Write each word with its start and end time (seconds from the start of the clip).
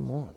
Come 0.00 0.10
on. 0.12 0.34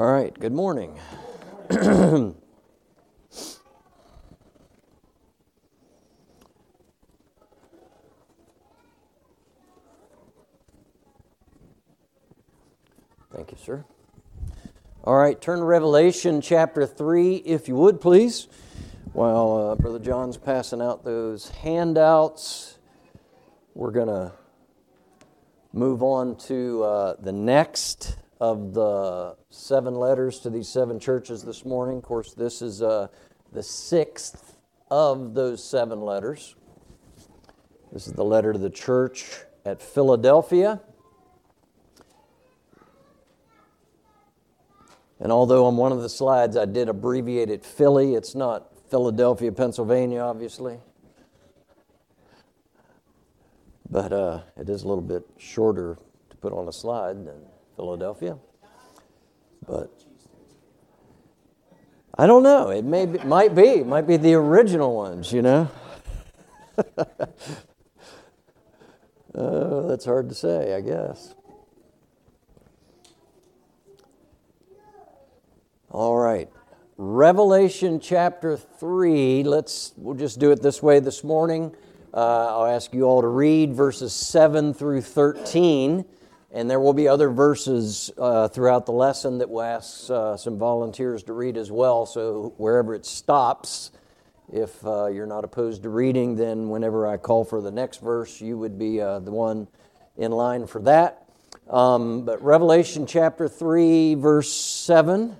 All 0.00 0.10
right, 0.10 0.32
good 0.40 0.54
morning. 0.54 0.98
Thank 1.68 2.34
you, 13.52 13.58
sir. 13.62 13.84
All 15.04 15.18
right, 15.18 15.38
turn 15.38 15.58
to 15.58 15.66
Revelation 15.66 16.40
chapter 16.40 16.86
3, 16.86 17.34
if 17.36 17.68
you 17.68 17.74
would, 17.74 18.00
please. 18.00 18.48
While 19.12 19.52
uh, 19.52 19.74
Brother 19.74 19.98
John's 19.98 20.38
passing 20.38 20.80
out 20.80 21.04
those 21.04 21.50
handouts, 21.50 22.78
we're 23.74 23.90
going 23.90 24.08
to 24.08 24.32
move 25.74 26.02
on 26.02 26.36
to 26.46 26.84
uh, 26.84 27.16
the 27.20 27.32
next 27.32 28.16
of 28.40 28.72
the 28.72 29.36
seven 29.50 29.94
letters 29.94 30.40
to 30.40 30.50
these 30.50 30.68
seven 30.68 30.98
churches 30.98 31.42
this 31.42 31.64
morning. 31.64 31.98
Of 31.98 32.04
course, 32.04 32.32
this 32.32 32.62
is 32.62 32.80
uh, 32.80 33.08
the 33.52 33.62
sixth 33.62 34.56
of 34.90 35.34
those 35.34 35.62
seven 35.62 36.00
letters. 36.00 36.56
This 37.92 38.06
is 38.06 38.14
the 38.14 38.24
letter 38.24 38.52
to 38.52 38.58
the 38.58 38.70
church 38.70 39.40
at 39.64 39.82
Philadelphia. 39.82 40.80
And 45.18 45.30
although 45.30 45.66
on 45.66 45.76
one 45.76 45.92
of 45.92 46.00
the 46.00 46.08
slides 46.08 46.56
I 46.56 46.64
did 46.64 46.88
abbreviate 46.88 47.50
it 47.50 47.64
Philly, 47.64 48.14
it's 48.14 48.34
not 48.34 48.72
Philadelphia, 48.88 49.52
Pennsylvania, 49.52 50.20
obviously. 50.20 50.78
But 53.90 54.12
uh, 54.12 54.40
it 54.56 54.68
is 54.70 54.84
a 54.84 54.88
little 54.88 55.02
bit 55.02 55.24
shorter 55.36 55.98
to 56.30 56.36
put 56.36 56.52
on 56.52 56.68
a 56.68 56.72
slide 56.72 57.26
than 57.26 57.49
Philadelphia. 57.80 58.36
But 59.66 59.90
I 62.18 62.26
don't 62.26 62.42
know. 62.42 62.68
It 62.68 62.84
may 62.84 63.06
be, 63.06 63.18
might 63.20 63.54
be, 63.54 63.82
might 63.82 64.06
be 64.06 64.18
the 64.18 64.34
original 64.34 64.94
ones. 64.94 65.32
You 65.32 65.40
know. 65.40 65.70
uh, 66.76 67.06
that's 69.86 70.04
hard 70.04 70.28
to 70.28 70.34
say, 70.34 70.74
I 70.74 70.82
guess. 70.82 71.34
All 75.90 76.18
right. 76.18 76.50
Revelation 76.98 77.98
chapter 77.98 78.58
3. 78.58 79.42
Let's 79.44 79.94
we'll 79.96 80.16
just 80.16 80.38
do 80.38 80.50
it 80.50 80.60
this 80.60 80.82
way 80.82 81.00
this 81.00 81.24
morning. 81.24 81.74
Uh, 82.12 82.58
I'll 82.58 82.66
ask 82.66 82.92
you 82.92 83.04
all 83.04 83.22
to 83.22 83.28
read 83.28 83.72
verses 83.72 84.12
7 84.12 84.74
through 84.74 85.00
13. 85.00 86.04
And 86.52 86.68
there 86.68 86.80
will 86.80 86.92
be 86.92 87.06
other 87.06 87.30
verses 87.30 88.10
uh, 88.18 88.48
throughout 88.48 88.84
the 88.84 88.92
lesson 88.92 89.38
that 89.38 89.48
we'll 89.48 89.62
ask 89.62 90.10
uh, 90.10 90.36
some 90.36 90.58
volunteers 90.58 91.22
to 91.24 91.32
read 91.32 91.56
as 91.56 91.70
well. 91.70 92.06
So 92.06 92.54
wherever 92.56 92.92
it 92.92 93.06
stops, 93.06 93.92
if 94.52 94.84
uh, 94.84 95.06
you're 95.06 95.26
not 95.26 95.44
opposed 95.44 95.84
to 95.84 95.90
reading, 95.90 96.34
then 96.34 96.68
whenever 96.68 97.06
I 97.06 97.18
call 97.18 97.44
for 97.44 97.60
the 97.60 97.70
next 97.70 98.00
verse, 98.00 98.40
you 98.40 98.58
would 98.58 98.80
be 98.80 99.00
uh, 99.00 99.20
the 99.20 99.30
one 99.30 99.68
in 100.16 100.32
line 100.32 100.66
for 100.66 100.82
that. 100.82 101.24
Um, 101.68 102.24
but 102.24 102.42
Revelation 102.42 103.06
chapter 103.06 103.48
3, 103.48 104.16
verse 104.16 104.52
7. 104.52 105.36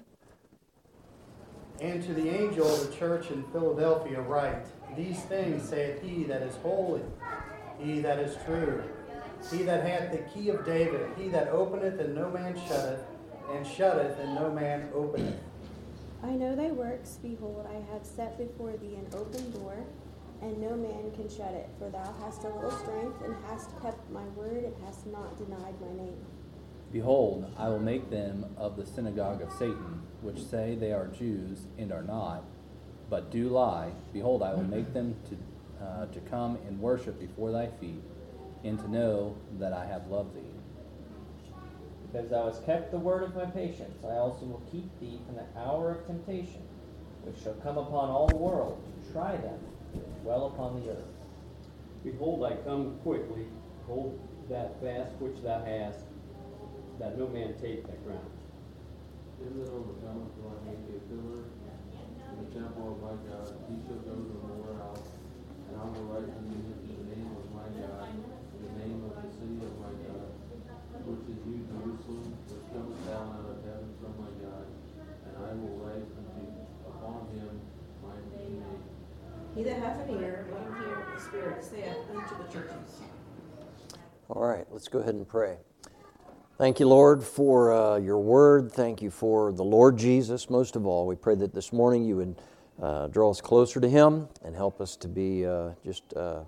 And 1.81 2.03
to 2.05 2.15
the 2.15 2.29
angel 2.29 2.73
of 2.73 2.89
the 2.89 2.97
church 2.97 3.33
in 3.33 3.43
Philadelphia 3.51 4.21
write, 4.21 4.65
These 4.97 5.19
things 5.23 5.69
saith 5.69 6.01
he 6.03 6.23
that 6.25 6.43
is 6.43 6.55
holy, 6.63 7.03
he 7.81 7.99
that 8.01 8.21
is 8.21 8.37
true 8.45 8.85
he 9.49 9.63
that 9.63 9.87
hath 9.87 10.13
the 10.13 10.19
key 10.19 10.51
of 10.51 10.65
David, 10.65 11.09
he 11.17 11.29
that 11.29 11.49
openeth 11.49 11.99
and 12.01 12.15
no 12.15 12.31
man 12.31 12.55
shutteth, 12.69 13.03
and 13.53 13.67
shutteth 13.67 14.19
and 14.19 14.35
no 14.35 14.51
man 14.51 14.89
openeth. 14.95 15.41
I 16.23 16.33
know 16.33 16.55
thy 16.55 16.71
works. 16.71 17.19
Behold, 17.23 17.67
I 17.69 17.93
have 17.93 18.05
set 18.05 18.37
before 18.37 18.77
thee 18.77 18.97
an 18.97 19.07
open 19.15 19.51
door, 19.53 19.85
and 20.43 20.61
no 20.61 20.77
man 20.77 21.11
can 21.13 21.29
shut 21.29 21.55
it. 21.55 21.69
For 21.79 21.89
thou 21.89 22.15
hast 22.21 22.45
a 22.45 22.49
little 22.49 22.71
strength, 22.71 23.23
and 23.25 23.35
hast 23.47 23.71
kept 23.81 24.11
my 24.11 24.25
word, 24.37 24.65
and 24.65 24.75
hast 24.85 25.07
not 25.07 25.39
denied 25.39 25.81
my 25.81 26.05
name. 26.05 26.19
Behold, 26.93 27.51
I 27.57 27.69
will 27.69 27.81
make 27.81 28.11
them 28.11 28.45
of 28.57 28.77
the 28.77 28.85
synagogue 28.85 29.41
of 29.41 29.53
Satan, 29.53 30.03
which 30.21 30.43
say 30.43 30.75
they 30.75 30.93
are 30.93 31.07
Jews, 31.07 31.61
and 31.79 31.91
are 31.93 32.03
not, 32.03 32.45
but 33.09 33.31
do 33.31 33.49
lie. 33.49 33.93
Behold, 34.13 34.43
I 34.43 34.53
will 34.53 34.65
make 34.65 34.93
them 34.93 35.17
to, 35.31 35.85
uh, 35.85 36.07
to 36.07 36.21
come 36.21 36.59
and 36.67 36.81
worship 36.81 37.19
before 37.19 37.53
thy 37.53 37.69
feet 37.81 38.03
and 38.65 38.79
to 38.79 38.91
know 38.91 39.37
that 39.59 39.73
I 39.73 39.87
have 39.87 40.09
loved 40.09 40.35
thee. 40.35 40.41
Because 42.07 42.29
thou 42.29 42.47
hast 42.47 42.67
kept 42.67 42.91
the 42.91 42.99
word 42.99 43.23
of 43.23 43.35
my 43.35 43.47
patience, 43.47 44.05
I 44.05 44.17
also 44.17 44.45
will 44.45 44.63
keep 44.71 44.89
thee 45.01 45.21
from 45.27 45.37
the 45.37 45.61
hour 45.61 45.93
of 45.93 46.07
temptation, 46.07 46.63
which 47.23 47.43
shall 47.43 47.55
come 47.55 47.79
upon 47.79 48.11
all 48.11 48.29
the 48.29 48.37
world, 48.37 48.83
to 49.07 49.13
try 49.13 49.37
them 49.37 49.59
that 49.95 50.23
dwell 50.23 50.47
upon 50.47 50.81
the 50.81 50.91
earth. 50.91 51.15
Behold, 52.03 52.45
I 52.45 52.57
come 52.65 52.99
quickly. 53.03 53.47
Hold 53.87 54.19
that 54.49 54.81
fast 54.83 55.15
which 55.21 55.43
thou 55.43 55.65
hast, 55.65 56.05
that 56.99 57.17
no 57.17 57.29
man 57.29 57.55
take 57.63 57.87
thy 57.87 57.97
crown. 58.05 58.29
Him 59.39 59.63
that 59.63 59.71
overcometh 59.71 60.35
will 60.37 60.53
I 60.53 60.59
make 60.69 60.85
a 60.91 61.01
pillar 61.07 61.47
in 61.47 62.37
the 62.45 62.51
temple 62.51 62.93
of 62.93 62.99
my 63.01 63.17
God. 63.31 63.55
He 63.71 63.79
shall 63.87 64.03
go 64.03 64.15
no 64.19 64.39
more 64.53 64.75
out, 64.83 65.01
and 65.71 65.81
I 65.81 65.85
will 65.87 66.07
write 66.11 66.29
unto 66.29 66.55
him 66.55 66.77
the 66.87 67.17
name 67.17 67.31
of 67.39 67.47
my 67.55 67.67
God 67.81 68.11
name 68.81 69.05
of 69.05 69.13
the 69.21 69.29
city 69.29 69.61
of 69.61 69.77
my 69.77 69.93
God, 70.09 70.33
which 71.05 71.25
is 71.29 71.41
New 72.11 72.19
Jerusalem, 72.19 72.39
which 72.49 72.67
cometh 72.73 73.07
down 73.07 73.27
out 73.39 73.47
of 73.51 73.59
heaven 73.65 73.91
from 74.01 74.13
my 74.19 74.31
God, 74.43 74.67
and 75.27 75.35
I 75.39 75.53
will 75.55 75.77
write 75.79 76.07
upon 76.87 77.29
him 77.35 77.61
my 78.03 78.19
name. 78.37 78.65
He 79.55 79.63
that 79.65 79.79
hath 79.79 80.09
an 80.09 80.21
ear, 80.21 80.47
let 80.53 80.63
him 80.63 80.75
hear 80.75 80.97
what 80.97 81.15
the 81.15 81.23
Spirit 81.23 81.65
saith 81.65 81.97
unto 82.15 82.37
the 82.43 82.53
churches. 82.53 83.01
All 84.29 84.43
right, 84.43 84.67
let's 84.71 84.89
go 84.89 85.01
ahead 85.01 85.15
and 85.15 85.27
pray. 85.27 85.59
Thank 86.59 86.79
you, 86.79 86.87
Lord, 86.87 87.25
for 87.25 87.73
uh, 87.73 87.97
your 87.97 88.19
word. 88.19 88.71
Thank 88.71 89.01
you 89.01 89.11
for 89.11 89.53
the 89.53 89.65
Lord 89.65 89.97
Jesus, 89.97 90.51
most 90.51 90.77
of 90.77 90.87
all. 90.87 91.07
We 91.07 91.17
pray 91.17 91.35
that 91.37 91.55
this 91.55 91.73
morning 91.73 92.05
you 92.05 92.17
would 92.17 92.43
uh, 92.81 93.07
draw 93.09 93.31
us 93.31 93.41
closer 93.41 93.81
to 93.81 93.89
Him 93.89 94.29
and 94.45 94.55
help 94.55 94.81
us 94.81 94.97
to 94.97 95.09
be 95.09 95.47
uh, 95.47 95.71
just 95.85 96.13
uh, 96.15 96.41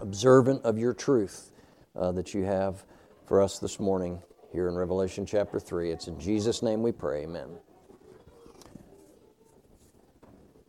observant 0.00 0.64
of 0.64 0.78
your 0.78 0.94
truth 0.94 1.52
uh, 1.94 2.12
that 2.12 2.34
you 2.34 2.44
have 2.44 2.84
for 3.26 3.42
us 3.42 3.58
this 3.58 3.78
morning 3.78 4.22
here 4.56 4.68
in 4.68 4.74
Revelation 4.74 5.26
chapter 5.26 5.60
3. 5.60 5.90
It's 5.90 6.08
in 6.08 6.18
Jesus' 6.18 6.62
name 6.62 6.82
we 6.82 6.90
pray. 6.90 7.24
Amen. 7.24 7.58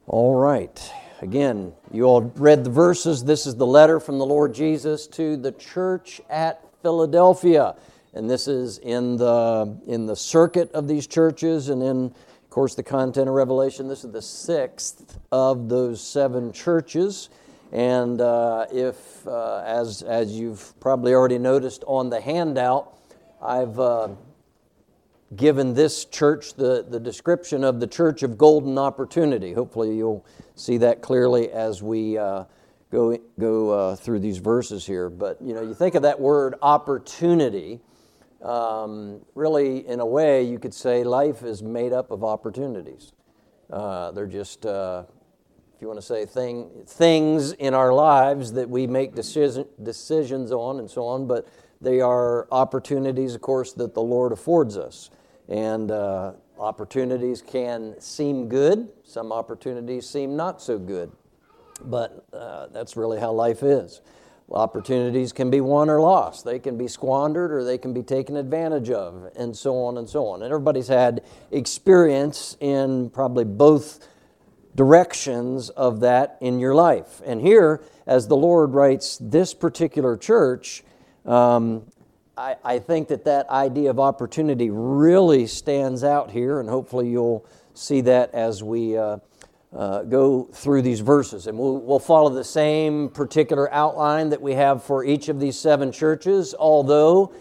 All 0.08 0.36
right. 0.36 0.92
Again, 1.22 1.72
you 1.94 2.04
all 2.04 2.24
read 2.36 2.66
the 2.66 2.70
verses. 2.70 3.24
This 3.24 3.48
is 3.48 3.56
the 3.56 3.66
letter 3.66 4.02
from 4.02 4.18
the 4.18 4.26
Lord 4.26 4.54
Jesus 4.54 5.08
to 5.08 5.38
the 5.38 5.54
church 5.54 6.20
at 6.30 6.62
Philadelphia. 6.82 7.78
And 8.14 8.30
this 8.30 8.50
is 8.50 8.78
in 8.80 9.16
the, 9.16 9.80
in 9.88 10.06
the 10.06 10.18
circuit 10.18 10.70
of 10.74 10.90
these 10.90 11.08
churches 11.08 11.70
and 11.70 11.82
in, 11.82 12.06
of 12.08 12.50
course, 12.50 12.76
the 12.76 12.84
content 12.84 13.30
of 13.30 13.36
Revelation. 13.36 13.88
This 13.88 14.04
is 14.04 14.12
the 14.12 14.22
sixth 14.22 15.18
of 15.32 15.70
those 15.70 16.02
seven 16.02 16.52
churches. 16.52 17.30
And 17.72 18.20
uh, 18.20 18.66
if, 18.70 19.26
uh, 19.26 19.64
as, 19.66 20.04
as 20.04 20.38
you've 20.38 20.78
probably 20.82 21.14
already 21.14 21.38
noticed 21.38 21.86
on 21.88 22.10
the 22.10 22.20
handout, 22.20 22.97
I've 23.42 23.80
uh, 23.80 24.10
given 25.36 25.74
this 25.74 26.06
church 26.06 26.56
the, 26.56 26.86
the 26.88 27.00
description 27.00 27.64
of 27.64 27.80
the 27.80 27.88
Church 27.88 28.24
of 28.24 28.38
Golden 28.38 28.78
Opportunity. 28.78 29.54
Hopefully, 29.54 29.96
you'll 29.96 30.26
see 30.56 30.78
that 30.78 31.02
clearly 31.02 31.52
as 31.52 31.84
we 31.84 32.18
uh, 32.18 32.46
go, 32.92 33.18
go 33.40 33.70
uh, 33.70 33.96
through 33.96 34.20
these 34.20 34.40
verses 34.40 34.86
here. 34.86 35.10
But 35.10 35.42
you 35.42 35.54
know, 35.54 35.62
you 35.62 35.74
think 35.74 35.96
of 35.96 36.02
that 36.02 36.20
word 36.20 36.56
opportunity. 36.62 37.80
Um, 38.42 39.22
really, 39.36 39.88
in 39.88 40.00
a 40.00 40.06
way, 40.06 40.44
you 40.44 40.60
could 40.60 40.74
say 40.74 41.04
life 41.04 41.44
is 41.44 41.62
made 41.62 41.94
up 41.94 42.12
of 42.12 42.24
opportunities. 42.24 43.14
Uh, 43.70 44.12
they're 44.12 44.28
just 44.28 44.66
if 45.78 45.82
you 45.82 45.88
want 45.88 46.00
to 46.00 46.06
say 46.06 46.26
thing, 46.26 46.72
things 46.88 47.52
in 47.52 47.76
our 47.76 47.94
lives 47.94 48.54
that 48.54 48.68
we 48.68 48.88
make 48.88 49.14
decision, 49.14 49.68
decisions 49.84 50.52
on 50.52 50.80
and 50.80 50.90
so 50.90 51.06
on, 51.06 51.28
but 51.28 51.48
they 51.82 52.02
are 52.02 52.48
opportunities, 52.52 53.36
of 53.36 53.42
course, 53.42 53.74
that 53.74 53.94
the 53.94 54.02
Lord 54.02 54.32
affords 54.32 54.78
us. 54.78 55.10
And 55.48 55.92
uh, 55.92 56.34
opportunities 56.60 57.42
can 57.42 58.00
seem 58.00 58.50
good, 58.50 58.90
some 59.04 59.32
opportunities 59.32 60.10
seem 60.10 60.36
not 60.36 60.62
so 60.62 60.78
good. 60.78 61.12
But 61.86 62.26
uh, 62.34 62.68
that's 62.68 62.98
really 62.98 63.20
how 63.20 63.32
life 63.32 63.62
is. 63.62 64.02
Opportunities 64.50 65.34
can 65.34 65.52
be 65.52 65.60
won 65.60 65.90
or 65.90 66.00
lost. 66.00 66.46
They 66.46 66.58
can 66.58 66.78
be 66.78 66.88
squandered 66.88 67.52
or 67.52 67.64
they 67.64 67.78
can 67.78 67.94
be 67.94 68.02
taken 68.02 68.38
advantage 68.38 68.90
of, 68.90 69.30
and 69.36 69.56
so 69.56 69.76
on 69.84 69.98
and 69.98 70.10
so 70.10 70.26
on. 70.26 70.42
And 70.42 70.52
everybody's 70.52 70.88
had 70.88 71.24
experience 71.52 72.56
in 72.62 73.10
probably 73.10 73.44
both 73.44 74.08
directions 74.74 75.70
of 75.72 76.00
that 76.00 76.38
in 76.40 76.60
your 76.60 76.74
life. 76.74 77.22
And 77.26 77.42
here, 77.42 77.84
as 78.06 78.28
the 78.28 78.38
Lord 78.38 78.74
writes 78.74 79.18
this 79.22 79.54
particular 79.54 80.16
church, 80.16 80.84
um, 81.28 81.84
I, 82.38 82.56
I 82.64 82.80
think 82.80 83.10
that 83.10 83.26
that 83.26 83.50
idea 83.50 83.90
of 83.90 84.00
opportunity 84.00 84.70
really 84.70 85.48
stands 85.48 86.04
out 86.04 86.32
here, 86.32 86.60
and 86.60 86.70
hopefully 86.70 87.10
you'll 87.10 87.46
see 87.74 88.02
that 88.02 88.34
as 88.34 88.64
we. 88.64 88.98
Uh, 88.98 89.18
uh, 89.76 90.02
go 90.04 90.44
through 90.54 90.82
these 90.82 91.02
verses. 91.02 91.48
And 91.48 91.58
we'll, 91.58 91.78
we'll 91.80 92.00
follow 92.00 92.30
the 92.30 92.44
same 92.44 93.10
particular 93.10 93.72
outline 93.74 94.30
that 94.30 94.42
we 94.42 94.54
have 94.54 94.84
for 94.84 95.04
each 95.04 95.28
of 95.30 95.40
these 95.40 95.60
seven 95.60 95.92
churches, 95.92 96.56
although, 96.58 97.34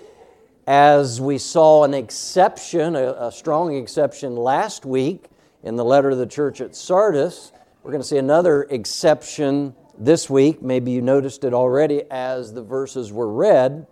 as 0.67 1.21
we 1.21 1.39
saw 1.39 1.85
an 1.85 1.95
exception, 1.95 2.97
a, 2.97 3.13
a 3.13 3.33
strong 3.33 3.77
exception 3.77 4.35
last 4.35 4.85
week 4.85 5.27
in 5.63 5.77
the 5.77 5.85
letter 5.85 6.11
to 6.11 6.17
the 6.17 6.27
church 6.27 6.61
at 6.61 6.75
Sardis, 6.75 7.53
we're 7.83 7.93
going 7.93 8.03
to 8.03 8.09
see 8.09 8.19
another 8.19 8.65
exception 8.65 9.75
this 9.99 10.29
week. 10.31 10.63
Maybe 10.63 10.91
you 10.93 11.03
noticed 11.03 11.45
it 11.45 11.55
already 11.55 12.03
as 12.11 12.53
the 12.53 12.63
verses 12.63 13.13
were 13.13 13.33
read. 13.33 13.87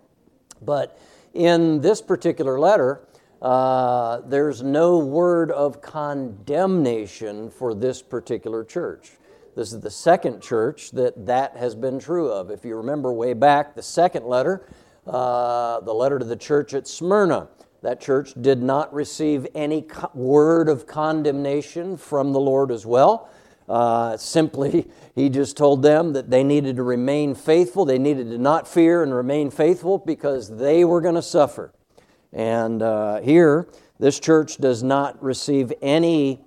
But 0.61 0.99
in 1.33 1.81
this 1.81 2.01
particular 2.01 2.59
letter, 2.59 3.07
uh, 3.41 4.21
there's 4.25 4.63
no 4.63 4.97
word 4.97 5.51
of 5.51 5.81
condemnation 5.81 7.49
for 7.49 7.73
this 7.73 8.01
particular 8.01 8.63
church. 8.63 9.11
This 9.55 9.71
is 9.71 9.79
the 9.79 9.91
second 9.91 10.41
church 10.41 10.91
that 10.91 11.25
that 11.27 11.55
has 11.55 11.75
been 11.75 11.99
true 11.99 12.31
of. 12.31 12.49
If 12.49 12.65
you 12.65 12.75
remember 12.75 13.13
way 13.13 13.33
back, 13.33 13.75
the 13.75 13.83
second 13.83 14.25
letter, 14.25 14.67
uh, 15.07 15.79
the 15.81 15.93
letter 15.93 16.19
to 16.19 16.25
the 16.25 16.35
church 16.35 16.73
at 16.73 16.87
Smyrna, 16.87 17.47
that 17.81 18.01
church 18.01 18.33
did 18.41 18.61
not 18.63 18.93
receive 18.93 19.47
any 19.53 19.83
co- 19.83 20.09
word 20.13 20.67
of 20.67 20.87
condemnation 20.87 21.97
from 21.97 22.33
the 22.33 22.39
Lord 22.39 22.71
as 22.71 22.85
well. 22.85 23.29
Uh, 23.69 24.17
simply, 24.17 24.89
he 25.15 25.29
just 25.29 25.55
told 25.55 25.81
them 25.81 26.11
that 26.13 26.29
they 26.29 26.43
needed 26.43 26.75
to 26.75 26.83
remain 26.83 27.35
faithful. 27.35 27.85
They 27.85 27.97
needed 27.97 28.29
to 28.31 28.37
not 28.37 28.67
fear 28.67 29.01
and 29.01 29.13
remain 29.13 29.49
faithful 29.49 29.97
because 29.97 30.57
they 30.57 30.83
were 30.83 30.99
going 30.99 31.15
to 31.15 31.21
suffer. 31.21 31.73
And 32.33 32.81
uh, 32.81 33.21
here, 33.21 33.69
this 33.97 34.19
church 34.19 34.57
does 34.57 34.83
not 34.83 35.21
receive 35.23 35.71
any 35.81 36.41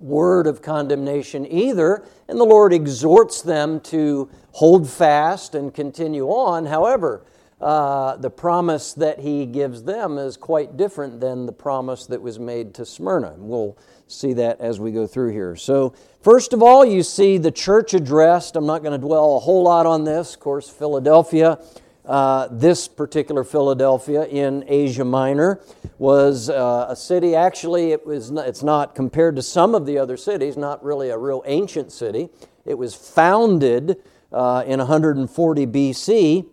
word 0.00 0.48
of 0.48 0.60
condemnation 0.60 1.46
either, 1.46 2.04
and 2.28 2.38
the 2.38 2.44
Lord 2.44 2.72
exhorts 2.72 3.42
them 3.42 3.78
to 3.82 4.28
hold 4.52 4.90
fast 4.90 5.54
and 5.54 5.72
continue 5.72 6.26
on. 6.26 6.66
However, 6.66 7.24
uh, 7.60 8.16
the 8.16 8.28
promise 8.28 8.92
that 8.94 9.20
he 9.20 9.46
gives 9.46 9.84
them 9.84 10.18
is 10.18 10.36
quite 10.36 10.76
different 10.76 11.20
than 11.20 11.46
the 11.46 11.52
promise 11.52 12.06
that 12.06 12.20
was 12.20 12.38
made 12.38 12.74
to 12.74 12.84
Smyrna. 12.84 13.32
And 13.32 13.48
we'll 13.48 13.78
see 14.08 14.32
that 14.34 14.60
as 14.60 14.80
we 14.80 14.90
go 14.90 15.06
through 15.06 15.32
here. 15.32 15.56
So, 15.56 15.94
first 16.24 16.52
of 16.52 16.62
all, 16.62 16.84
you 16.84 17.02
see 17.02 17.38
the 17.38 17.52
church 17.52 17.94
addressed. 17.94 18.56
I'm 18.56 18.66
not 18.66 18.82
going 18.82 18.98
to 18.98 19.06
dwell 19.06 19.36
a 19.36 19.40
whole 19.40 19.62
lot 19.62 19.86
on 19.86 20.04
this. 20.04 20.34
Of 20.34 20.40
course, 20.40 20.68
Philadelphia 20.68 21.58
uh, 22.04 22.48
this 22.50 22.86
particular 22.86 23.44
Philadelphia 23.44 24.26
in 24.26 24.64
Asia 24.68 25.04
Minor 25.04 25.60
was 25.98 26.50
uh, 26.50 26.86
a 26.88 26.96
city. 26.96 27.34
Actually, 27.34 27.92
it 27.92 28.06
was 28.06 28.30
not, 28.30 28.46
it's 28.46 28.62
not 28.62 28.94
compared 28.94 29.36
to 29.36 29.42
some 29.42 29.74
of 29.74 29.86
the 29.86 29.96
other 29.96 30.16
cities. 30.16 30.56
Not 30.56 30.84
really 30.84 31.08
a 31.08 31.16
real 31.16 31.42
ancient 31.46 31.92
city. 31.92 32.28
It 32.66 32.74
was 32.74 32.94
founded 32.94 34.02
uh, 34.32 34.64
in 34.66 34.80
140 34.80 35.66
BC, 35.66 36.46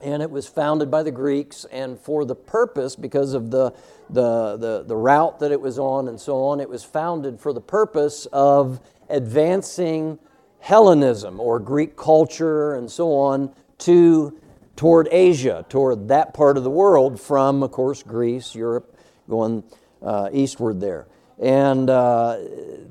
and 0.00 0.22
it 0.22 0.30
was 0.30 0.46
founded 0.46 0.90
by 0.90 1.02
the 1.02 1.10
Greeks, 1.10 1.66
and 1.70 1.98
for 1.98 2.24
the 2.24 2.34
purpose, 2.34 2.96
because 2.96 3.34
of 3.34 3.50
the 3.50 3.74
the, 4.10 4.56
the, 4.56 4.84
the 4.86 4.96
route 4.96 5.38
that 5.40 5.52
it 5.52 5.60
was 5.60 5.78
on 5.78 6.08
and 6.08 6.18
so 6.18 6.42
on, 6.44 6.60
it 6.60 6.68
was 6.70 6.82
founded 6.82 7.38
for 7.38 7.52
the 7.52 7.60
purpose 7.60 8.26
of 8.32 8.80
advancing 9.08 10.18
Hellenism 10.60 11.40
or 11.40 11.58
Greek 11.58 11.96
culture 11.96 12.74
and 12.74 12.90
so 12.90 13.14
on 13.14 13.52
to 13.78 14.38
toward 14.76 15.08
Asia, 15.10 15.64
toward 15.68 16.08
that 16.08 16.32
part 16.34 16.56
of 16.56 16.62
the 16.62 16.70
world 16.70 17.20
from, 17.20 17.62
of 17.62 17.72
course, 17.72 18.02
Greece, 18.02 18.54
Europe, 18.54 18.96
going 19.28 19.64
uh, 20.02 20.28
eastward 20.32 20.80
there. 20.80 21.08
And 21.40 21.88
uh, 21.88 22.38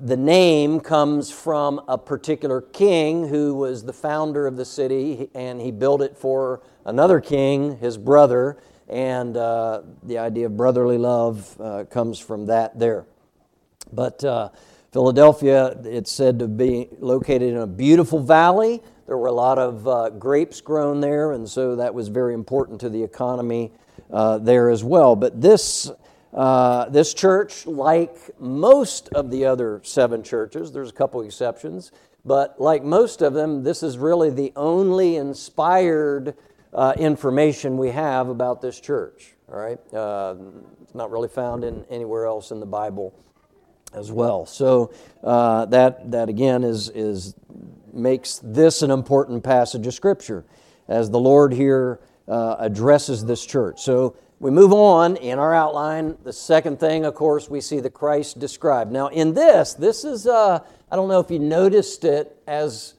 the 0.01 0.17
name 0.17 0.79
comes 0.79 1.31
from 1.31 1.81
a 1.87 1.97
particular 1.97 2.61
king 2.61 3.27
who 3.27 3.55
was 3.55 3.83
the 3.83 3.93
founder 3.93 4.47
of 4.47 4.55
the 4.55 4.65
city, 4.65 5.29
and 5.33 5.59
he 5.59 5.71
built 5.71 6.01
it 6.01 6.17
for 6.17 6.61
another 6.85 7.19
king, 7.19 7.77
his 7.77 7.97
brother. 7.97 8.57
And 8.89 9.35
uh, 9.35 9.81
the 10.03 10.17
idea 10.17 10.45
of 10.45 10.55
brotherly 10.55 10.97
love 10.97 11.59
uh, 11.59 11.85
comes 11.85 12.19
from 12.19 12.45
that 12.45 12.79
there. 12.79 13.05
But 13.91 14.23
uh, 14.23 14.49
Philadelphia, 14.91 15.77
it's 15.83 16.11
said 16.11 16.39
to 16.39 16.47
be 16.47 16.87
located 16.99 17.49
in 17.49 17.57
a 17.57 17.67
beautiful 17.67 18.19
valley 18.19 18.81
there 19.07 19.17
were 19.17 19.27
a 19.27 19.33
lot 19.33 19.57
of 19.57 19.87
uh, 19.87 20.09
grapes 20.09 20.59
grown 20.59 20.99
there, 20.99 21.31
and 21.31 21.49
so 21.49 21.77
that 21.77 21.93
was 21.93 22.09
very 22.09 22.33
important 22.33 22.81
to 22.81 22.89
the 22.89 23.01
economy 23.01 23.71
uh, 24.11 24.37
there 24.37 24.69
as 24.69 24.83
well. 24.83 25.15
But 25.15 25.41
this, 25.41 25.89
uh, 26.33 26.89
this 26.89 27.13
church, 27.13 27.65
like 27.65 28.17
most 28.37 29.07
of 29.09 29.31
the 29.31 29.45
other 29.45 29.79
seven 29.85 30.23
churches, 30.23 30.73
there's 30.73 30.89
a 30.89 30.93
couple 30.93 31.21
exceptions, 31.21 31.93
but 32.25 32.59
like 32.59 32.83
most 32.83 33.21
of 33.21 33.33
them, 33.33 33.63
this 33.63 33.81
is 33.81 33.97
really 33.97 34.29
the 34.29 34.51
only 34.57 35.15
inspired 35.15 36.35
uh, 36.73 36.93
information 36.97 37.77
we 37.77 37.91
have 37.91 38.27
about 38.27 38.61
this 38.61 38.77
church. 38.77 39.35
All 39.49 39.57
right, 39.57 39.79
uh, 39.93 40.35
it's 40.81 40.95
not 40.95 41.11
really 41.11 41.29
found 41.29 41.63
in 41.63 41.85
anywhere 41.89 42.25
else 42.25 42.51
in 42.51 42.59
the 42.59 42.65
Bible 42.65 43.17
as 43.93 44.11
well. 44.11 44.45
So 44.45 44.91
uh, 45.23 45.65
that 45.65 46.11
that 46.11 46.29
again 46.29 46.63
is 46.63 46.89
is 46.89 47.35
makes 47.93 48.39
this 48.43 48.81
an 48.81 48.91
important 48.91 49.43
passage 49.43 49.87
of 49.87 49.93
Scripture 49.93 50.45
as 50.87 51.09
the 51.09 51.19
Lord 51.19 51.53
here 51.53 51.99
uh, 52.27 52.55
addresses 52.59 53.25
this 53.25 53.45
church. 53.45 53.81
So 53.81 54.15
we 54.39 54.51
move 54.51 54.71
on 54.71 55.15
in 55.17 55.39
our 55.39 55.53
outline. 55.53 56.15
The 56.23 56.33
second 56.33 56.79
thing, 56.79 57.05
of 57.05 57.15
course, 57.15 57.49
we 57.49 57.59
see 57.59 57.79
the 57.79 57.89
Christ 57.89 58.39
described. 58.39 58.91
Now, 58.91 59.07
in 59.07 59.33
this, 59.33 59.73
this 59.73 60.05
is, 60.05 60.27
uh, 60.27 60.59
I 60.91 60.95
don't 60.95 61.07
know 61.07 61.19
if 61.19 61.31
you 61.31 61.39
noticed 61.39 62.03
it 62.03 62.37
as 62.45 62.93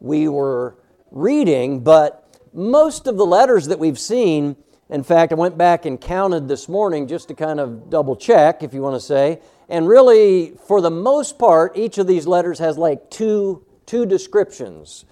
we 0.00 0.26
were 0.26 0.76
reading, 1.12 1.80
but 1.80 2.36
most 2.52 3.06
of 3.06 3.16
the 3.16 3.24
letters 3.24 3.66
that 3.68 3.78
we've 3.78 3.98
seen, 3.98 4.56
in 4.90 5.04
fact, 5.04 5.30
I 5.30 5.36
went 5.36 5.56
back 5.56 5.86
and 5.86 6.00
counted 6.00 6.48
this 6.48 6.68
morning 6.68 7.06
just 7.06 7.28
to 7.28 7.34
kind 7.34 7.60
of 7.60 7.88
double 7.88 8.16
check, 8.16 8.64
if 8.64 8.74
you 8.74 8.82
want 8.82 8.96
to 8.96 9.00
say. 9.00 9.40
And 9.68 9.88
really, 9.88 10.52
for 10.66 10.80
the 10.80 10.90
most 10.90 11.38
part, 11.38 11.76
each 11.76 11.98
of 11.98 12.06
these 12.06 12.26
letters 12.26 12.58
has 12.58 12.76
like 12.76 13.10
two 13.10 13.64
two 13.86 14.06
descriptions, 14.06 15.04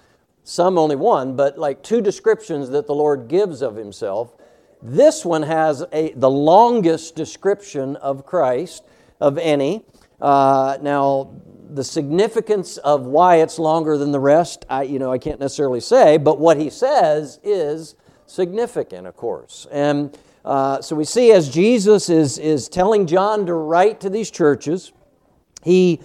some 0.43 0.77
only 0.77 0.95
one, 0.95 1.35
but 1.35 1.57
like 1.57 1.83
two 1.83 2.01
descriptions 2.01 2.69
that 2.69 2.87
the 2.87 2.95
Lord 2.95 3.27
gives 3.27 3.61
of 3.61 3.75
himself. 3.75 4.35
This 4.81 5.23
one 5.23 5.43
has 5.43 5.85
a, 5.93 6.13
the 6.13 6.29
longest 6.29 7.15
description 7.15 7.95
of 7.97 8.25
Christ 8.25 8.83
of 9.19 9.37
any. 9.37 9.85
Uh, 10.19 10.77
now, 10.81 11.31
the 11.69 11.83
significance 11.83 12.77
of 12.77 13.05
why 13.05 13.37
it's 13.37 13.59
longer 13.59 13.97
than 13.97 14.11
the 14.11 14.19
rest, 14.19 14.65
I, 14.69 14.83
you 14.83 14.99
know, 14.99 15.11
I 15.11 15.19
can't 15.19 15.39
necessarily 15.39 15.79
say, 15.79 16.17
but 16.17 16.39
what 16.39 16.57
he 16.57 16.69
says 16.69 17.39
is 17.43 17.95
significant, 18.25 19.05
of 19.07 19.15
course. 19.15 19.67
And 19.71 20.17
uh, 20.43 20.81
so 20.81 20.95
we 20.95 21.05
see 21.05 21.31
as 21.31 21.49
Jesus 21.49 22.09
is, 22.09 22.37
is 22.37 22.67
telling 22.67 23.07
John 23.07 23.45
to 23.45 23.53
write 23.53 23.99
to 24.01 24.09
these 24.09 24.31
churches, 24.31 24.91
he 25.63 26.01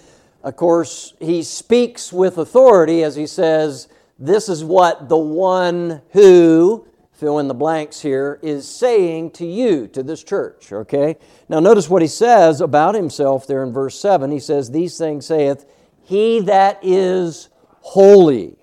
of 0.47 0.55
course, 0.55 1.13
he 1.19 1.43
speaks 1.43 2.13
with 2.13 2.37
authority 2.37 3.03
as 3.03 3.17
he 3.17 3.27
says, 3.27 3.89
This 4.17 4.47
is 4.47 4.63
what 4.63 5.09
the 5.09 5.17
one 5.17 6.01
who, 6.11 6.87
fill 7.11 7.39
in 7.39 7.49
the 7.49 7.53
blanks 7.53 7.99
here, 7.99 8.39
is 8.41 8.65
saying 8.65 9.31
to 9.31 9.45
you, 9.45 9.87
to 9.87 10.01
this 10.03 10.23
church. 10.23 10.71
Okay? 10.71 11.17
Now, 11.49 11.59
notice 11.59 11.89
what 11.89 12.01
he 12.01 12.07
says 12.07 12.61
about 12.61 12.95
himself 12.95 13.45
there 13.45 13.61
in 13.61 13.73
verse 13.73 13.99
7. 13.99 14.31
He 14.31 14.39
says, 14.39 14.71
These 14.71 14.97
things 14.97 15.25
saith, 15.25 15.65
He 16.03 16.39
that 16.39 16.79
is 16.81 17.49
holy, 17.81 18.55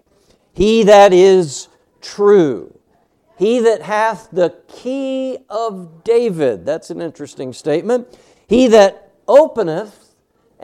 he 0.55 0.85
that 0.85 1.13
is 1.13 1.69
true, 2.01 2.74
he 3.37 3.61
that 3.61 3.83
hath 3.83 4.29
the 4.31 4.55
key 4.69 5.39
of 5.49 6.05
David. 6.05 6.65
That's 6.65 6.91
an 6.91 7.01
interesting 7.01 7.53
statement. 7.53 8.09
He 8.47 8.69
that 8.69 9.13
openeth 9.27 10.05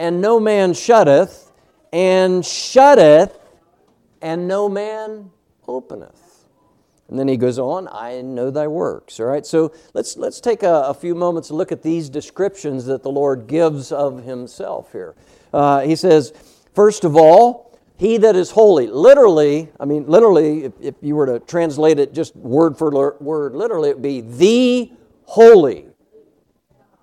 and 0.01 0.23
no 0.23 0.41
man 0.41 0.73
shutteth, 0.73 1.53
and 1.93 2.45
shutteth, 2.45 3.39
and 4.23 4.49
no 4.49 4.67
man 4.67 5.31
openeth. 5.69 6.47
And 7.09 7.19
then 7.19 7.29
he 7.29 7.37
goes 7.37 7.59
on, 7.59 7.87
I 7.93 8.23
know 8.23 8.51
thy 8.51 8.67
works. 8.67 9.21
All 9.21 9.27
right, 9.27 9.45
so 9.45 9.75
let's, 9.93 10.17
let's 10.17 10.41
take 10.41 10.63
a, 10.63 10.85
a 10.87 10.95
few 10.95 11.15
moments 11.15 11.49
to 11.49 11.55
look 11.55 11.71
at 11.71 11.83
these 11.83 12.09
descriptions 12.09 12.87
that 12.87 13.03
the 13.03 13.11
Lord 13.11 13.47
gives 13.47 13.93
of 13.93 14.25
himself 14.25 14.93
here. 14.93 15.17
Uh, 15.53 15.81
he 15.81 15.97
says, 15.97 16.33
first 16.73 17.05
of 17.05 17.15
all, 17.15 17.70
he 18.01 18.17
that 18.17 18.35
is 18.35 18.51
holy. 18.51 18.87
Literally, 18.87 19.69
I 19.79 19.85
mean, 19.85 20.07
literally, 20.07 20.65
if, 20.65 20.73
if 20.81 20.95
you 21.03 21.15
were 21.15 21.27
to 21.27 21.39
translate 21.41 21.99
it 21.99 22.15
just 22.15 22.35
word 22.35 22.79
for 22.79 23.17
word, 23.21 23.55
literally, 23.55 23.91
it 23.91 23.97
would 23.97 24.03
be 24.03 24.23
the 24.23 24.93
holy. 25.25 25.87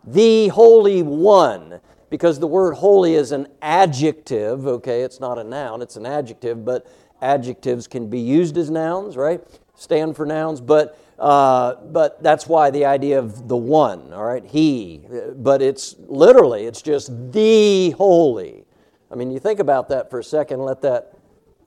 The 0.04 0.48
Holy 0.48 1.04
One 1.04 1.82
because 2.10 2.40
the 2.40 2.48
word 2.48 2.74
holy 2.74 3.14
is 3.14 3.32
an 3.32 3.48
adjective, 3.62 4.66
okay? 4.66 5.02
It's 5.02 5.20
not 5.20 5.38
a 5.38 5.44
noun, 5.44 5.84
it's 5.84 5.98
an 5.98 6.06
adjective, 6.08 6.66
but 6.66 6.88
adjectives 7.22 7.86
can 7.86 8.10
be 8.10 8.20
used 8.20 8.58
as 8.58 8.72
nouns, 8.72 9.18
right? 9.18 9.42
Stand 9.76 10.16
for 10.16 10.26
nouns, 10.26 10.62
but 10.62 11.00
uh, 11.20 11.76
but 11.92 12.24
that's 12.24 12.48
why 12.48 12.72
the 12.72 12.86
idea 12.86 13.20
of 13.20 13.48
the 13.48 13.58
one, 13.58 14.14
all 14.14 14.24
right? 14.24 14.46
He, 14.46 15.04
but 15.36 15.62
it's 15.62 15.96
literally, 16.00 16.66
it's 16.66 16.82
just 16.82 17.32
the 17.32 17.92
holy. 17.92 18.67
I 19.12 19.16
mean, 19.16 19.32
you 19.32 19.40
think 19.40 19.60
about 19.60 19.90
that 19.90 20.10
for 20.10 20.20
a 20.20 20.24
second, 20.24 20.62
let 20.62 20.82
that 20.82 21.14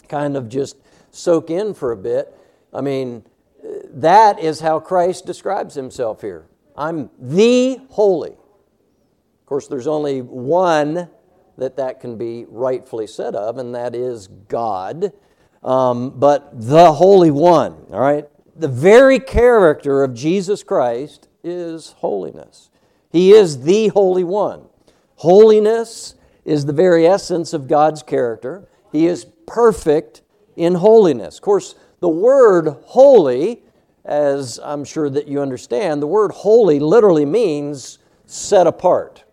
kind 0.08 0.36
of 0.36 0.48
just 0.48 0.76
soak 1.10 1.50
in 1.50 1.74
for 1.74 1.92
a 1.92 1.96
bit. 1.96 2.36
I 2.72 2.80
mean, 2.80 3.24
that 3.92 4.38
is 4.40 4.60
how 4.60 4.80
Christ 4.80 5.26
describes 5.26 5.74
himself 5.74 6.20
here. 6.20 6.46
I'm 6.76 7.10
the 7.18 7.80
holy 7.90 8.30
Of 8.30 9.46
course, 9.46 9.68
there's 9.68 9.86
only 9.86 10.22
one 10.22 11.08
that 11.58 11.76
that 11.76 12.00
can 12.00 12.16
be 12.16 12.46
rightfully 12.48 13.06
said 13.06 13.34
of, 13.34 13.58
and 13.58 13.74
that 13.74 13.94
is 13.94 14.28
God. 14.48 15.12
Um, 15.62 16.10
but 16.18 16.50
the 16.58 16.92
Holy 16.92 17.30
One, 17.30 17.86
all 17.92 18.00
right? 18.00 18.26
The 18.56 18.68
very 18.68 19.18
character 19.18 20.02
of 20.02 20.14
Jesus 20.14 20.62
Christ 20.62 21.28
is 21.44 21.92
holiness. 21.98 22.70
He 23.10 23.32
is 23.32 23.62
the 23.62 23.88
Holy 23.88 24.24
One. 24.24 24.66
Holiness 25.16 26.14
is 26.50 26.66
the 26.66 26.72
very 26.72 27.06
essence 27.06 27.52
of 27.52 27.68
God's 27.68 28.02
character. 28.02 28.68
He 28.90 29.06
is 29.06 29.26
perfect 29.46 30.22
in 30.56 30.74
holiness. 30.74 31.36
Of 31.36 31.42
course, 31.42 31.76
the 32.00 32.08
word 32.08 32.76
holy, 32.86 33.62
as 34.04 34.58
I'm 34.62 34.84
sure 34.84 35.08
that 35.10 35.28
you 35.28 35.40
understand, 35.40 36.02
the 36.02 36.06
word 36.08 36.32
holy 36.32 36.80
literally 36.80 37.24
means 37.24 37.98
set 38.26 38.66
apart 38.66 39.24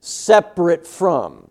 separate 0.00 0.86
from. 0.86 1.50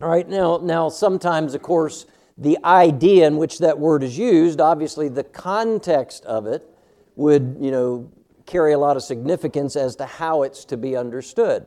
All 0.00 0.08
right, 0.08 0.28
now, 0.28 0.58
now 0.58 0.88
sometimes, 0.88 1.54
of 1.54 1.62
course, 1.62 2.06
the 2.36 2.58
idea 2.64 3.26
in 3.26 3.36
which 3.36 3.58
that 3.58 3.78
word 3.78 4.02
is 4.02 4.18
used, 4.18 4.60
obviously 4.60 5.08
the 5.08 5.22
context 5.22 6.24
of 6.24 6.46
it 6.46 6.68
would, 7.14 7.56
you 7.60 7.70
know, 7.70 8.10
carry 8.46 8.72
a 8.72 8.78
lot 8.78 8.96
of 8.96 9.02
significance 9.02 9.76
as 9.76 9.96
to 9.96 10.06
how 10.06 10.42
it's 10.42 10.64
to 10.64 10.76
be 10.76 10.96
understood. 10.96 11.66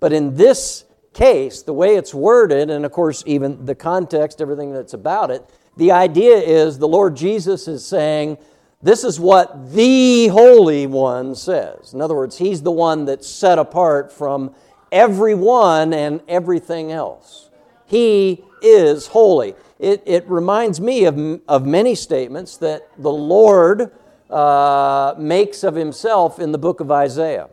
But 0.00 0.12
in 0.12 0.34
this 0.34 0.84
case, 1.12 1.62
the 1.62 1.72
way 1.72 1.96
it's 1.96 2.14
worded, 2.14 2.70
and 2.70 2.84
of 2.84 2.92
course, 2.92 3.22
even 3.26 3.64
the 3.64 3.74
context, 3.74 4.40
everything 4.40 4.72
that's 4.72 4.94
about 4.94 5.30
it, 5.30 5.44
the 5.76 5.92
idea 5.92 6.36
is 6.36 6.78
the 6.78 6.88
Lord 6.88 7.16
Jesus 7.16 7.68
is 7.68 7.86
saying, 7.86 8.38
This 8.82 9.04
is 9.04 9.20
what 9.20 9.72
the 9.72 10.28
Holy 10.28 10.86
One 10.86 11.34
says. 11.34 11.94
In 11.94 12.00
other 12.00 12.14
words, 12.14 12.38
He's 12.38 12.62
the 12.62 12.72
one 12.72 13.04
that's 13.04 13.28
set 13.28 13.58
apart 13.58 14.12
from 14.12 14.54
everyone 14.90 15.92
and 15.92 16.20
everything 16.28 16.92
else. 16.92 17.50
He 17.86 18.44
is 18.60 19.06
holy. 19.06 19.54
It, 19.78 20.02
it 20.04 20.28
reminds 20.28 20.80
me 20.80 21.04
of, 21.04 21.40
of 21.46 21.64
many 21.64 21.94
statements 21.94 22.56
that 22.58 22.88
the 22.98 23.12
Lord 23.12 23.92
uh, 24.28 25.14
makes 25.16 25.62
of 25.62 25.74
himself 25.74 26.38
in 26.38 26.52
the 26.52 26.58
book 26.58 26.80
of 26.80 26.90
Isaiah. 26.90 27.48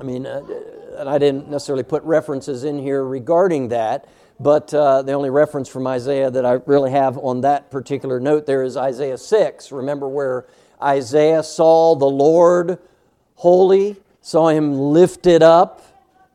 I 0.00 0.02
mean, 0.02 0.26
uh, 0.26 0.42
and 0.96 1.08
I 1.08 1.18
didn't 1.18 1.48
necessarily 1.48 1.84
put 1.84 2.02
references 2.04 2.64
in 2.64 2.78
here 2.78 3.04
regarding 3.04 3.68
that, 3.68 4.08
but 4.40 4.72
uh, 4.74 5.02
the 5.02 5.12
only 5.12 5.30
reference 5.30 5.68
from 5.68 5.86
Isaiah 5.86 6.30
that 6.30 6.44
I 6.44 6.52
really 6.66 6.90
have 6.90 7.18
on 7.18 7.42
that 7.42 7.70
particular 7.70 8.20
note 8.20 8.46
there 8.46 8.62
is 8.62 8.76
Isaiah 8.76 9.18
6. 9.18 9.72
Remember 9.72 10.08
where 10.08 10.46
Isaiah 10.82 11.42
saw 11.42 11.94
the 11.94 12.06
Lord 12.06 12.78
holy, 13.36 13.96
saw 14.20 14.48
him 14.48 14.74
lifted 14.74 15.42
up, 15.42 15.82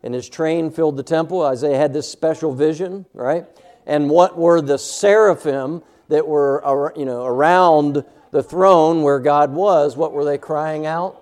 and 0.04 0.14
his 0.14 0.30
train 0.30 0.72
filled 0.72 0.98
the 0.98 1.04
temple. 1.04 1.42
Isaiah 1.42 1.78
had 1.78 1.94
this 1.94 2.10
special 2.10 2.54
vision, 2.54 3.06
right? 3.14 3.46
And 3.86 4.10
what 4.10 4.38
were 4.38 4.62
the 4.62 4.78
seraphim 4.78 5.82
that 6.08 6.28
were 6.28 6.94
you 6.96 7.06
know, 7.06 7.26
around 7.26 8.04
the 8.32 8.44
throne 8.44 9.02
where 9.02 9.20
God 9.20 9.52
was? 9.52 9.98
What 9.98 10.14
were 10.14 10.24
they 10.24 10.38
crying 10.38 10.86
out? 10.86 11.22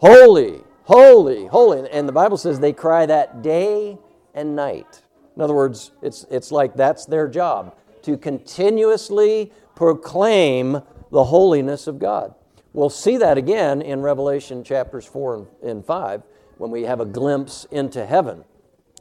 Holy, 0.00 0.62
holy, 0.84 1.46
holy. 1.46 1.88
And 1.90 2.08
the 2.08 2.12
Bible 2.12 2.36
says 2.36 2.60
they 2.60 2.72
cry 2.72 3.06
that 3.06 3.42
day 3.42 3.98
and 4.34 4.56
night. 4.56 5.02
In 5.36 5.42
other 5.42 5.54
words, 5.54 5.92
it's, 6.02 6.26
it's 6.30 6.52
like 6.52 6.74
that's 6.74 7.06
their 7.06 7.28
job 7.28 7.74
to 8.02 8.16
continuously 8.16 9.52
proclaim 9.74 10.82
the 11.10 11.24
holiness 11.24 11.86
of 11.86 11.98
God. 11.98 12.34
We'll 12.72 12.90
see 12.90 13.16
that 13.16 13.36
again 13.36 13.82
in 13.82 14.00
Revelation 14.00 14.62
chapters 14.62 15.04
4 15.06 15.46
and 15.62 15.84
5 15.84 16.22
when 16.58 16.70
we 16.70 16.82
have 16.82 17.00
a 17.00 17.04
glimpse 17.04 17.66
into 17.70 18.04
heaven 18.04 18.44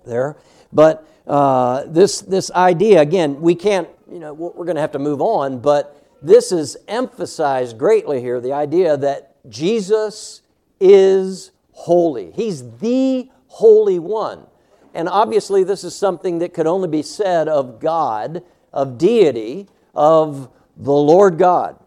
there. 0.06 0.38
But 0.74 1.08
uh, 1.28 1.84
this, 1.88 2.22
this 2.22 2.50
idea, 2.52 3.02
again, 3.02 3.42
we 3.42 3.54
can't, 3.54 3.88
you 4.12 4.20
know, 4.20 4.34
we're 4.34 4.66
going 4.66 4.76
to 4.76 4.82
have 4.82 4.94
to 4.94 5.00
move 5.00 5.22
on, 5.22 5.60
but 5.60 5.96
this 6.22 6.52
is 6.52 6.78
emphasized 6.88 7.78
greatly 7.78 8.22
here 8.22 8.42
the 8.42 8.54
idea 8.54 8.98
that 8.98 9.36
Jesus 9.50 10.42
is 10.80 11.52
holy. 11.90 12.30
He's 12.34 12.78
the 12.78 13.32
Holy 13.48 13.98
One. 13.98 14.46
And 14.94 15.10
obviously, 15.10 15.64
this 15.64 15.84
is 15.84 15.96
something 15.96 16.38
that 16.38 16.54
could 16.54 16.68
only 16.68 16.88
be 16.88 17.02
said 17.02 17.48
of 17.48 17.80
God, 17.80 18.44
of 18.72 19.00
deity, 19.00 19.68
of 19.96 20.52
the 20.78 20.94
Lord 20.94 21.40
God. 21.40 21.80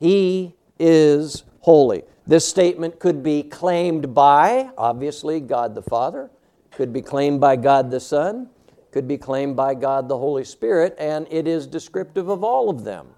He 0.00 0.54
is 0.78 1.44
holy. 1.60 2.04
This 2.26 2.48
statement 2.48 3.00
could 3.00 3.22
be 3.22 3.42
claimed 3.42 4.14
by, 4.14 4.70
obviously, 4.78 5.40
God 5.40 5.74
the 5.74 5.82
Father, 5.82 6.30
could 6.70 6.90
be 6.90 7.02
claimed 7.02 7.38
by 7.38 7.56
God 7.56 7.90
the 7.90 8.00
Son, 8.00 8.48
could 8.92 9.06
be 9.06 9.18
claimed 9.18 9.56
by 9.56 9.74
God 9.74 10.08
the 10.08 10.16
Holy 10.16 10.44
Spirit, 10.44 10.96
and 10.98 11.26
it 11.30 11.46
is 11.46 11.66
descriptive 11.66 12.30
of 12.30 12.42
all 12.42 12.70
of 12.70 12.84
them. 12.84 13.08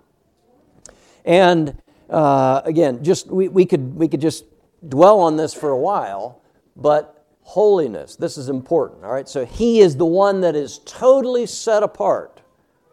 And 1.25 1.81
uh, 2.11 2.63
again, 2.65 3.05
just 3.05 3.29
we, 3.29 3.47
we 3.47 3.65
could 3.65 3.95
we 3.95 4.09
could 4.09 4.21
just 4.21 4.45
dwell 4.89 5.21
on 5.21 5.37
this 5.37 5.55
for 5.55 5.71
a 5.71 5.79
while, 5.79 6.41
but 6.77 7.27
holiness, 7.43 8.17
this 8.17 8.37
is 8.39 8.49
important. 8.49 9.05
All 9.05 9.13
right, 9.13 9.29
so 9.29 9.45
He 9.45 9.81
is 9.81 9.97
the 9.97 10.07
one 10.07 10.41
that 10.43 10.55
is 10.57 10.81
totally 10.85 11.47
set 11.47 11.83
apart 11.83 12.41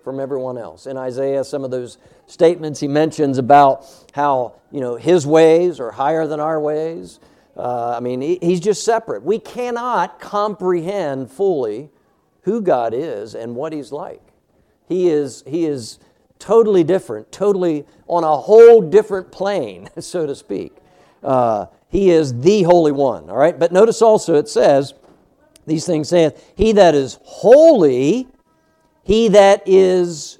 from 0.03 0.19
everyone 0.19 0.57
else. 0.57 0.87
In 0.87 0.97
Isaiah, 0.97 1.43
some 1.43 1.63
of 1.63 1.71
those 1.71 1.97
statements 2.25 2.79
he 2.79 2.87
mentions 2.87 3.37
about 3.37 3.85
how 4.13 4.55
you 4.71 4.79
know 4.79 4.95
his 4.95 5.27
ways 5.27 5.79
are 5.79 5.91
higher 5.91 6.25
than 6.27 6.39
our 6.39 6.59
ways. 6.59 7.19
Uh, 7.55 7.95
I 7.97 7.99
mean, 7.99 8.21
he, 8.21 8.39
he's 8.41 8.59
just 8.59 8.83
separate. 8.83 9.23
We 9.23 9.37
cannot 9.37 10.19
comprehend 10.19 11.29
fully 11.29 11.89
who 12.43 12.61
God 12.61 12.93
is 12.93 13.35
and 13.35 13.55
what 13.55 13.73
He's 13.73 13.91
like. 13.91 14.21
He 14.87 15.09
is 15.09 15.43
He 15.45 15.65
is 15.65 15.99
totally 16.39 16.83
different, 16.83 17.31
totally 17.31 17.85
on 18.07 18.23
a 18.23 18.37
whole 18.37 18.81
different 18.81 19.31
plane, 19.31 19.89
so 19.99 20.25
to 20.25 20.35
speak. 20.35 20.75
Uh, 21.23 21.67
he 21.91 22.09
is 22.09 22.39
the 22.39 22.63
Holy 22.63 22.93
One. 22.93 23.29
All 23.29 23.37
right, 23.37 23.57
but 23.57 23.71
notice 23.71 24.01
also 24.01 24.35
it 24.35 24.47
says 24.47 24.93
these 25.67 25.85
things 25.85 26.09
saith, 26.09 26.53
He 26.55 26.71
that 26.71 26.95
is 26.95 27.19
holy, 27.21 28.27
he 29.03 29.27
that 29.27 29.63
is 29.65 30.39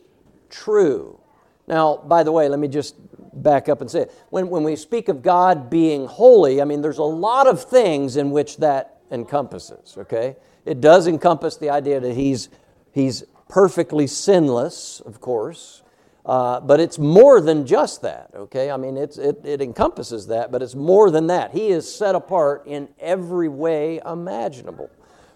true. 0.50 1.20
Now, 1.68 1.98
by 1.98 2.24
the 2.24 2.32
way, 2.32 2.48
let 2.48 2.60
me 2.60 2.68
just 2.68 2.96
back 3.34 3.70
up 3.70 3.82
and 3.82 3.92
say 3.92 4.02
it. 4.02 4.14
When, 4.30 4.50
when 4.50 4.64
we 4.64 4.76
speak 4.76 5.10
of 5.10 5.22
God 5.22 5.70
being 5.70 6.06
holy, 6.06 6.62
I 6.62 6.66
mean, 6.66 6.82
there's 6.82 6.98
a 6.98 7.04
lot 7.04 7.48
of 7.48 7.64
things 7.64 8.16
in 8.16 8.32
which 8.32 8.58
that 8.58 9.02
encompasses, 9.12 9.96
okay? 9.98 10.38
It 10.66 10.80
does 10.80 11.06
encompass 11.08 11.58
the 11.58 11.70
idea 11.70 12.00
that 12.00 12.14
He's, 12.14 12.50
he's 12.92 13.24
perfectly 13.50 14.08
sinless, 14.08 15.02
of 15.02 15.20
course, 15.20 15.84
uh, 16.26 16.60
but 16.60 16.80
it's 16.80 17.00
more 17.00 17.42
than 17.42 17.66
just 17.66 18.02
that, 18.04 18.30
okay? 18.36 18.70
I 18.70 18.78
mean, 18.78 18.96
it, 18.96 19.18
it 19.18 19.62
encompasses 19.62 20.28
that, 20.28 20.52
but 20.52 20.62
it's 20.62 20.76
more 20.76 21.10
than 21.10 21.28
that. 21.28 21.52
He 21.52 21.70
is 21.70 21.92
set 21.92 22.14
apart 22.14 22.64
in 22.68 22.90
every 23.00 23.50
way 23.50 24.00
imaginable 24.06 24.90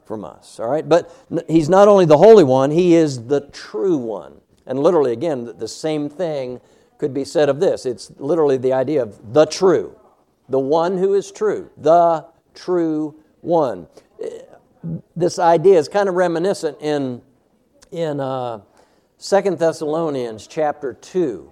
from 0.05 0.23
us, 0.23 0.59
all 0.59 0.69
right? 0.69 0.87
But 0.87 1.11
He's 1.47 1.69
not 1.69 1.87
only 1.87 2.05
the 2.05 2.17
Holy 2.17 2.43
One, 2.43 2.69
He 2.69 2.93
is 2.93 3.25
the 3.25 3.41
true 3.51 3.97
one. 3.97 4.41
And 4.67 4.79
literally, 4.79 5.11
again, 5.11 5.53
the 5.57 5.67
same 5.67 6.09
thing 6.09 6.61
could 6.97 7.13
be 7.13 7.25
said 7.25 7.49
of 7.49 7.59
this. 7.59 7.85
It's 7.85 8.11
literally 8.17 8.57
the 8.57 8.73
idea 8.73 9.01
of 9.01 9.33
the 9.33 9.45
true, 9.45 9.95
the 10.49 10.59
one 10.59 10.97
who 10.97 11.13
is 11.15 11.31
true, 11.31 11.69
the 11.77 12.25
true 12.53 13.15
one. 13.41 13.87
This 15.15 15.39
idea 15.39 15.79
is 15.79 15.87
kind 15.87 16.07
of 16.07 16.15
reminiscent 16.15 16.77
in, 16.79 17.21
in 17.91 18.19
uh, 18.19 18.61
2 19.17 19.41
Thessalonians 19.55 20.45
chapter 20.45 20.93
2, 20.93 21.51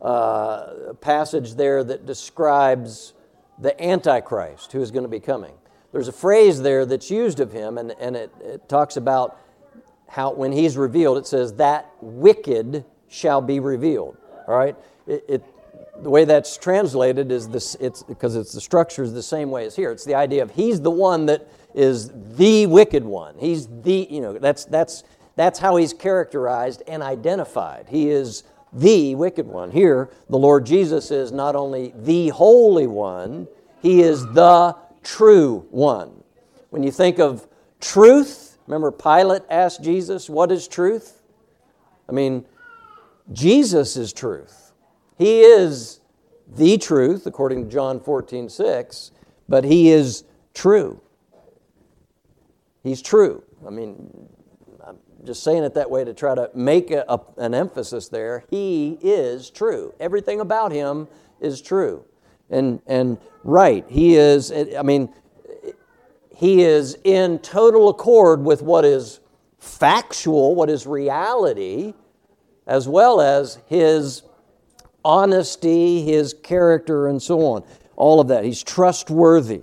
uh, 0.00 0.06
a 0.88 0.94
passage 0.94 1.54
there 1.54 1.84
that 1.84 2.06
describes 2.06 3.12
the 3.58 3.82
Antichrist 3.82 4.72
who 4.72 4.80
is 4.80 4.90
going 4.90 5.02
to 5.02 5.08
be 5.08 5.20
coming. 5.20 5.52
There's 5.92 6.08
a 6.08 6.12
phrase 6.12 6.62
there 6.62 6.86
that's 6.86 7.10
used 7.10 7.40
of 7.40 7.52
him, 7.52 7.76
and, 7.78 7.92
and 8.00 8.16
it, 8.16 8.32
it 8.40 8.68
talks 8.68 8.96
about 8.96 9.38
how 10.08 10.32
when 10.32 10.52
he's 10.52 10.76
revealed, 10.76 11.18
it 11.18 11.26
says, 11.26 11.54
that 11.54 11.90
wicked 12.00 12.84
shall 13.08 13.40
be 13.40 13.60
revealed. 13.60 14.16
All 14.48 14.56
right? 14.56 14.76
It, 15.06 15.24
it, 15.28 15.44
the 16.02 16.10
way 16.10 16.24
that's 16.24 16.56
translated 16.56 17.30
is 17.30 17.48
this, 17.48 17.74
it's 17.76 18.02
because 18.02 18.36
it's 18.36 18.52
the 18.52 18.60
structure 18.60 19.02
is 19.02 19.12
the 19.12 19.22
same 19.22 19.50
way 19.50 19.66
as 19.66 19.76
here. 19.76 19.90
It's 19.90 20.04
the 20.04 20.14
idea 20.14 20.42
of 20.42 20.50
he's 20.50 20.80
the 20.80 20.90
one 20.90 21.26
that 21.26 21.46
is 21.74 22.10
the 22.36 22.66
wicked 22.66 23.04
one. 23.04 23.34
He's 23.38 23.66
the, 23.66 24.06
you 24.10 24.20
know, 24.20 24.38
that's, 24.38 24.64
that's, 24.64 25.04
that's 25.36 25.58
how 25.58 25.76
he's 25.76 25.92
characterized 25.92 26.82
and 26.88 27.02
identified. 27.02 27.86
He 27.88 28.08
is 28.08 28.42
the 28.72 29.14
wicked 29.14 29.46
one. 29.46 29.70
Here, 29.70 30.10
the 30.28 30.38
Lord 30.38 30.66
Jesus 30.66 31.10
is 31.10 31.30
not 31.30 31.54
only 31.54 31.92
the 31.94 32.30
Holy 32.30 32.86
One, 32.86 33.46
he 33.80 34.02
is 34.02 34.26
the 34.32 34.76
true 35.04 35.66
one. 35.70 36.22
When 36.70 36.82
you 36.82 36.90
think 36.90 37.18
of 37.18 37.46
truth, 37.80 38.58
remember 38.66 38.90
Pilate 38.90 39.42
asked 39.48 39.82
Jesus, 39.82 40.28
What 40.28 40.50
is 40.50 40.66
truth? 40.66 41.22
I 42.08 42.12
mean, 42.12 42.44
Jesus 43.32 43.96
is 43.96 44.12
truth. 44.12 44.72
He 45.18 45.40
is 45.40 46.00
the 46.48 46.78
truth, 46.78 47.26
according 47.26 47.64
to 47.64 47.70
John 47.70 48.00
14, 48.00 48.48
6, 48.48 49.10
but 49.48 49.64
he 49.64 49.90
is 49.90 50.24
true. 50.54 51.00
He's 52.82 53.02
true. 53.02 53.42
I 53.66 53.70
mean, 53.70 54.28
just 55.26 55.42
saying 55.42 55.64
it 55.64 55.74
that 55.74 55.90
way 55.90 56.04
to 56.04 56.14
try 56.14 56.34
to 56.34 56.50
make 56.54 56.90
a, 56.90 57.04
a, 57.08 57.20
an 57.36 57.54
emphasis 57.54 58.08
there. 58.08 58.44
He 58.48 58.98
is 59.02 59.50
true. 59.50 59.94
Everything 60.00 60.40
about 60.40 60.72
him 60.72 61.08
is 61.40 61.60
true. 61.60 62.04
And, 62.48 62.80
and 62.86 63.18
right, 63.44 63.84
he 63.88 64.16
is, 64.16 64.52
I 64.52 64.82
mean, 64.82 65.12
he 66.34 66.62
is 66.62 66.96
in 67.02 67.38
total 67.40 67.88
accord 67.88 68.44
with 68.44 68.62
what 68.62 68.84
is 68.84 69.20
factual, 69.58 70.54
what 70.54 70.70
is 70.70 70.86
reality, 70.86 71.94
as 72.66 72.86
well 72.86 73.20
as 73.20 73.58
his 73.66 74.22
honesty, 75.04 76.02
his 76.02 76.34
character, 76.34 77.08
and 77.08 77.22
so 77.22 77.40
on. 77.40 77.64
All 77.96 78.20
of 78.20 78.28
that. 78.28 78.44
He's 78.44 78.62
trustworthy. 78.62 79.62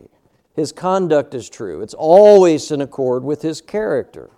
His 0.55 0.71
conduct 0.71 1.33
is 1.33 1.49
true. 1.49 1.81
It's 1.81 1.93
always 1.93 2.71
in 2.71 2.81
accord 2.81 3.23
with 3.23 3.41
his 3.41 3.61
character. 3.61 4.29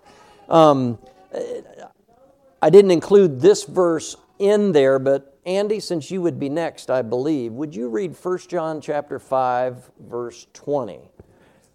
Um, 0.48 0.98
I 1.32 2.70
didn't 2.70 2.90
include 2.90 3.40
this 3.40 3.64
verse 3.64 4.16
in 4.38 4.72
there, 4.72 4.98
but 4.98 5.38
Andy, 5.44 5.78
since 5.80 6.10
you 6.10 6.22
would 6.22 6.40
be 6.40 6.48
next, 6.48 6.90
I 6.90 7.02
believe, 7.02 7.52
would 7.52 7.74
you 7.74 7.88
read 7.88 8.16
1 8.20 8.38
John 8.48 8.80
chapter 8.80 9.18
5, 9.18 9.90
verse 10.00 10.46
20? 10.52 11.10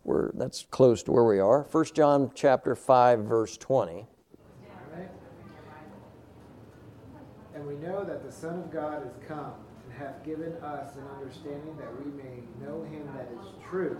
We're, 0.04 0.32
that's 0.34 0.66
close 0.72 1.04
to 1.04 1.12
where 1.12 1.24
we 1.24 1.40
are. 1.40 1.62
1 1.72 1.86
John 1.94 2.32
chapter 2.36 2.76
5, 2.76 3.20
verse 3.20 3.56
20. 3.58 4.08
And 7.54 7.68
we 7.68 7.76
know 7.76 8.04
that 8.04 8.26
the 8.26 8.32
Son 8.32 8.60
of 8.60 8.72
God 8.72 9.06
is 9.06 9.14
come 9.28 9.54
and 9.86 9.94
hath 10.00 10.26
given 10.26 10.54
us 10.64 10.96
an 10.96 11.04
understanding 11.16 11.78
that 11.78 11.94
we 12.04 12.12
may 12.12 12.42
know 12.66 12.84
him 12.84 13.08
that 13.16 13.30
is 13.40 13.48
true, 13.70 13.98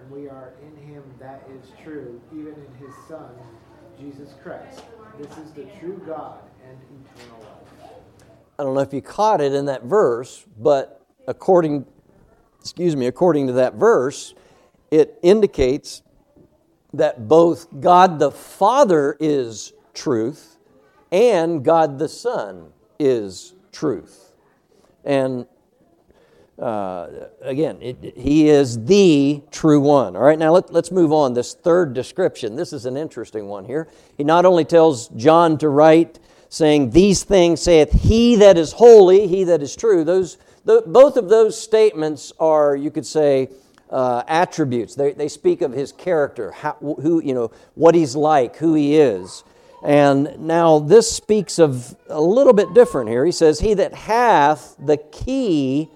and 0.00 0.10
we 0.10 0.28
are 0.28 0.52
in 0.62 0.76
him 0.86 1.02
that 1.18 1.42
is 1.52 1.72
true, 1.82 2.20
even 2.32 2.54
in 2.54 2.86
his 2.86 2.94
Son, 3.08 3.30
Jesus 4.00 4.34
Christ. 4.42 4.82
This 5.18 5.30
is 5.38 5.50
the 5.52 5.64
true 5.78 6.02
God 6.06 6.38
and 6.66 6.78
eternal 7.14 7.40
life. 7.40 7.92
I 8.58 8.62
don't 8.62 8.74
know 8.74 8.80
if 8.80 8.94
you 8.94 9.02
caught 9.02 9.40
it 9.40 9.52
in 9.52 9.66
that 9.66 9.84
verse, 9.84 10.46
but 10.58 11.04
according 11.26 11.84
excuse 12.60 12.94
me, 12.96 13.06
according 13.06 13.46
to 13.48 13.54
that 13.54 13.74
verse, 13.74 14.34
it 14.90 15.18
indicates 15.22 16.02
that 16.92 17.28
both 17.28 17.68
God 17.80 18.18
the 18.18 18.30
Father 18.30 19.16
is 19.20 19.72
truth 19.94 20.58
and 21.12 21.64
God 21.64 21.98
the 21.98 22.08
Son 22.08 22.72
is 22.98 23.54
truth. 23.72 24.32
And 25.04 25.46
uh, 26.60 27.28
again, 27.40 27.78
it, 27.80 28.16
he 28.16 28.48
is 28.48 28.84
the 28.84 29.42
true 29.50 29.80
one. 29.80 30.14
All 30.14 30.22
right, 30.22 30.38
now 30.38 30.52
let, 30.52 30.72
let's 30.72 30.90
move 30.90 31.12
on. 31.12 31.32
This 31.32 31.54
third 31.54 31.94
description, 31.94 32.54
this 32.54 32.72
is 32.72 32.84
an 32.84 32.96
interesting 32.96 33.46
one 33.46 33.64
here. 33.64 33.88
He 34.18 34.24
not 34.24 34.44
only 34.44 34.66
tells 34.66 35.08
John 35.08 35.56
to 35.58 35.68
write, 35.70 36.18
saying, 36.50 36.90
These 36.90 37.24
things 37.24 37.62
saith 37.62 37.92
he 37.92 38.36
that 38.36 38.58
is 38.58 38.72
holy, 38.72 39.26
he 39.26 39.44
that 39.44 39.62
is 39.62 39.74
true. 39.74 40.04
Those, 40.04 40.36
the, 40.66 40.82
both 40.86 41.16
of 41.16 41.30
those 41.30 41.58
statements 41.58 42.32
are, 42.38 42.76
you 42.76 42.90
could 42.90 43.06
say, 43.06 43.48
uh, 43.88 44.22
attributes. 44.28 44.94
They, 44.94 45.12
they 45.12 45.28
speak 45.28 45.62
of 45.62 45.72
his 45.72 45.92
character, 45.92 46.50
how, 46.50 46.72
who, 46.74 47.22
you 47.22 47.32
know, 47.32 47.50
what 47.74 47.94
he's 47.94 48.14
like, 48.14 48.56
who 48.56 48.74
he 48.74 48.96
is. 48.96 49.44
And 49.82 50.38
now 50.40 50.78
this 50.78 51.10
speaks 51.10 51.58
of 51.58 51.96
a 52.08 52.20
little 52.20 52.52
bit 52.52 52.74
different 52.74 53.08
here. 53.08 53.24
He 53.24 53.32
says, 53.32 53.60
He 53.60 53.72
that 53.74 53.94
hath 53.94 54.76
the 54.78 54.98
key 54.98 55.88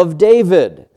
of 0.00 0.18
David. 0.18 0.88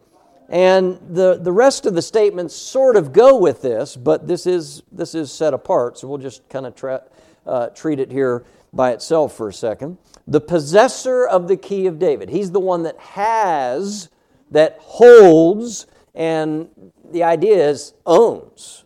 And 0.50 1.00
the, 1.10 1.38
the 1.38 1.52
rest 1.52 1.86
of 1.86 1.94
the 1.94 2.02
statements 2.02 2.56
sort 2.56 2.96
of 2.96 3.14
go 3.14 3.38
with 3.38 3.62
this, 3.62 3.96
but 3.96 4.28
this 4.28 4.48
is, 4.48 4.82
this 4.92 5.14
is 5.14 5.32
set 5.32 5.54
apart, 5.54 6.00
so 6.00 6.08
we'll 6.08 6.18
just 6.18 6.48
kind 6.50 6.66
of 6.66 6.74
tra- 6.74 7.04
uh, 7.46 7.68
treat 7.68 8.00
it 8.00 8.12
here 8.12 8.44
by 8.74 8.92
itself 8.92 9.36
for 9.36 9.50
a 9.50 9.54
second. 9.54 9.98
The 10.26 10.42
possessor 10.42 11.28
of 11.28 11.48
the 11.48 11.58
key 11.58 11.86
of 11.86 12.00
David. 12.00 12.30
He's 12.30 12.52
the 12.52 12.60
one 12.60 12.84
that 12.84 12.98
has, 12.98 14.10
that 14.52 14.78
holds, 14.80 15.86
and 16.16 16.70
the 17.12 17.24
idea 17.24 17.70
is 17.70 17.94
owns 18.06 18.84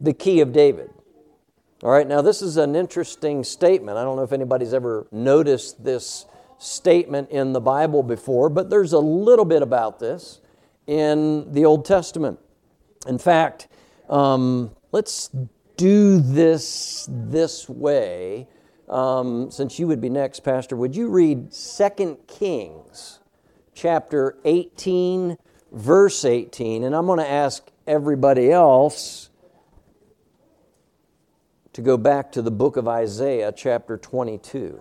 the 0.00 0.12
key 0.12 0.40
of 0.40 0.52
David. 0.52 0.90
All 1.82 1.90
right, 1.90 2.06
now 2.06 2.20
this 2.20 2.42
is 2.42 2.58
an 2.58 2.76
interesting 2.76 3.42
statement. 3.42 3.96
I 3.96 4.04
don't 4.04 4.16
know 4.16 4.22
if 4.22 4.32
anybody's 4.32 4.74
ever 4.74 5.06
noticed 5.10 5.82
this 5.82 6.26
statement 6.62 7.30
in 7.30 7.52
the 7.52 7.60
Bible 7.60 8.02
before, 8.02 8.48
but 8.48 8.70
there's 8.70 8.92
a 8.92 8.98
little 8.98 9.44
bit 9.44 9.62
about 9.62 9.98
this 9.98 10.40
in 10.86 11.52
the 11.52 11.64
Old 11.64 11.84
Testament. 11.84 12.38
In 13.06 13.18
fact, 13.18 13.68
um, 14.08 14.70
let's 14.92 15.30
do 15.76 16.20
this 16.20 17.08
this 17.10 17.68
way. 17.68 18.46
Um, 18.88 19.50
since 19.50 19.78
you 19.78 19.86
would 19.88 20.00
be 20.00 20.10
next, 20.10 20.40
Pastor, 20.40 20.76
would 20.76 20.94
you 20.94 21.08
read 21.08 21.52
2 21.52 22.18
Kings 22.28 23.20
chapter 23.74 24.38
18, 24.44 25.38
verse 25.72 26.24
18? 26.24 26.84
And 26.84 26.94
I'm 26.94 27.06
going 27.06 27.18
to 27.18 27.28
ask 27.28 27.68
everybody 27.86 28.52
else 28.52 29.30
to 31.72 31.80
go 31.80 31.96
back 31.96 32.30
to 32.32 32.42
the 32.42 32.50
book 32.50 32.76
of 32.76 32.86
Isaiah, 32.86 33.50
chapter 33.50 33.96
22. 33.96 34.80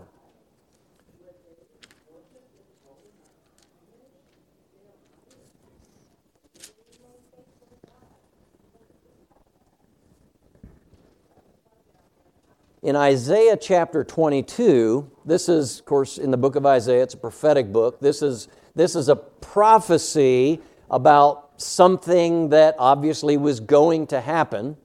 In 12.84 12.96
Isaiah 12.96 13.58
chapter 13.58 14.04
22, 14.04 15.08
this 15.24 15.50
is, 15.50 15.78
of 15.78 15.86
course, 15.86 16.18
in 16.18 16.32
the 16.32 16.38
book 16.38 16.56
of 16.56 16.66
Isaiah, 16.66 17.04
it's 17.04 17.14
a 17.14 17.18
prophetic 17.18 17.72
book. 17.72 18.00
This 18.00 18.24
is, 18.24 18.48
this 18.74 18.96
is 18.96 19.08
a 19.08 19.16
prophecy 19.16 20.60
about 20.90 21.62
something 21.62 22.50
that 22.50 22.76
obviously 22.80 23.38
was 23.38 23.60
going 23.60 24.08
to 24.08 24.20
happen. 24.20 24.78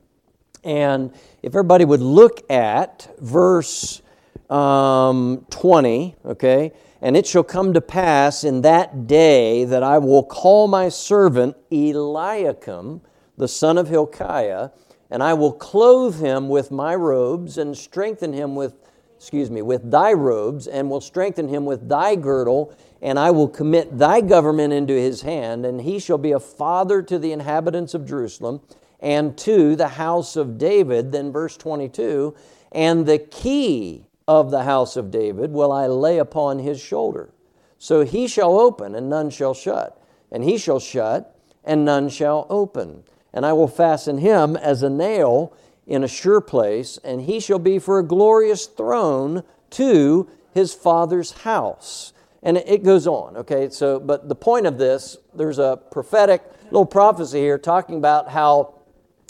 And 0.62 1.10
if 1.42 1.52
everybody 1.52 1.86
would 1.86 2.02
look 2.02 2.50
at 2.50 3.08
verse 3.18 4.02
um, 4.50 5.46
20, 5.48 6.16
okay, 6.26 6.72
and 7.00 7.16
it 7.16 7.26
shall 7.26 7.44
come 7.44 7.72
to 7.72 7.80
pass 7.80 8.44
in 8.44 8.60
that 8.60 9.06
day 9.06 9.64
that 9.64 9.82
I 9.82 9.96
will 9.96 10.22
call 10.22 10.68
my 10.68 10.90
servant 10.90 11.56
Eliakim, 11.72 13.00
the 13.38 13.48
son 13.48 13.78
of 13.78 13.88
Hilkiah, 13.88 14.68
and 15.10 15.22
I 15.22 15.34
will 15.34 15.52
clothe 15.52 16.20
him 16.20 16.48
with 16.48 16.70
my 16.70 16.94
robes 16.94 17.58
and 17.58 17.76
strengthen 17.76 18.32
him 18.32 18.54
with, 18.54 18.74
excuse 19.16 19.50
me, 19.50 19.62
with 19.62 19.90
thy 19.90 20.12
robes, 20.12 20.66
and 20.66 20.90
will 20.90 21.00
strengthen 21.00 21.48
him 21.48 21.64
with 21.64 21.88
thy 21.88 22.16
girdle, 22.16 22.74
and 23.00 23.18
I 23.18 23.30
will 23.30 23.48
commit 23.48 23.98
thy 23.98 24.20
government 24.20 24.72
into 24.72 24.94
his 24.94 25.22
hand, 25.22 25.64
and 25.64 25.80
he 25.80 25.98
shall 25.98 26.18
be 26.18 26.32
a 26.32 26.40
father 26.40 27.02
to 27.02 27.18
the 27.18 27.32
inhabitants 27.32 27.94
of 27.94 28.06
Jerusalem 28.06 28.60
and 29.00 29.36
to 29.38 29.76
the 29.76 29.88
house 29.88 30.36
of 30.36 30.58
David. 30.58 31.12
Then, 31.12 31.30
verse 31.30 31.56
22 31.56 32.34
and 32.72 33.06
the 33.06 33.18
key 33.18 34.06
of 34.28 34.50
the 34.50 34.64
house 34.64 34.96
of 34.96 35.10
David 35.10 35.50
will 35.52 35.72
I 35.72 35.86
lay 35.86 36.18
upon 36.18 36.58
his 36.58 36.80
shoulder. 36.80 37.30
So 37.78 38.04
he 38.04 38.26
shall 38.26 38.58
open, 38.58 38.94
and 38.94 39.08
none 39.08 39.30
shall 39.30 39.54
shut, 39.54 40.00
and 40.30 40.44
he 40.44 40.58
shall 40.58 40.80
shut, 40.80 41.34
and 41.64 41.84
none 41.84 42.08
shall 42.08 42.46
open 42.50 43.04
and 43.36 43.44
I 43.44 43.52
will 43.52 43.68
fasten 43.68 44.16
him 44.16 44.56
as 44.56 44.82
a 44.82 44.88
nail 44.88 45.52
in 45.86 46.02
a 46.02 46.08
sure 46.08 46.40
place, 46.40 46.98
and 47.04 47.20
he 47.20 47.38
shall 47.38 47.58
be 47.58 47.78
for 47.78 47.98
a 47.98 48.02
glorious 48.02 48.64
throne 48.64 49.42
to 49.72 50.26
his 50.54 50.72
father's 50.72 51.32
house. 51.32 52.14
And 52.42 52.56
it 52.56 52.82
goes 52.82 53.06
on, 53.06 53.36
okay? 53.36 53.68
So, 53.68 54.00
but 54.00 54.30
the 54.30 54.34
point 54.34 54.66
of 54.66 54.78
this, 54.78 55.18
there's 55.34 55.58
a 55.58 55.78
prophetic 55.90 56.42
little 56.70 56.86
prophecy 56.86 57.40
here 57.40 57.58
talking 57.58 57.98
about 57.98 58.30
how 58.30 58.74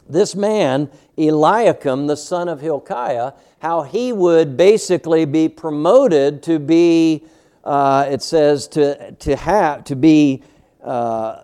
this 0.08 0.36
man, 0.36 0.88
Eliakim, 1.18 2.06
the 2.06 2.16
son 2.16 2.48
of 2.48 2.60
Hilkiah, 2.60 3.32
how 3.58 3.82
he 3.82 4.12
would 4.12 4.56
basically 4.56 5.24
be 5.24 5.48
promoted 5.48 6.44
to 6.44 6.60
be, 6.60 7.24
uh, 7.64 8.06
it 8.08 8.22
says, 8.22 8.68
to, 8.68 9.10
to 9.10 9.34
have, 9.34 9.82
to 9.82 9.96
be, 9.96 10.44
uh, 10.84 11.42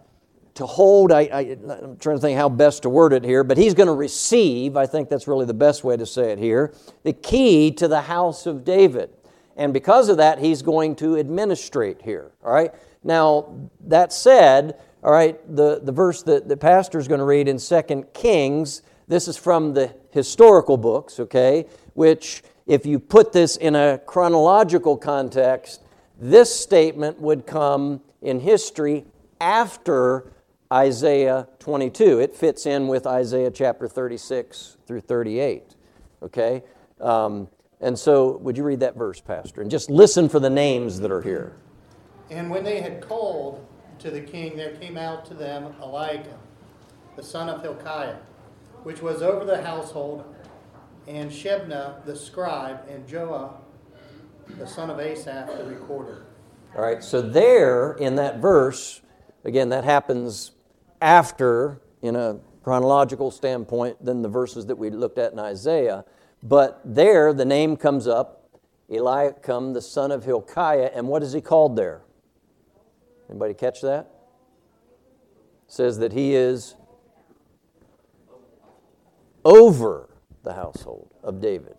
to 0.55 0.67
hold, 0.67 1.13
I, 1.13 1.21
I, 1.23 1.41
I'm 1.83 1.97
trying 1.97 2.17
to 2.17 2.21
think 2.21 2.39
how 2.39 2.49
best 2.49 2.83
to 2.83 2.91
word 2.91 3.13
it 3.13 3.25
here, 3.25 3.43
but 3.43 3.57
he's 3.57 3.75
going 3.75 3.87
to 3.87 3.95
receive, 3.95 4.77
I 4.77 4.87
think 4.87 5.09
that's 5.09 5.27
really 5.27 5.47
the 5.47 5.55
best 5.55 5.83
way 5.83 5.97
to 5.97 6.07
say 6.07 6.33
it 6.33 6.39
here, 6.39 6.75
the 7.05 7.13
key 7.13 7.71
to 7.73 7.89
the 7.89 8.03
house 8.03 8.47
of 8.47 8.65
David. 8.65 9.11
And 9.57 9.73
because 9.73 10.09
of 10.09 10.19
that, 10.19 10.39
he's 10.39 10.63
going 10.63 10.97
to 10.97 11.19
administrate 11.19 12.03
here, 12.03 12.33
all 12.45 12.53
right? 12.53 12.73
Now, 13.03 13.71
that 13.87 14.13
said, 14.13 14.79
all 15.03 15.13
right, 15.13 15.39
the, 15.55 15.81
the 15.83 15.93
verse 15.93 16.23
that 16.25 16.49
the 16.49 16.57
pastor 16.57 16.99
is 16.99 17.09
going 17.09 17.19
to 17.19 17.25
read 17.25 17.49
in 17.49 17.59
Second 17.59 18.13
Kings, 18.13 18.83
this 19.09 19.29
is 19.29 19.37
from 19.37 19.75
the 19.75 19.95
historical 20.11 20.77
books, 20.77 21.19
okay, 21.19 21.67
which, 21.95 22.43
if 22.67 22.87
you 22.87 22.99
put 22.99 23.33
this 23.33 23.57
in 23.57 23.75
a 23.75 23.99
chronological 24.07 24.97
context, 24.97 25.83
this 26.21 26.55
statement 26.55 27.21
would 27.21 27.47
come 27.47 28.01
in 28.21 28.39
history 28.39 29.05
after 29.41 30.32
Isaiah 30.73 31.47
22. 31.59 32.21
It 32.21 32.35
fits 32.35 32.65
in 32.65 32.89
with 32.89 33.07
Isaiah 33.07 33.51
chapter 33.51 33.87
36 33.87 34.79
through 34.87 35.03
38, 35.03 35.77
okay? 36.23 36.63
Um, 36.99 37.49
and 37.83 37.99
so, 37.99 38.39
would 38.39 38.57
you 38.57 38.65
read 38.65 38.81
that 38.81 38.97
verse, 38.97 39.21
Pastor? 39.21 39.61
And 39.61 39.71
just 39.71 39.91
listen 39.91 40.31
for 40.31 40.41
the 40.41 40.49
names 40.49 40.99
that 41.01 41.11
are 41.11 41.21
here. 41.21 41.57
And 42.31 42.49
when 42.49 42.65
they 42.65 42.81
had 42.81 43.03
called 43.03 43.67
to 43.99 44.11
the 44.11 44.23
king, 44.23 44.57
there 44.57 44.75
came 44.77 44.97
out 44.97 45.27
to 45.27 45.35
them 45.35 45.75
Eliakim, 45.83 46.39
the 47.17 47.23
son 47.23 47.51
of 47.51 47.61
Hilkiah, 47.61 48.17
which 48.83 49.03
was 49.03 49.21
over 49.21 49.45
the 49.45 49.63
household, 49.63 50.25
and 51.07 51.31
Shebna 51.31 52.03
the 52.07 52.17
scribe, 52.17 52.89
and 52.89 53.07
Joah 53.07 53.57
the 54.57 54.67
son 54.67 54.89
of 54.89 54.99
Asaph 55.01 55.49
the 55.59 55.65
recorder. 55.65 56.25
All 56.75 56.83
right, 56.83 57.05
so 57.05 57.21
there 57.21 57.93
in 57.93 58.15
that 58.15 58.39
verse, 58.39 59.03
again, 59.45 59.69
that 59.69 59.85
happens 59.85 60.53
after, 61.03 61.81
in 62.01 62.17
a 62.17 62.39
chronological 62.63 63.31
standpoint, 63.31 64.03
than 64.05 64.23
the 64.23 64.29
verses 64.29 64.67
that 64.67 64.77
we 64.77 64.89
looked 64.91 65.19
at 65.19 65.33
in 65.33 65.39
Isaiah. 65.39 66.05
But 66.43 66.81
there, 66.85 67.33
the 67.33 67.45
name 67.45 67.77
comes 67.77 68.07
up 68.07 68.43
Eliakim, 68.89 69.73
the 69.73 69.83
son 69.83 70.11
of 70.11 70.25
Hilkiah, 70.25 70.91
and 70.95 71.09
what 71.09 71.23
is 71.23 71.33
he 71.33 71.41
called 71.41 71.77
there? 71.77 72.03
Anybody 73.31 73.55
catch 73.55 73.81
that? 73.81 74.11
It 75.67 75.73
says 75.73 75.99
that 75.99 76.13
he 76.13 76.35
is 76.35 76.75
over 79.45 80.11
the 80.43 80.53
household 80.53 81.09
of 81.23 81.41
David. 81.41 81.77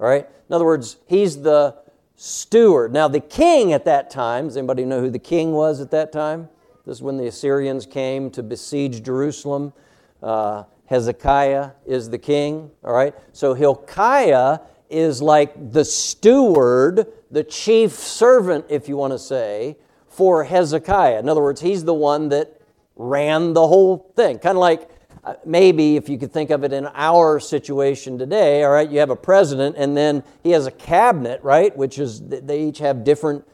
All 0.00 0.06
right? 0.08 0.26
In 0.48 0.54
other 0.54 0.64
words, 0.64 0.96
he's 1.06 1.42
the 1.42 1.76
steward. 2.16 2.92
Now, 2.92 3.06
the 3.06 3.20
king 3.20 3.72
at 3.72 3.84
that 3.84 4.10
time, 4.10 4.48
does 4.48 4.56
anybody 4.56 4.84
know 4.84 5.00
who 5.00 5.10
the 5.10 5.18
king 5.18 5.52
was 5.52 5.80
at 5.80 5.90
that 5.92 6.12
time? 6.12 6.48
This 6.90 6.98
is 6.98 7.02
when 7.04 7.18
the 7.18 7.28
Assyrians 7.28 7.86
came 7.86 8.30
to 8.32 8.42
besiege 8.42 9.04
Jerusalem. 9.04 9.72
Uh, 10.20 10.64
Hezekiah 10.86 11.70
is 11.86 12.10
the 12.10 12.18
king. 12.18 12.68
All 12.82 12.92
right? 12.92 13.14
So 13.32 13.54
Hilkiah 13.54 14.58
is 14.88 15.22
like 15.22 15.70
the 15.70 15.84
steward, 15.84 17.06
the 17.30 17.44
chief 17.44 17.92
servant, 17.92 18.64
if 18.68 18.88
you 18.88 18.96
want 18.96 19.12
to 19.12 19.20
say, 19.20 19.76
for 20.08 20.42
Hezekiah. 20.42 21.20
In 21.20 21.28
other 21.28 21.40
words, 21.40 21.60
he's 21.60 21.84
the 21.84 21.94
one 21.94 22.28
that 22.30 22.60
ran 22.96 23.52
the 23.52 23.68
whole 23.68 24.12
thing. 24.16 24.40
Kind 24.40 24.58
of 24.58 24.60
like 24.60 24.90
uh, 25.22 25.34
maybe 25.46 25.94
if 25.94 26.08
you 26.08 26.18
could 26.18 26.32
think 26.32 26.50
of 26.50 26.64
it 26.64 26.72
in 26.72 26.88
our 26.94 27.38
situation 27.38 28.18
today, 28.18 28.64
all 28.64 28.72
right, 28.72 28.90
you 28.90 28.98
have 28.98 29.10
a 29.10 29.16
president 29.16 29.76
and 29.78 29.96
then 29.96 30.24
he 30.42 30.50
has 30.50 30.66
a 30.66 30.72
cabinet, 30.72 31.40
right, 31.44 31.76
which 31.76 32.00
is 32.00 32.20
they 32.20 32.64
each 32.64 32.78
have 32.78 33.04
different 33.04 33.46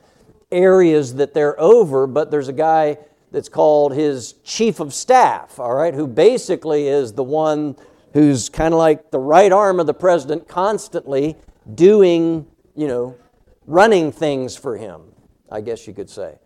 areas 0.51 1.17
that 1.17 1.35
they're 1.35 1.61
over, 1.61 2.07
but 2.07 2.31
there's 2.31 2.49
a 2.49 2.53
guy 2.55 2.97
that's 3.31 3.49
called 3.49 3.95
his 3.95 4.35
chief 4.45 4.81
of 4.81 4.95
staff, 4.95 5.59
all 5.59 5.75
right, 5.75 5.95
who 5.95 6.07
basically 6.07 6.89
is 6.89 7.13
the 7.13 7.25
one 7.25 7.77
who's 8.13 8.49
kind 8.49 8.73
of 8.73 8.79
like 8.79 9.11
the 9.11 9.19
right 9.19 9.53
arm 9.53 9.79
of 9.81 9.87
the 9.87 9.95
president 9.95 10.49
constantly 10.49 11.37
doing, 11.75 12.47
you 12.75 12.87
know, 12.87 13.17
running 13.67 14.13
things 14.13 14.57
for 14.57 14.77
him, 14.77 15.03
I 15.51 15.61
guess 15.61 15.87
you 15.87 15.93
could 15.93 16.09
say. 16.09 16.39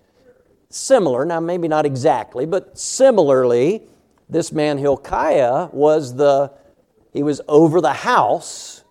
Similar, 0.71 1.25
now 1.25 1.41
maybe 1.41 1.69
not 1.69 1.85
exactly, 1.85 2.47
but 2.47 2.79
similarly, 2.79 3.83
this 4.29 4.53
man 4.53 4.79
Hilkiah 4.79 5.69
was 5.73 6.15
the, 6.15 6.53
he 7.13 7.23
was 7.23 7.41
over 7.49 7.81
the 7.81 7.93
house 7.93 8.85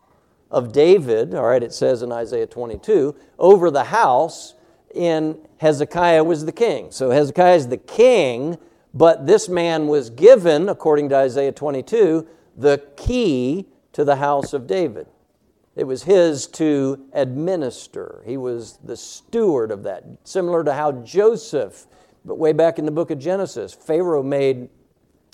of 0.51 0.71
David, 0.71 1.33
all 1.33 1.45
right, 1.45 1.63
it 1.63 1.73
says 1.73 2.01
in 2.01 2.11
Isaiah 2.11 2.47
22, 2.47 3.15
over 3.37 3.71
the 3.71 3.85
house 3.85 4.55
in 4.93 5.37
Hezekiah 5.57 6.23
was 6.23 6.45
the 6.45 6.51
king. 6.51 6.91
So 6.91 7.11
Hezekiah 7.11 7.55
is 7.55 7.67
the 7.67 7.77
king, 7.77 8.57
but 8.93 9.27
this 9.27 9.49
man 9.49 9.87
was 9.87 10.09
given, 10.09 10.69
according 10.69 11.09
to 11.09 11.15
Isaiah 11.15 11.51
22, 11.51 12.27
the 12.57 12.83
key 12.97 13.67
to 13.93 14.03
the 14.03 14.17
house 14.17 14.53
of 14.53 14.67
David. 14.67 15.07
It 15.75 15.85
was 15.85 16.03
his 16.03 16.47
to 16.47 17.05
administer. 17.13 18.21
He 18.25 18.35
was 18.35 18.79
the 18.83 18.97
steward 18.97 19.71
of 19.71 19.83
that, 19.83 20.03
similar 20.23 20.63
to 20.63 20.73
how 20.73 20.91
Joseph, 20.91 21.87
but 22.25 22.37
way 22.37 22.51
back 22.51 22.79
in 22.79 22.85
the 22.85 22.91
book 22.91 23.11
of 23.11 23.19
Genesis, 23.19 23.73
Pharaoh 23.73 24.23
made, 24.23 24.69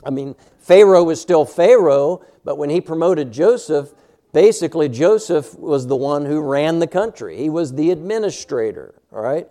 I 0.05 0.11
mean, 0.11 0.35
Pharaoh 0.59 1.03
was 1.03 1.19
still 1.19 1.45
Pharaoh, 1.45 2.23
but 2.43 2.57
when 2.57 2.69
he 2.69 2.79
promoted 2.79 3.31
Joseph, 3.31 3.93
basically 4.35 4.89
Joseph 4.89 5.57
was 5.57 5.87
the 5.87 5.95
one 5.95 6.25
who 6.25 6.41
ran 6.41 6.79
the 6.79 6.87
country. 6.87 7.37
He 7.37 7.49
was 7.49 7.73
the 7.73 7.89
administrator, 7.91 8.93
all 9.13 9.21
right? 9.21 9.47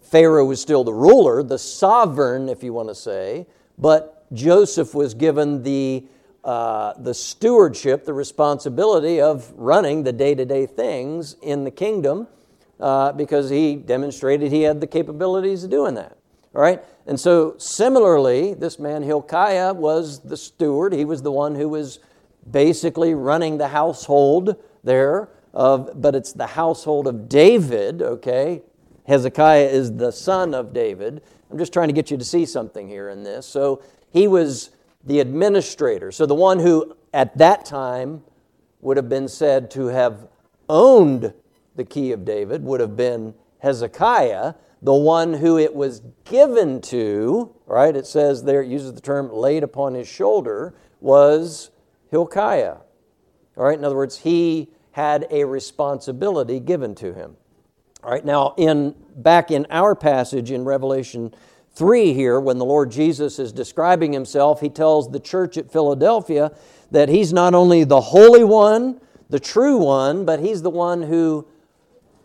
Pharaoh 0.00 0.46
was 0.46 0.58
still 0.58 0.84
the 0.84 0.92
ruler, 0.94 1.42
the 1.42 1.58
sovereign, 1.58 2.48
if 2.48 2.62
you 2.62 2.72
want 2.72 2.88
to 2.88 2.94
say, 2.94 3.46
but 3.76 4.24
Joseph 4.32 4.94
was 4.94 5.12
given 5.12 5.62
the 5.62 6.06
uh, 6.44 6.94
the 6.94 7.12
stewardship, 7.12 8.04
the 8.06 8.14
responsibility 8.14 9.20
of 9.20 9.52
running 9.54 10.02
the 10.02 10.12
day 10.12 10.34
to 10.34 10.44
day 10.46 10.64
things 10.64 11.36
in 11.42 11.62
the 11.64 11.70
kingdom 11.70 12.26
uh, 12.80 13.12
because 13.12 13.50
he 13.50 13.76
demonstrated 13.76 14.50
he 14.50 14.62
had 14.62 14.80
the 14.80 14.86
capabilities 14.86 15.62
of 15.62 15.70
doing 15.70 15.94
that. 15.94 16.16
All 16.54 16.62
right? 16.62 16.82
And 17.06 17.20
so, 17.20 17.54
similarly, 17.58 18.54
this 18.54 18.78
man 18.78 19.02
Hilkiah 19.02 19.74
was 19.74 20.20
the 20.20 20.38
steward. 20.38 20.94
He 20.94 21.04
was 21.04 21.20
the 21.20 21.30
one 21.30 21.54
who 21.54 21.68
was 21.68 21.98
basically 22.50 23.14
running 23.14 23.58
the 23.58 23.68
household 23.68 24.56
there, 24.84 25.28
of, 25.54 26.00
but 26.00 26.14
it's 26.14 26.32
the 26.32 26.46
household 26.46 27.06
of 27.06 27.28
David, 27.28 28.02
okay? 28.02 28.62
Hezekiah 29.06 29.66
is 29.66 29.96
the 29.96 30.10
son 30.10 30.54
of 30.54 30.72
David. 30.72 31.22
I'm 31.50 31.58
just 31.58 31.72
trying 31.72 31.88
to 31.88 31.94
get 31.94 32.10
you 32.10 32.16
to 32.16 32.24
see 32.24 32.46
something 32.46 32.88
here 32.88 33.10
in 33.10 33.22
this. 33.22 33.46
So, 33.46 33.82
he 34.12 34.28
was 34.28 34.70
the 35.04 35.20
administrator. 35.20 36.12
So 36.12 36.26
the 36.26 36.34
one 36.34 36.58
who 36.58 36.96
at 37.12 37.36
that 37.38 37.64
time 37.64 38.22
would 38.80 38.96
have 38.96 39.08
been 39.08 39.28
said 39.28 39.70
to 39.72 39.86
have 39.86 40.28
owned 40.68 41.32
the 41.74 41.84
key 41.84 42.12
of 42.12 42.24
David 42.24 42.62
would 42.62 42.80
have 42.80 42.96
been 42.96 43.34
Hezekiah, 43.60 44.54
the 44.82 44.92
one 44.92 45.34
who 45.34 45.58
it 45.58 45.74
was 45.74 46.02
given 46.24 46.80
to, 46.82 47.54
right? 47.66 47.96
It 47.96 48.06
says 48.06 48.44
there, 48.44 48.62
it 48.62 48.68
uses 48.68 48.92
the 48.92 49.00
term 49.00 49.32
laid 49.32 49.62
upon 49.62 49.94
his 49.94 50.08
shoulder, 50.08 50.74
was 51.00 51.70
Hilkiah. 52.12 52.76
All 53.56 53.64
right, 53.64 53.76
in 53.76 53.84
other 53.84 53.96
words, 53.96 54.18
he 54.18 54.68
had 54.92 55.26
a 55.30 55.44
responsibility 55.44 56.60
given 56.60 56.94
to 56.96 57.14
him. 57.14 57.36
All 58.04 58.10
right, 58.10 58.24
now 58.24 58.54
in 58.58 58.94
back 59.16 59.50
in 59.50 59.66
our 59.70 59.94
passage 59.94 60.50
in 60.50 60.64
Revelation 60.64 61.34
3 61.74 62.12
here, 62.12 62.38
when 62.38 62.58
the 62.58 62.66
Lord 62.66 62.90
Jesus 62.90 63.38
is 63.38 63.50
describing 63.50 64.12
himself, 64.12 64.60
he 64.60 64.68
tells 64.68 65.10
the 65.10 65.20
church 65.20 65.56
at 65.56 65.72
Philadelphia 65.72 66.52
that 66.90 67.08
he's 67.08 67.32
not 67.32 67.54
only 67.54 67.82
the 67.82 68.00
Holy 68.00 68.44
One, 68.44 69.00
the 69.30 69.40
true 69.40 69.78
one, 69.78 70.26
but 70.26 70.40
he's 70.40 70.60
the 70.60 70.70
one 70.70 71.00
who 71.00 71.46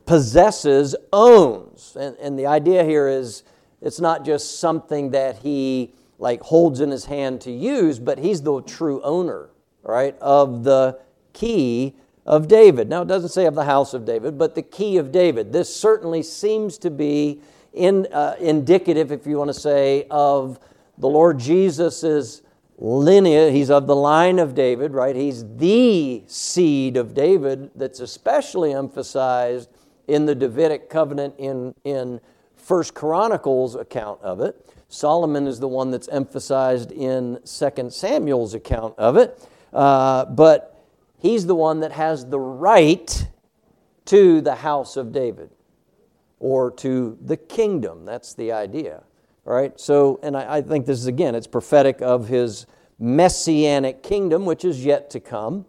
possesses, 0.06 0.98
owns. 1.14 1.96
And, 1.98 2.18
and 2.18 2.38
the 2.38 2.48
idea 2.48 2.84
here 2.84 3.08
is 3.08 3.44
it's 3.82 4.02
not 4.02 4.26
just 4.26 4.60
something 4.60 5.12
that 5.12 5.38
he 5.38 5.94
like 6.20 6.42
holds 6.42 6.82
in 6.82 6.92
his 6.92 7.06
hand 7.06 7.40
to 7.42 7.52
use, 7.52 8.00
but 8.00 8.20
he's 8.20 8.42
the 8.42 8.62
true 8.64 9.02
owner, 9.04 9.50
right, 9.88 10.16
of 10.20 10.64
the 10.64 11.00
key 11.34 11.96
of 12.26 12.48
David. 12.48 12.90
Now, 12.90 13.02
it 13.04 13.08
doesn't 13.08 13.30
say 13.30 13.46
of 13.46 13.56
the 13.56 13.64
house 13.64 13.94
of 13.94 14.06
David, 14.06 14.38
but 14.38 14.54
the 14.54 14.62
key 14.62 14.98
of 14.98 15.12
David. 15.12 15.54
This 15.54 15.74
certainly 15.74 16.22
seems 16.22 16.78
to 16.80 16.92
be 16.92 17.42
in, 17.74 18.08
uh, 18.12 18.36
indicative, 18.40 19.12
if 19.12 19.26
you 19.26 19.38
want 19.38 19.50
to 19.50 19.60
say, 19.60 20.06
of 20.12 20.60
the 20.98 21.08
Lord 21.08 21.40
Jesus' 21.40 22.42
lineage, 22.78 23.54
he's 23.54 23.72
of 23.72 23.88
the 23.88 23.96
line 23.96 24.40
of 24.40 24.54
David, 24.54 24.94
right? 24.94 25.16
He's 25.16 25.46
the 25.56 26.24
seed 26.28 26.98
of 26.98 27.14
David 27.14 27.72
that's 27.76 28.00
especially 28.00 28.74
emphasized 28.74 29.70
in 30.08 30.26
the 30.26 30.36
Davidic 30.36 30.90
covenant 30.90 31.36
in, 31.38 31.74
in 31.84 32.20
First 32.56 32.94
Chronicles 32.94 33.76
account 33.76 34.22
of 34.22 34.42
it. 34.42 34.56
Solomon 34.90 35.48
is 35.48 35.60
the 35.60 35.68
one 35.68 35.92
that's 35.92 36.08
emphasized 36.10 36.92
in 36.92 37.40
Second 37.44 37.94
Samuel's 37.94 38.54
account 38.54 38.96
of 38.98 39.18
it. 39.18 39.48
Uh, 39.78 40.26
but 40.26 40.84
he's 41.20 41.46
the 41.46 41.54
one 41.54 41.82
that 41.82 41.92
has 41.92 42.26
the 42.26 42.40
right 42.40 43.28
to 44.06 44.42
the 44.42 44.56
house 44.56 44.98
of 44.98 45.12
David 45.12 45.52
or 46.40 46.72
to 46.72 47.16
the 47.22 47.38
kingdom. 47.38 48.04
That's 48.04 48.34
the 48.34 48.52
idea. 48.54 49.04
right? 49.46 49.80
So, 49.80 50.20
and 50.24 50.36
I, 50.36 50.58
I 50.58 50.62
think 50.64 50.88
this 50.88 50.98
is 50.98 51.06
again, 51.06 51.36
it's 51.36 51.46
prophetic 51.46 52.02
of 52.02 52.28
his 52.28 52.66
messianic 52.98 54.02
kingdom, 54.02 54.46
which 54.46 54.66
is 54.66 54.84
yet 54.84 55.12
to 55.12 55.20
come. 55.20 55.68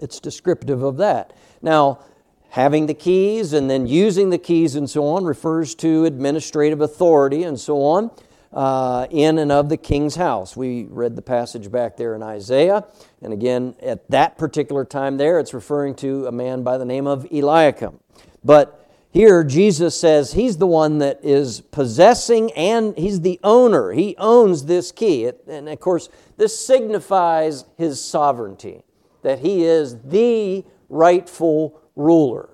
It's 0.00 0.18
descriptive 0.18 0.82
of 0.82 0.96
that. 0.96 1.32
Now, 1.62 2.00
having 2.48 2.86
the 2.86 2.94
keys 2.94 3.52
and 3.52 3.70
then 3.70 3.86
using 3.86 4.30
the 4.30 4.38
keys 4.38 4.74
and 4.74 4.90
so 4.90 5.04
on 5.06 5.24
refers 5.24 5.76
to 5.76 6.04
administrative 6.04 6.80
authority 6.80 7.44
and 7.44 7.60
so 7.60 7.80
on 7.82 8.10
uh, 8.52 9.06
in 9.10 9.38
and 9.38 9.52
of 9.52 9.68
the 9.68 9.76
king's 9.76 10.16
house. 10.16 10.56
We 10.56 10.84
read 10.84 11.16
the 11.16 11.22
passage 11.22 11.70
back 11.70 11.96
there 11.96 12.14
in 12.14 12.22
Isaiah. 12.22 12.84
And 13.22 13.32
again, 13.32 13.74
at 13.82 14.10
that 14.10 14.38
particular 14.38 14.84
time 14.84 15.16
there, 15.16 15.38
it's 15.38 15.54
referring 15.54 15.94
to 15.96 16.26
a 16.26 16.32
man 16.32 16.62
by 16.62 16.78
the 16.78 16.84
name 16.84 17.06
of 17.06 17.26
Eliakim. 17.30 18.00
But 18.44 18.82
here, 19.10 19.42
Jesus 19.44 19.98
says 19.98 20.34
he's 20.34 20.58
the 20.58 20.66
one 20.66 20.98
that 20.98 21.20
is 21.22 21.62
possessing 21.62 22.52
and 22.52 22.96
he's 22.98 23.22
the 23.22 23.40
owner. 23.42 23.92
He 23.92 24.14
owns 24.18 24.66
this 24.66 24.92
key. 24.92 25.30
And 25.48 25.68
of 25.68 25.80
course, 25.80 26.10
this 26.36 26.66
signifies 26.66 27.64
his 27.78 28.02
sovereignty, 28.02 28.82
that 29.22 29.38
he 29.38 29.64
is 29.64 29.98
the 30.02 30.64
rightful 30.90 31.80
ruler. 31.96 32.50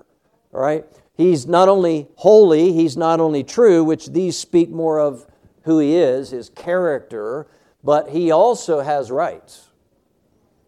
All 0.53 0.61
right? 0.61 0.85
He's 1.15 1.45
not 1.45 1.67
only 1.67 2.07
holy, 2.15 2.71
he's 2.71 2.95
not 2.95 3.19
only 3.19 3.43
true, 3.43 3.83
which 3.83 4.07
these 4.07 4.37
speak 4.37 4.69
more 4.69 4.99
of 4.99 5.27
who 5.63 5.79
he 5.79 5.95
is, 5.95 6.29
his 6.29 6.49
character, 6.49 7.47
but 7.83 8.09
he 8.09 8.31
also 8.31 8.81
has 8.81 9.11
rights. 9.11 9.69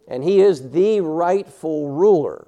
And 0.08 0.24
he 0.24 0.42
is 0.42 0.72
the 0.72 1.02
rightful 1.02 1.90
ruler. 1.90 2.48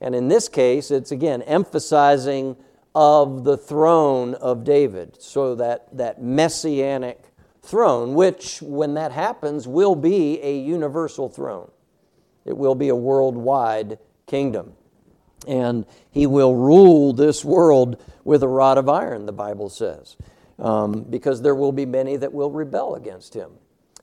And 0.00 0.14
in 0.14 0.28
this 0.28 0.48
case, 0.48 0.90
it's 0.90 1.12
again 1.12 1.42
emphasizing 1.42 2.56
of 2.94 3.44
the 3.44 3.56
throne 3.56 4.34
of 4.34 4.64
David. 4.64 5.20
So 5.20 5.54
that, 5.56 5.94
that 5.96 6.22
messianic 6.22 7.20
throne, 7.62 8.14
which, 8.14 8.62
when 8.62 8.94
that 8.94 9.12
happens, 9.12 9.68
will 9.68 9.94
be 9.94 10.40
a 10.42 10.58
universal 10.58 11.28
throne. 11.28 11.70
It 12.44 12.56
will 12.56 12.74
be 12.74 12.88
a 12.88 12.96
worldwide 12.96 13.98
kingdom. 14.26 14.72
And 15.46 15.84
he 16.10 16.26
will 16.26 16.54
rule 16.54 17.12
this 17.12 17.44
world 17.44 18.02
with 18.24 18.42
a 18.42 18.48
rod 18.48 18.78
of 18.78 18.88
iron, 18.88 19.26
the 19.26 19.32
Bible 19.32 19.68
says, 19.68 20.16
um, 20.58 21.02
because 21.02 21.42
there 21.42 21.54
will 21.54 21.72
be 21.72 21.86
many 21.86 22.16
that 22.16 22.32
will 22.32 22.50
rebel 22.50 22.94
against 22.94 23.34
him, 23.34 23.52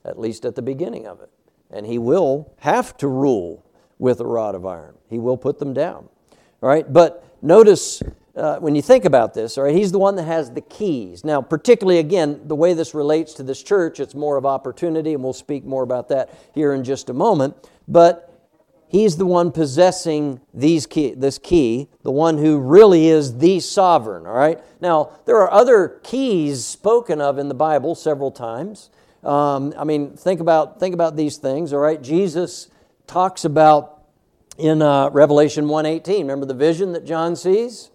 at 0.05 0.19
least 0.19 0.45
at 0.45 0.55
the 0.55 0.61
beginning 0.61 1.07
of 1.07 1.21
it. 1.21 1.29
And 1.71 1.85
he 1.85 1.97
will 1.97 2.53
have 2.59 2.95
to 2.97 3.07
rule 3.07 3.65
with 3.99 4.19
a 4.19 4.25
rod 4.25 4.55
of 4.55 4.65
iron, 4.65 4.95
he 5.09 5.19
will 5.19 5.37
put 5.37 5.59
them 5.59 5.73
down. 5.73 6.09
All 6.61 6.69
right, 6.69 6.91
but 6.91 7.25
notice 7.41 8.01
uh, 8.35 8.57
when 8.57 8.73
you 8.73 8.81
think 8.81 9.05
about 9.05 9.33
this, 9.33 9.57
all 9.57 9.65
right, 9.65 9.75
he's 9.75 9.91
the 9.91 9.99
one 9.99 10.15
that 10.15 10.23
has 10.23 10.51
the 10.51 10.61
keys. 10.61 11.23
Now, 11.23 11.41
particularly 11.41 11.99
again, 11.99 12.41
the 12.45 12.55
way 12.55 12.73
this 12.73 12.93
relates 12.93 13.33
to 13.35 13.43
this 13.43 13.61
church, 13.61 13.99
it's 13.99 14.15
more 14.15 14.37
of 14.37 14.45
opportunity, 14.45 15.13
and 15.13 15.23
we'll 15.23 15.33
speak 15.33 15.63
more 15.63 15.83
about 15.83 16.09
that 16.09 16.33
here 16.53 16.73
in 16.73 16.83
just 16.83 17.09
a 17.09 17.13
moment. 17.13 17.55
But 17.87 18.32
he's 18.93 19.17
the 19.17 19.25
one 19.25 19.51
possessing 19.51 20.39
these 20.53 20.85
key, 20.85 21.15
this 21.15 21.39
key, 21.39 21.89
the 22.03 22.11
one 22.11 22.37
who 22.37 22.59
really 22.59 23.07
is 23.07 23.39
the 23.39 23.59
sovereign, 23.59 24.25
all 24.25 24.33
right? 24.33 24.61
Now, 24.79 25.11
there 25.25 25.37
are 25.37 25.51
other 25.51 25.99
keys 26.03 26.63
spoken 26.63 27.19
of 27.19 27.39
in 27.39 27.49
the 27.49 27.55
Bible 27.55 27.95
several 27.95 28.31
times. 28.31 28.91
Um, 29.23 29.73
I 29.77 29.83
mean, 29.83 30.15
think 30.15 30.39
about, 30.39 30.79
think 30.79 30.93
about 30.93 31.15
these 31.15 31.37
things, 31.37 31.73
all 31.73 31.79
right? 31.79 32.01
Jesus 32.01 32.69
talks 33.07 33.43
about 33.43 34.03
in 34.59 34.83
uh, 34.83 35.09
Revelation 35.09 35.65
1.18, 35.65 36.19
remember 36.19 36.45
the 36.45 36.53
vision 36.53 36.93
that 36.93 37.03
John 37.03 37.35
sees? 37.35 37.89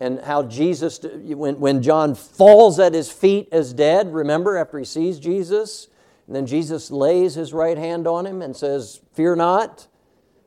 and 0.00 0.20
how 0.20 0.44
Jesus, 0.44 1.00
when, 1.02 1.58
when 1.58 1.82
John 1.82 2.14
falls 2.14 2.78
at 2.78 2.94
his 2.94 3.10
feet 3.10 3.48
as 3.50 3.72
dead, 3.72 4.14
remember, 4.14 4.56
after 4.56 4.78
he 4.78 4.84
sees 4.84 5.18
Jesus, 5.18 5.88
and 6.28 6.36
then 6.36 6.46
Jesus 6.46 6.92
lays 6.92 7.34
his 7.34 7.52
right 7.52 7.76
hand 7.76 8.06
on 8.06 8.24
him 8.24 8.40
and 8.40 8.56
says, 8.56 9.00
Fear 9.14 9.36
not. 9.36 9.88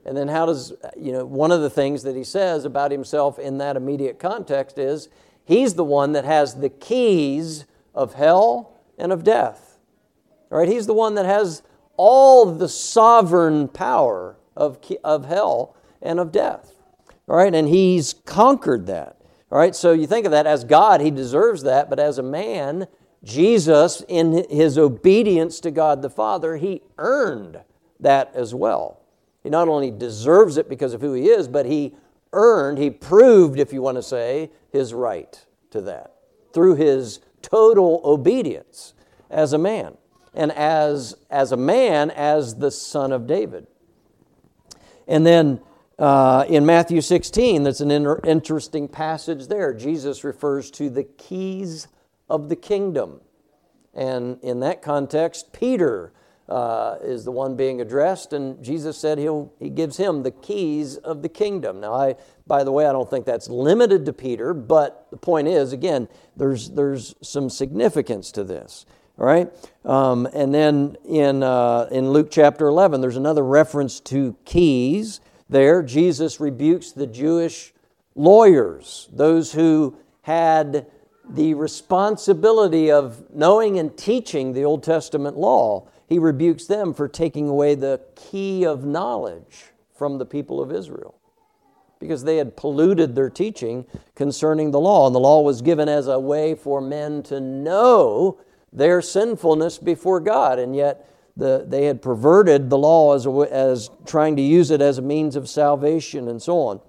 And 0.06 0.18
then, 0.18 0.28
how 0.28 0.46
does, 0.46 0.74
you 0.98 1.12
know, 1.12 1.26
one 1.26 1.52
of 1.52 1.62
the 1.62 1.70
things 1.70 2.04
that 2.04 2.16
he 2.16 2.24
says 2.24 2.66
about 2.66 2.92
himself 2.92 3.38
in 3.38 3.60
that 3.60 3.76
immediate 3.76 4.20
context 4.20 4.80
is 4.80 5.10
he's 5.46 5.76
the 5.76 5.84
one 5.84 6.14
that 6.14 6.26
has 6.26 6.56
the 6.56 6.70
keys 6.70 7.66
of 7.94 8.16
hell 8.16 8.80
and 8.98 9.12
of 9.12 9.24
death. 9.24 9.78
All 10.52 10.58
right, 10.58 10.68
he's 10.68 10.88
the 10.88 10.94
one 10.94 11.16
that 11.16 11.26
has 11.26 11.62
all 11.98 12.46
the 12.46 12.70
sovereign 12.70 13.68
power 13.68 14.38
of, 14.56 14.80
of 15.04 15.26
hell 15.26 15.76
and 16.02 16.20
of 16.20 16.32
death. 16.32 16.74
All 17.28 17.36
right, 17.38 17.54
and 17.54 17.68
he's 17.68 18.16
conquered 18.26 18.88
that. 18.88 19.18
All 19.52 19.58
right, 19.58 19.76
so 19.76 19.92
you 19.92 20.08
think 20.08 20.26
of 20.26 20.32
that 20.32 20.48
as 20.48 20.64
God, 20.64 21.02
he 21.02 21.12
deserves 21.12 21.64
that, 21.64 21.90
but 21.90 22.00
as 22.00 22.18
a 22.18 22.24
man, 22.24 22.88
Jesus, 23.24 24.04
in 24.08 24.46
his 24.50 24.78
obedience 24.78 25.60
to 25.60 25.72
God 25.72 26.02
the 26.02 26.10
Father, 26.10 26.58
he 26.58 26.82
earned 26.98 27.60
that 28.00 28.32
as 28.34 28.56
well. 28.56 29.01
He 29.44 29.50
not 29.50 29.68
only 29.68 29.92
deserves 29.92 30.58
it 30.58 30.70
because 30.70 30.94
of 30.94 31.02
who 31.02 31.14
he 31.14 31.30
is, 31.30 31.48
but 31.48 31.66
he 31.66 31.96
earned, 32.34 32.78
he 32.78 32.90
proved, 32.90 33.60
if 33.60 33.74
you 33.74 33.82
want 33.82 33.98
to 33.98 34.04
say, 34.04 34.52
his 34.72 34.94
right 34.94 35.46
to 35.72 35.82
that 35.82 36.14
through 36.54 36.76
his 36.76 37.20
total 37.42 38.02
obedience 38.04 38.94
as 39.30 39.54
a 39.54 39.58
man 39.58 39.98
and 40.34 40.52
as, 40.52 41.16
as 41.30 41.52
a 41.52 41.58
man 41.58 42.12
as 42.12 42.56
the 42.56 42.72
son 42.72 43.12
of 43.12 43.28
David. 43.28 43.68
And 45.08 45.26
then 45.26 45.62
uh, 46.00 46.46
in 46.48 46.66
Matthew 46.66 47.02
16, 47.02 47.64
that's 47.64 47.82
an 47.82 47.92
inter- 47.92 48.22
interesting 48.24 48.88
passage 48.88 49.48
there. 49.48 49.74
Jesus 49.74 50.24
refers 50.24 50.72
to 50.72 50.90
the 50.90 51.04
keys 51.04 51.88
of 52.30 52.50
the 52.50 52.56
kingdom. 52.56 53.22
And 53.94 54.40
in 54.42 54.62
that 54.62 54.82
context, 54.82 55.52
Peter 55.52 56.14
uh, 56.52 56.98
is 57.02 57.24
the 57.24 57.32
one 57.32 57.56
being 57.56 57.82
addressed, 57.82 58.34
and 58.34 58.62
Jesus 58.64 58.98
said 58.98 59.18
he'll, 59.18 59.54
he 59.60 59.70
gives 59.70 59.98
him 59.98 60.24
the 60.24 60.32
keys 60.32 60.98
of 60.98 61.22
the 61.22 61.30
kingdom. 61.30 61.80
Now, 61.80 61.94
I, 61.94 62.16
by 62.46 62.64
the 62.64 62.72
way, 62.72 62.86
I 62.86 62.92
don't 62.92 63.10
think 63.10 63.26
that's 63.26 63.50
limited 63.50 64.06
to 64.06 64.14
Peter, 64.14 64.54
but 64.54 65.08
the 65.12 65.18
point 65.18 65.48
is, 65.48 65.74
again, 65.74 66.08
there's, 66.36 66.70
there's 66.70 67.16
some 67.22 67.50
significance 67.50 68.32
to 68.34 68.44
this. 68.44 68.86
All 69.18 69.26
right? 69.26 69.52
Um, 69.86 70.28
and 70.34 70.54
then 70.54 70.98
in, 71.06 71.44
uh, 71.44 71.88
in 71.92 72.12
Luke 72.12 72.30
chapter 72.32 72.68
11, 72.68 73.02
there's 73.02 73.18
another 73.18 73.44
reference 73.44 74.00
to 74.02 74.36
keys 74.46 75.22
there, 75.52 75.84
Jesus 75.84 76.40
rebukes 76.40 76.94
the 76.94 77.06
Jewish 77.06 77.74
lawyers, 78.16 79.10
those 79.12 79.52
who 79.52 79.98
had 80.22 80.88
the 81.30 81.56
responsibility 81.56 82.90
of 82.90 83.36
knowing 83.36 83.78
and 83.78 83.96
teaching 83.98 84.54
the 84.54 84.64
Old 84.64 84.82
Testament 84.82 85.36
law. 85.36 85.90
He 86.12 86.20
rebukes 86.20 86.66
them 86.66 86.94
for 86.94 87.08
taking 87.08 87.48
away 87.48 87.74
the 87.74 88.02
key 88.16 88.66
of 88.66 88.84
knowledge 88.84 89.68
from 89.96 90.18
the 90.18 90.26
people 90.26 90.60
of 90.60 90.70
Israel 90.70 91.16
because 92.00 92.26
they 92.26 92.36
had 92.36 92.58
polluted 92.58 93.16
their 93.16 93.30
teaching 93.30 93.86
concerning 94.14 94.72
the 94.72 94.80
law. 94.82 95.06
And 95.06 95.16
the 95.16 95.22
law 95.22 95.40
was 95.40 95.62
given 95.62 95.88
as 95.88 96.10
a 96.10 96.20
way 96.20 96.54
for 96.54 96.82
men 96.82 97.24
to 97.24 97.40
know 97.40 98.42
their 98.74 99.02
sinfulness 99.02 99.78
before 99.78 100.20
God. 100.20 100.60
And 100.60 100.76
yet, 100.76 101.08
the, 101.38 101.64
they 101.66 101.86
had 101.86 102.02
perverted 102.02 102.70
the 102.70 102.78
law 102.78 103.16
as, 103.16 103.26
a, 103.26 103.32
as 103.50 103.90
trying 104.06 104.36
to 104.36 104.42
use 104.42 104.70
it 104.70 104.82
as 104.82 104.98
a 104.98 105.02
means 105.02 105.38
of 105.38 105.48
salvation 105.48 106.28
and 106.28 106.42
so 106.42 106.58
on. 106.58 106.82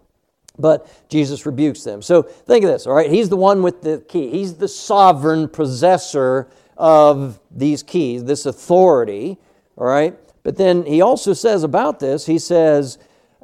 But 0.58 0.90
Jesus 1.08 1.46
rebukes 1.46 1.84
them. 1.84 2.02
So 2.02 2.22
think 2.22 2.64
of 2.64 2.72
this, 2.72 2.88
all 2.88 2.94
right? 2.94 3.08
He's 3.08 3.28
the 3.28 3.36
one 3.36 3.62
with 3.62 3.82
the 3.82 4.04
key, 4.08 4.30
he's 4.30 4.54
the 4.54 4.66
sovereign 4.66 5.46
possessor 5.46 6.48
of 6.76 7.40
these 7.50 7.82
keys, 7.82 8.24
this 8.24 8.46
authority, 8.46 9.38
all 9.76 9.86
right? 9.86 10.18
But 10.42 10.56
then 10.56 10.84
he 10.84 11.00
also 11.00 11.32
says 11.32 11.62
about 11.62 12.00
this, 12.00 12.26
he 12.26 12.38
says, 12.38 12.98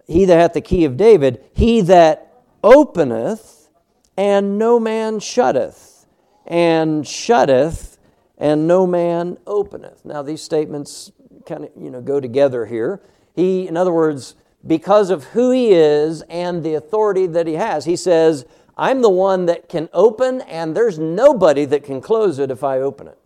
He 0.07 0.25
that 0.25 0.37
hath 0.39 0.53
the 0.53 0.61
key 0.61 0.85
of 0.85 0.97
David, 0.97 1.45
he 1.53 1.81
that 1.83 2.43
openeth, 2.63 3.71
and 4.17 4.59
no 4.59 4.81
man 4.81 5.21
shutteth, 5.21 6.07
and 6.47 7.07
shutteth, 7.07 7.99
and 8.37 8.67
no 8.67 8.87
man 8.87 9.39
openeth. 9.47 10.05
Now, 10.05 10.23
these 10.23 10.43
statements 10.43 11.13
kind 11.47 11.65
of 11.65 11.71
you 11.81 11.91
know, 11.91 12.01
go 12.01 12.21
together 12.21 12.67
here. 12.67 13.01
He, 13.35 13.67
in 13.67 13.77
other 13.77 13.93
words, 13.93 14.35
because 14.67 15.11
of 15.11 15.25
who 15.25 15.51
he 15.51 15.71
is 15.71 16.23
and 16.23 16.63
the 16.63 16.75
authority 16.75 17.27
that 17.29 17.47
he 17.47 17.55
has, 17.55 17.85
he 17.85 17.97
says, 17.97 18.45
I'm 18.79 19.03
the 19.03 19.11
one 19.11 19.47
that 19.47 19.69
can 19.69 19.89
open, 19.93 20.41
and 20.43 20.77
there's 20.77 20.99
nobody 20.99 21.65
that 21.65 21.83
can 21.83 22.01
close 22.01 22.39
it 22.39 22.51
if 22.51 22.63
I 22.63 22.79
open 22.79 23.09
it. 23.09 23.19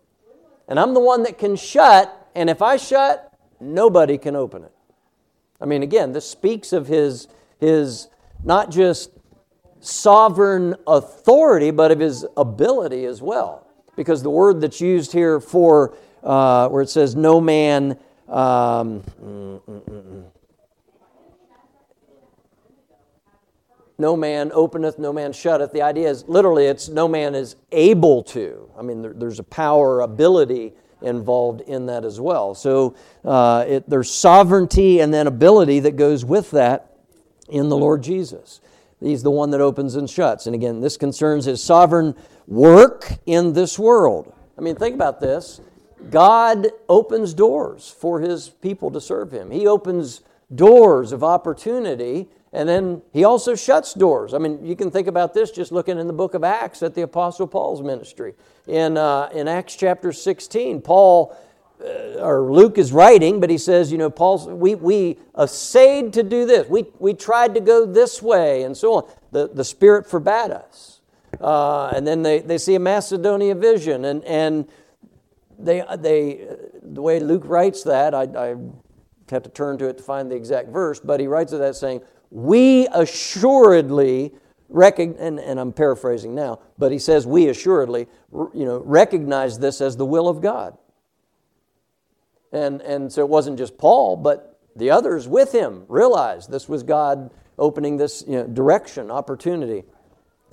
And 0.67 0.79
I'm 0.79 0.95
the 0.95 0.99
one 0.99 1.23
that 1.23 1.37
can 1.37 1.55
shut, 1.55 2.29
and 2.33 2.49
if 2.49 2.61
I 2.61 2.77
shut, 2.77 3.31
nobody 3.59 4.17
can 4.17 4.35
open 4.35 4.63
it. 4.63 4.71
I 5.61 5.65
mean, 5.65 5.83
again, 5.83 6.11
this 6.11 6.27
speaks 6.27 6.73
of 6.73 6.87
his, 6.87 7.27
his 7.59 8.09
not 8.43 8.71
just 8.71 9.11
sovereign 9.79 10.75
authority, 10.87 11.69
but 11.69 11.91
of 11.91 11.99
his 11.99 12.25
ability 12.35 13.05
as 13.05 13.21
well. 13.21 13.67
Because 13.95 14.23
the 14.23 14.31
word 14.31 14.59
that's 14.59 14.81
used 14.81 15.11
here 15.11 15.39
for 15.39 15.95
uh, 16.23 16.67
where 16.69 16.81
it 16.81 16.89
says, 16.89 17.15
no 17.15 17.39
man. 17.39 17.97
Um, 18.27 19.03
mm, 19.21 19.61
mm, 19.61 19.61
mm, 19.67 20.23
no 24.03 24.17
man 24.17 24.51
openeth, 24.53 24.99
no 24.99 25.13
man 25.13 25.31
shutteth. 25.31 25.71
The 25.71 25.81
idea 25.81 26.09
is 26.09 26.27
literally, 26.27 26.65
it's 26.65 26.89
no 26.89 27.07
man 27.07 27.35
is 27.35 27.55
able 27.71 28.21
to. 28.23 28.69
I 28.77 28.81
mean, 28.81 29.01
there, 29.01 29.13
there's 29.13 29.39
a 29.39 29.43
power, 29.43 30.01
ability 30.01 30.73
involved 31.01 31.61
in 31.61 31.85
that 31.85 32.03
as 32.03 32.19
well. 32.19 32.53
So 32.53 32.95
uh, 33.23 33.63
it, 33.65 33.89
there's 33.89 34.11
sovereignty 34.11 34.99
and 34.99 35.13
then 35.13 35.25
ability 35.25 35.79
that 35.79 35.95
goes 35.95 36.25
with 36.25 36.51
that 36.51 36.97
in 37.47 37.69
the 37.69 37.77
Lord 37.77 38.03
Jesus. 38.03 38.59
He's 38.99 39.23
the 39.23 39.31
one 39.31 39.51
that 39.51 39.61
opens 39.61 39.95
and 39.95 40.09
shuts. 40.09 40.47
And 40.47 40.53
again, 40.53 40.81
this 40.81 40.97
concerns 40.97 41.45
his 41.45 41.63
sovereign 41.63 42.13
work 42.45 43.09
in 43.25 43.53
this 43.53 43.79
world. 43.79 44.33
I 44.57 44.61
mean, 44.61 44.75
think 44.75 44.95
about 44.95 45.21
this. 45.21 45.61
God 46.09 46.67
opens 46.89 47.33
doors 47.33 47.89
for 47.89 48.19
his 48.19 48.49
people 48.49 48.91
to 48.91 48.99
serve 48.99 49.31
him. 49.31 49.49
He 49.49 49.65
opens 49.65 50.23
doors 50.55 51.11
of 51.11 51.23
opportunity 51.23 52.27
and 52.53 52.69
then 52.69 53.01
he 53.11 53.23
also 53.23 53.55
shuts 53.55 53.95
doors. 53.95 54.35
I 54.35 54.37
mean, 54.37 54.63
you 54.63 54.75
can 54.75 54.91
think 54.91 55.07
about 55.07 55.33
this 55.33 55.49
just 55.49 55.71
looking 55.71 55.97
in 55.97 56.05
the 56.05 56.13
book 56.13 56.35
of 56.35 56.43
Acts 56.43 56.83
at 56.83 56.93
the 56.93 57.01
Apostle 57.01 57.47
Paul's 57.47 57.81
ministry. 57.81 58.35
In, 58.67 58.95
uh, 58.95 59.29
in 59.33 59.47
Acts 59.47 59.75
chapter 59.75 60.13
16, 60.13 60.81
Paul, 60.81 61.35
uh, 61.83 62.19
or 62.19 62.51
Luke 62.51 62.77
is 62.77 62.93
writing, 62.93 63.39
but 63.39 63.49
he 63.49 63.57
says, 63.57 63.91
you 63.91 63.97
know, 63.97 64.11
Paul's, 64.11 64.45
we, 64.47 64.75
we 64.75 65.17
essayed 65.37 66.13
to 66.13 66.21
do 66.21 66.45
this. 66.45 66.69
We, 66.69 66.85
we 66.99 67.15
tried 67.15 67.55
to 67.55 67.59
go 67.59 67.87
this 67.87 68.21
way 68.21 68.61
and 68.61 68.77
so 68.77 68.93
on. 68.93 69.11
The, 69.31 69.49
the 69.51 69.63
Spirit 69.63 70.05
forbade 70.05 70.51
us. 70.51 71.01
Uh, 71.41 71.87
and 71.87 72.05
then 72.05 72.21
they, 72.21 72.39
they 72.39 72.59
see 72.59 72.75
a 72.75 72.79
Macedonia 72.79 73.55
vision, 73.55 74.05
and, 74.05 74.23
and 74.25 74.67
they, 75.57 75.83
they, 75.97 76.47
the 76.83 77.01
way 77.01 77.19
Luke 77.19 77.41
writes 77.45 77.81
that, 77.83 78.13
I, 78.13 78.23
I 78.37 78.55
have 79.33 79.43
to 79.43 79.49
turn 79.49 79.77
to 79.79 79.87
it 79.87 79.97
to 79.97 80.03
find 80.03 80.31
the 80.31 80.35
exact 80.35 80.69
verse, 80.69 80.99
but 80.99 81.19
he 81.19 81.27
writes 81.27 81.51
of 81.51 81.59
that 81.59 81.75
saying, 81.75 82.01
we 82.31 82.87
assuredly 82.87 84.33
recognize, 84.69 85.21
and, 85.21 85.39
and, 85.39 85.59
I'm 85.59 85.71
paraphrasing 85.71 86.33
now, 86.33 86.59
but 86.77 86.91
he 86.91 86.97
says 86.97 87.27
we 87.27 87.47
assuredly, 87.47 88.07
you 88.31 88.65
know, 88.65 88.81
recognize 88.85 89.59
this 89.59 89.81
as 89.81 89.97
the 89.97 90.05
will 90.05 90.27
of 90.27 90.41
God. 90.41 90.77
And, 92.51 92.81
and 92.81 93.11
so 93.11 93.21
it 93.21 93.29
wasn't 93.29 93.57
just 93.57 93.77
Paul, 93.77 94.17
but 94.17 94.59
the 94.75 94.89
others 94.89 95.27
with 95.27 95.51
him 95.51 95.85
realized 95.87 96.51
this 96.51 96.67
was 96.67 96.83
God 96.83 97.31
opening 97.57 97.97
this 97.97 98.23
you 98.27 98.37
know, 98.37 98.47
direction, 98.47 99.11
opportunity. 99.11 99.83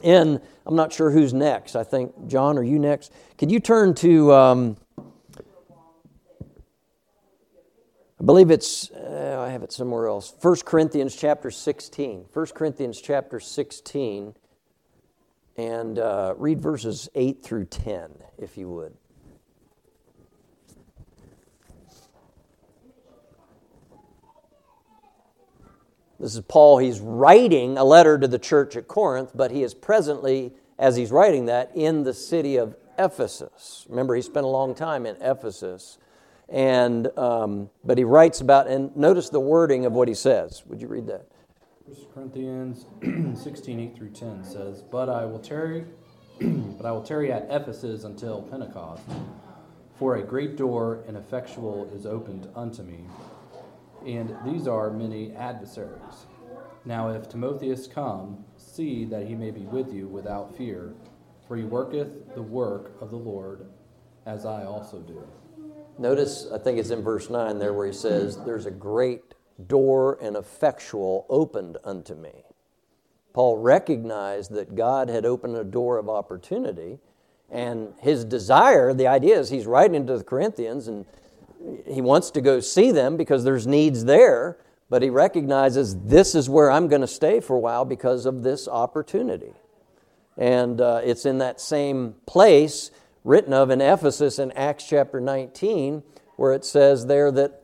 And 0.03 0.41
I'm 0.67 0.77
not 0.77 0.93
sure 0.93 1.11
who's 1.11 1.33
next. 1.33 1.77
I 1.77 1.85
think, 1.85 2.27
John, 2.27 2.59
are 2.59 2.63
you 2.63 2.79
next? 2.79 3.13
Can 3.39 3.49
you 3.49 3.61
turn 3.61 3.95
to 3.97 4.33
um, 4.33 4.77
I 8.21 8.23
believe 8.23 8.51
it's, 8.51 8.91
uh, 8.91 9.39
I 9.41 9.51
have 9.51 9.63
it 9.63 9.73
somewhere 9.73 10.07
else. 10.07 10.35
1 10.43 10.57
Corinthians 10.67 11.17
chapter 11.17 11.51
16. 11.51 12.27
1 12.31 12.47
Corinthians 12.49 13.01
chapter 13.01 13.41
16. 13.41 14.35
And 15.57 15.99
uh, 15.99 16.35
read 16.37 16.61
verses 16.61 17.09
8 17.15 17.43
through 17.43 17.65
10, 17.65 18.11
if 18.37 18.59
you 18.59 18.69
would. 18.69 18.93
This 26.19 26.35
is 26.35 26.43
Paul. 26.43 26.77
He's 26.77 27.01
writing 27.01 27.79
a 27.79 27.85
letter 27.85 28.19
to 28.19 28.29
the 28.29 28.39
church 28.39 28.77
at 28.77 28.87
Corinth, 28.87 29.31
but 29.35 29.51
he 29.51 29.63
is 29.63 29.73
presently, 29.73 30.53
as 30.79 30.95
he's 30.95 31.11
writing 31.11 31.47
that, 31.47 31.71
in 31.75 32.03
the 32.03 32.13
city 32.13 32.57
of 32.57 32.77
Ephesus. 32.99 33.87
Remember, 33.89 34.15
he 34.15 34.21
spent 34.21 34.45
a 34.45 34.51
long 34.51 34.75
time 34.75 35.07
in 35.07 35.17
Ephesus. 35.23 35.97
And, 36.51 37.17
um, 37.17 37.71
but 37.85 37.97
he 37.97 38.05
writes 38.05 38.41
about, 38.41 38.67
and 38.67 38.95
notice 38.97 39.29
the 39.29 39.41
wording 39.41 39.87
of 39.87 39.93
what 39.93 40.09
he 40.09 40.15
says. 40.15 40.65
Would 40.67 40.83
you 40.83 40.89
read 40.89 41.07
that? 41.07 41.27
1 41.85 41.97
Corinthians 42.13 42.87
16, 43.43 43.81
8 43.81 43.97
through 43.97 44.11
10 44.11 44.45
says, 44.45 44.83
But 44.83 45.09
I 45.09 45.25
will 45.25 45.39
tarry, 45.39 45.85
but 46.41 46.87
I 46.87 46.93
will 46.93 47.03
tarry 47.03 47.33
at 47.33 47.47
Ephesus 47.51 48.05
until 48.05 48.43
Pentecost, 48.43 49.03
for 49.97 50.17
a 50.17 50.23
great 50.23 50.57
door 50.57 51.05
and 51.07 51.17
effectual 51.17 51.91
is 51.95 52.07
opened 52.07 52.49
unto 52.57 52.83
me, 52.83 53.05
and 54.07 54.37
these 54.45 54.67
are 54.67 54.91
many 54.91 55.35
adversaries. 55.37 56.27
Now 56.85 57.11
if 57.11 57.29
Timotheus 57.29 57.87
come, 57.87 58.45
see 58.57 59.05
that 59.07 59.27
he 59.27 59.35
may 59.35 59.51
be 59.51 59.63
with 59.63 59.93
you 59.93 60.09
without 60.09 60.57
fear, 60.57 60.95
for 61.47 61.57
he 61.57 61.65
worketh 61.65 62.35
the 62.35 62.43
work 62.43 62.93
of 63.01 63.11
the 63.11 63.17
Lord, 63.17 63.67
as 64.27 64.47
I 64.47 64.65
also 64.65 65.01
do. 65.01 65.23
Notice, 66.01 66.47
I 66.51 66.57
think 66.57 66.79
it's 66.79 66.89
in 66.89 67.03
verse 67.03 67.29
9 67.29 67.59
there 67.59 67.75
where 67.75 67.87
he 67.87 67.93
says, 67.93 68.39
There's 68.47 68.65
a 68.65 68.71
great 68.71 69.35
door 69.67 70.17
and 70.23 70.35
effectual 70.35 71.27
opened 71.29 71.77
unto 71.85 72.15
me. 72.15 72.47
Paul 73.35 73.59
recognized 73.59 74.51
that 74.53 74.75
God 74.75 75.11
had 75.11 75.27
opened 75.27 75.57
a 75.57 75.63
door 75.63 75.99
of 75.99 76.09
opportunity, 76.09 77.01
and 77.51 77.93
his 78.01 78.25
desire, 78.25 78.95
the 78.95 79.09
idea 79.09 79.39
is 79.39 79.51
he's 79.51 79.67
writing 79.67 80.07
to 80.07 80.17
the 80.17 80.25
Corinthians, 80.25 80.89
and 80.89 81.05
he 81.87 82.01
wants 82.01 82.31
to 82.31 82.41
go 82.41 82.61
see 82.61 82.91
them 82.91 83.19
because 83.19 83.45
there's 83.45 83.67
needs 83.67 84.07
there, 84.07 84.57
but 84.89 85.03
he 85.03 85.11
recognizes 85.11 85.95
this 85.99 86.35
is 86.35 86.49
where 86.49 86.71
I'm 86.71 86.89
going 86.89 87.03
to 87.03 87.07
stay 87.07 87.41
for 87.41 87.57
a 87.57 87.61
while 87.61 87.85
because 87.85 88.25
of 88.25 88.43
this 88.43 88.67
opportunity. 88.67 89.53
And 90.39 90.81
uh, 90.81 91.03
it's 91.05 91.27
in 91.27 91.37
that 91.39 91.61
same 91.61 92.15
place 92.25 92.91
written 93.25 93.53
of 93.53 93.71
in 93.71 93.81
Ephesus 93.81 94.39
in 94.39 94.53
Acts 94.53 94.87
chapter 94.87 95.21
19, 95.21 96.03
where 96.37 96.53
it 96.53 96.65
says 96.65 97.07
there 97.07 97.31
that 97.33 97.63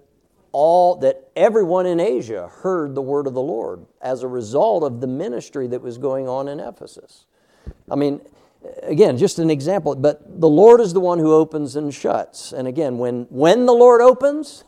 all 0.53 0.97
that 0.97 1.29
everyone 1.37 1.87
in 1.87 2.01
Asia 2.01 2.49
heard 2.63 2.95
the 2.95 3.03
word 3.03 3.27
of 3.27 3.35
the 3.35 3.43
Lord 3.43 3.85
as 4.01 4.23
a 4.23 4.29
result 4.29 4.85
of 4.85 5.01
the 5.01 5.07
ministry 5.07 5.67
that 5.67 5.83
was 5.83 5.99
going 5.99 6.29
on 6.29 6.49
in 6.49 6.61
Ephesus. 6.61 7.27
I 7.91 7.95
mean, 7.95 8.21
again, 8.83 9.19
just 9.19 9.39
an 9.39 9.51
example, 9.51 9.95
but 9.95 10.41
the 10.41 10.49
Lord 10.49 10.81
is 10.81 10.93
the 10.93 11.01
one 11.01 11.19
who 11.19 11.33
opens 11.35 11.77
and 11.77 11.93
shuts. 11.93 12.53
And 12.53 12.67
again, 12.67 12.99
when, 12.99 13.27
when 13.29 13.67
the 13.67 13.73
Lord 13.73 14.01
opens, 14.01 14.65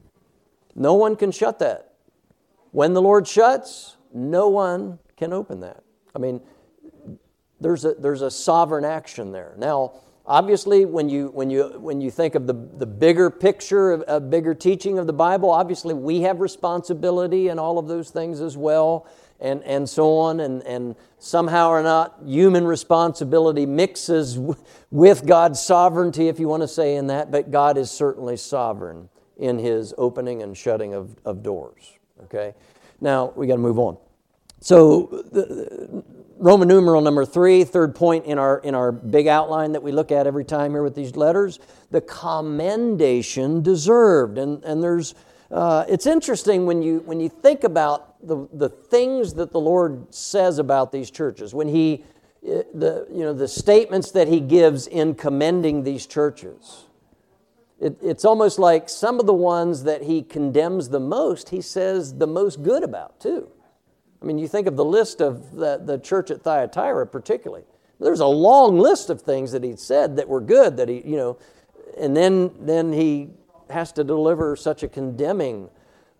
no 0.74 0.94
one 0.94 1.16
can 1.16 1.30
shut 1.30 1.58
that. 1.60 1.92
When 2.72 2.92
the 2.92 3.02
Lord 3.02 3.26
shuts, 3.26 3.96
no 4.12 4.48
one 4.48 4.98
can 5.16 5.32
open 5.32 5.60
that. 5.60 5.82
I 6.14 6.18
mean, 6.18 6.40
there's 7.60 7.84
a, 7.84 7.94
there's 7.94 8.22
a 8.22 8.30
sovereign 8.30 8.84
action 8.84 9.32
there. 9.32 9.54
Now, 9.58 9.92
Obviously, 10.30 10.84
when 10.84 11.08
you, 11.08 11.26
when 11.34 11.50
you, 11.50 11.76
when 11.80 12.00
you 12.00 12.08
think 12.08 12.36
of 12.36 12.46
the, 12.46 12.52
the 12.52 12.86
bigger 12.86 13.30
picture, 13.30 13.94
a 14.06 14.20
bigger 14.20 14.54
teaching 14.54 14.96
of 14.96 15.08
the 15.08 15.12
Bible, 15.12 15.50
obviously 15.50 15.92
we 15.92 16.20
have 16.20 16.38
responsibility 16.38 17.48
and 17.48 17.58
all 17.58 17.80
of 17.80 17.88
those 17.88 18.10
things 18.10 18.40
as 18.40 18.56
well, 18.56 19.08
and, 19.40 19.60
and 19.64 19.90
so 19.90 20.16
on. 20.16 20.38
And, 20.38 20.62
and 20.62 20.94
somehow 21.18 21.70
or 21.70 21.82
not, 21.82 22.20
human 22.24 22.64
responsibility 22.64 23.66
mixes 23.66 24.38
with 24.92 25.26
God's 25.26 25.60
sovereignty, 25.60 26.28
if 26.28 26.38
you 26.38 26.46
want 26.46 26.62
to 26.62 26.68
say 26.68 26.94
in 26.94 27.08
that, 27.08 27.32
but 27.32 27.50
God 27.50 27.76
is 27.76 27.90
certainly 27.90 28.36
sovereign 28.36 29.08
in 29.36 29.58
his 29.58 29.92
opening 29.98 30.42
and 30.42 30.56
shutting 30.56 30.94
of, 30.94 31.16
of 31.24 31.42
doors. 31.42 31.98
Okay? 32.22 32.54
Now, 33.00 33.32
we 33.34 33.48
got 33.48 33.54
to 33.54 33.58
move 33.58 33.80
on. 33.80 33.98
So, 34.60 35.24
the, 35.32 36.04
Roman 36.42 36.68
numeral 36.68 37.02
number 37.02 37.26
three, 37.26 37.64
third 37.64 37.94
point 37.94 38.24
in 38.24 38.38
our, 38.38 38.60
in 38.60 38.74
our 38.74 38.92
big 38.92 39.26
outline 39.26 39.72
that 39.72 39.82
we 39.82 39.92
look 39.92 40.10
at 40.10 40.26
every 40.26 40.44
time 40.44 40.70
here 40.70 40.82
with 40.82 40.94
these 40.94 41.14
letters, 41.14 41.58
the 41.90 42.00
commendation 42.00 43.60
deserved. 43.62 44.38
And, 44.38 44.64
and 44.64 44.82
there's, 44.82 45.14
uh, 45.50 45.84
it's 45.86 46.06
interesting 46.06 46.64
when 46.64 46.80
you, 46.80 47.00
when 47.00 47.20
you 47.20 47.28
think 47.28 47.62
about 47.62 48.26
the, 48.26 48.48
the 48.54 48.70
things 48.70 49.34
that 49.34 49.52
the 49.52 49.60
Lord 49.60 50.14
says 50.14 50.58
about 50.58 50.92
these 50.92 51.10
churches, 51.10 51.52
when 51.52 51.68
he, 51.68 52.04
uh, 52.42 52.62
the, 52.72 53.06
you 53.12 53.20
know, 53.20 53.34
the 53.34 53.46
statements 53.46 54.10
that 54.12 54.26
he 54.26 54.40
gives 54.40 54.86
in 54.86 55.14
commending 55.16 55.84
these 55.84 56.06
churches. 56.06 56.84
It, 57.78 57.98
it's 58.00 58.24
almost 58.24 58.58
like 58.58 58.88
some 58.88 59.20
of 59.20 59.26
the 59.26 59.34
ones 59.34 59.82
that 59.82 60.04
he 60.04 60.22
condemns 60.22 60.88
the 60.88 61.00
most, 61.00 61.50
he 61.50 61.60
says 61.60 62.16
the 62.16 62.26
most 62.26 62.62
good 62.62 62.82
about, 62.82 63.20
too. 63.20 63.50
I 64.22 64.26
mean, 64.26 64.38
you 64.38 64.48
think 64.48 64.66
of 64.66 64.76
the 64.76 64.84
list 64.84 65.20
of 65.20 65.52
the, 65.52 65.80
the 65.82 65.98
church 65.98 66.30
at 66.30 66.42
Thyatira, 66.42 67.06
particularly. 67.06 67.64
There's 67.98 68.20
a 68.20 68.26
long 68.26 68.78
list 68.78 69.10
of 69.10 69.20
things 69.20 69.52
that 69.52 69.62
he 69.62 69.76
said 69.76 70.16
that 70.16 70.28
were 70.28 70.40
good, 70.40 70.76
that 70.78 70.88
he, 70.88 71.02
you 71.04 71.16
know, 71.16 71.38
and 71.98 72.16
then, 72.16 72.50
then 72.60 72.92
he 72.92 73.30
has 73.68 73.92
to 73.92 74.04
deliver 74.04 74.56
such 74.56 74.82
a 74.82 74.88
condemning, 74.88 75.68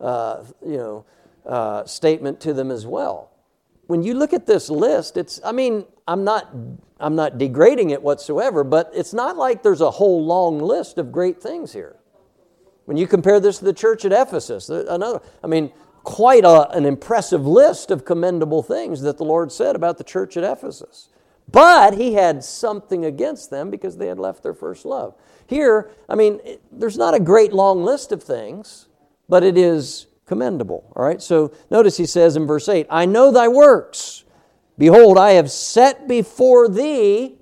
uh, 0.01 0.44
you 0.64 0.76
know, 0.76 1.05
uh, 1.46 1.84
statement 1.84 2.40
to 2.40 2.53
them 2.53 2.70
as 2.70 2.86
well. 2.86 3.30
When 3.86 4.03
you 4.03 4.14
look 4.14 4.32
at 4.32 4.46
this 4.46 4.70
list, 4.70 5.16
it's, 5.16 5.40
I 5.44 5.53
mean, 5.53 5.84
I'm 6.07 6.22
not, 6.22 6.55
I'm 7.01 7.16
not 7.16 7.38
degrading 7.38 7.90
it 7.90 8.03
whatsoever, 8.03 8.62
but 8.62 8.90
it's 8.94 9.14
not 9.14 9.36
like 9.36 9.62
there's 9.62 9.80
a 9.80 9.90
whole 9.90 10.24
long 10.24 10.59
list 10.59 10.98
of 10.98 11.11
great 11.11 11.42
things 11.42 11.72
here. 11.72 11.96
When 12.84 12.96
you 12.96 13.07
compare 13.07 13.40
this 13.40 13.59
to 13.59 13.64
the 13.64 13.72
church 13.72 14.05
at 14.05 14.12
Ephesus, 14.12 14.68
another, 14.68 15.20
I 15.42 15.46
mean, 15.46 15.72
quite 16.03 16.44
a, 16.44 16.68
an 16.70 16.86
impressive 16.86 17.46
list 17.46 17.90
of 17.90 18.05
commendable 18.05 18.62
things 18.62 19.03
that 19.03 19.18
the 19.18 19.24
Lord 19.24 19.53
said 19.53 19.76
about 19.76 19.98
the 19.98 20.05
church 20.05 20.36
at 20.36 20.44
Ephesus. 20.44 21.09
But 21.51 21.94
he 21.94 22.14
had 22.14 22.44
something 22.44 23.05
against 23.05 23.51
them 23.51 23.70
because 23.70 23.96
they 23.96 24.07
had 24.07 24.18
left 24.18 24.42
their 24.42 24.55
first 24.55 24.84
love. 24.84 25.14
Here, 25.46 25.90
I 26.09 26.14
mean, 26.14 26.40
there's 26.70 26.96
not 26.96 27.14
a 27.14 27.20
great 27.20 27.53
long 27.53 27.82
list 27.82 28.12
of 28.12 28.22
things, 28.22 28.88
but 29.28 29.42
it 29.42 29.59
is 29.59 30.07
commendable. 30.26 30.92
All 30.94 31.05
right, 31.05 31.20
so 31.20 31.53
notice 31.70 31.96
he 31.96 32.07
says 32.07 32.36
in 32.36 32.46
verse 32.46 32.68
8, 32.68 32.86
I 32.88 33.05
know 33.05 33.32
thy 33.32 33.48
works. 33.48 34.24
Behold, 34.78 35.18
I 35.18 35.32
have 35.32 35.51
set 35.51 36.07
before 36.07 36.68
thee, 36.68 37.36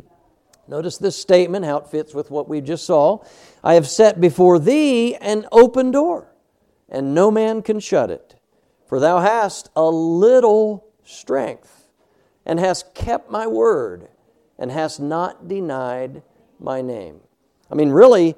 notice 0.67 0.97
this 0.97 1.17
statement, 1.17 1.67
how 1.67 1.79
it 1.79 1.89
fits 1.89 2.15
with 2.15 2.31
what 2.31 2.49
we 2.49 2.63
just 2.63 2.87
saw. 2.87 3.19
I 3.63 3.75
have 3.75 3.87
set 3.87 4.21
before 4.21 4.59
thee 4.59 5.15
an 5.17 5.47
open 5.53 5.91
door, 5.91 6.33
and 6.89 7.15
no 7.15 7.31
man 7.31 7.61
can 7.61 7.79
shut 7.79 8.11
it. 8.11 8.38
For 8.89 8.99
thou 8.99 9.21
hast 9.21 9.69
a 9.77 9.89
little 9.89 10.87
strength, 11.05 11.89
and 12.47 12.59
hast 12.59 12.95
kept 12.95 13.31
my 13.31 13.47
word, 13.47 14.09
and 14.59 14.73
hast 14.73 14.99
not 14.99 15.47
denied 15.47 16.23
my 16.59 16.81
name. 16.81 17.21
I 17.71 17.75
mean, 17.75 17.91
really, 17.91 18.35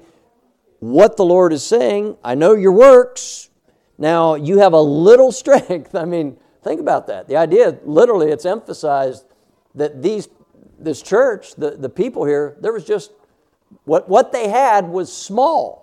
what 0.79 1.15
the 1.15 1.23
Lord 1.23 1.53
is 1.53 1.63
saying, 1.63 2.17
I 2.23 2.35
know 2.35 2.53
your 2.53 2.73
works. 2.73 3.49
Now, 3.97 4.35
you 4.35 4.59
have 4.59 4.73
a 4.73 4.81
little 4.81 5.31
strength. 5.43 5.95
I 5.95 6.05
mean, 6.05 6.37
think 6.63 6.81
about 6.81 7.07
that. 7.07 7.27
The 7.27 7.37
idea, 7.37 7.79
literally, 7.85 8.29
it's 8.29 8.45
emphasized 8.45 9.25
that 9.75 10.01
these, 10.01 10.27
this 10.77 11.01
church, 11.01 11.55
the, 11.55 11.71
the 11.71 11.89
people 11.89 12.25
here, 12.25 12.57
there 12.59 12.73
was 12.73 12.83
just, 12.83 13.11
what, 13.85 14.09
what 14.09 14.33
they 14.33 14.49
had 14.49 14.89
was 14.89 15.15
small. 15.15 15.80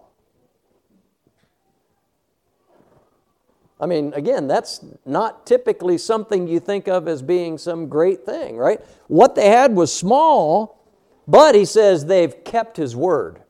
I 3.80 3.86
mean, 3.86 4.12
again, 4.14 4.48
that's 4.48 4.84
not 5.06 5.46
typically 5.46 5.98
something 5.98 6.48
you 6.48 6.58
think 6.58 6.88
of 6.88 7.06
as 7.06 7.22
being 7.22 7.58
some 7.58 7.88
great 7.88 8.24
thing, 8.24 8.56
right? 8.56 8.80
What 9.06 9.34
they 9.34 9.48
had 9.48 9.74
was 9.74 9.94
small, 9.94 10.84
but 11.28 11.54
he 11.54 11.64
says 11.64 12.06
they've 12.06 12.42
kept 12.44 12.76
his 12.76 12.96
word. 12.96 13.42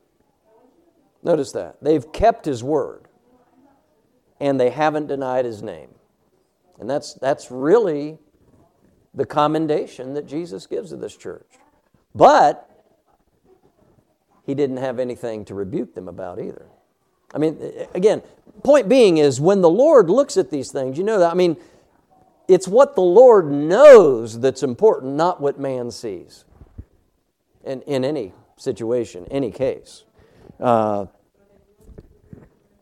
Notice 1.23 1.51
that. 1.53 1.77
They've 1.81 2.11
kept 2.13 2.45
his 2.45 2.63
word, 2.63 3.07
and 4.39 4.59
they 4.59 4.69
haven't 4.69 5.07
denied 5.07 5.45
his 5.45 5.63
name. 5.63 5.89
And 6.79 6.89
that's, 6.89 7.15
that's 7.15 7.49
really 7.51 8.19
the 9.13 9.25
commendation 9.25 10.13
that 10.13 10.27
Jesus 10.27 10.67
gives 10.67 10.91
to 10.91 10.95
this 10.95 11.17
church. 11.17 11.47
But 12.13 12.69
he 14.45 14.53
didn't 14.53 14.77
have 14.77 14.99
anything 14.99 15.43
to 15.45 15.55
rebuke 15.55 15.93
them 15.93 16.07
about 16.07 16.39
either. 16.39 16.67
I 17.33 17.37
mean, 17.37 17.59
again, 17.93 18.23
point 18.63 18.89
being 18.89 19.17
is 19.17 19.39
when 19.41 19.61
the 19.61 19.69
Lord 19.69 20.09
looks 20.09 20.37
at 20.37 20.49
these 20.49 20.71
things, 20.71 20.97
you 20.97 21.03
know 21.03 21.19
that, 21.19 21.31
I 21.31 21.35
mean, 21.35 21.57
it's 22.47 22.67
what 22.67 22.95
the 22.95 23.01
Lord 23.01 23.51
knows 23.51 24.39
that's 24.39 24.63
important, 24.63 25.13
not 25.13 25.39
what 25.39 25.59
man 25.59 25.91
sees 25.91 26.45
in, 27.63 27.81
in 27.83 28.03
any 28.03 28.33
situation, 28.57 29.27
any 29.29 29.51
case. 29.51 30.03
Uh, 30.59 31.05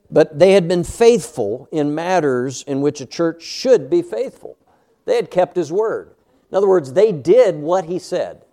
but 0.10 0.40
they 0.40 0.54
had 0.54 0.68
been 0.68 0.84
faithful 0.84 1.68
in 1.72 1.94
matters 1.94 2.64
in 2.64 2.82
which 2.82 3.02
a 3.02 3.06
church 3.06 3.44
should 3.44 3.90
be 3.90 4.02
faithful. 4.02 4.58
They 5.06 5.16
had 5.18 5.30
kept 5.30 5.56
his 5.56 5.72
word. 5.72 6.16
In 6.50 6.56
other 6.56 6.68
words, 6.68 6.94
they 6.94 7.12
did 7.12 7.56
what 7.56 7.86
he 7.86 8.00
said. 8.00 8.44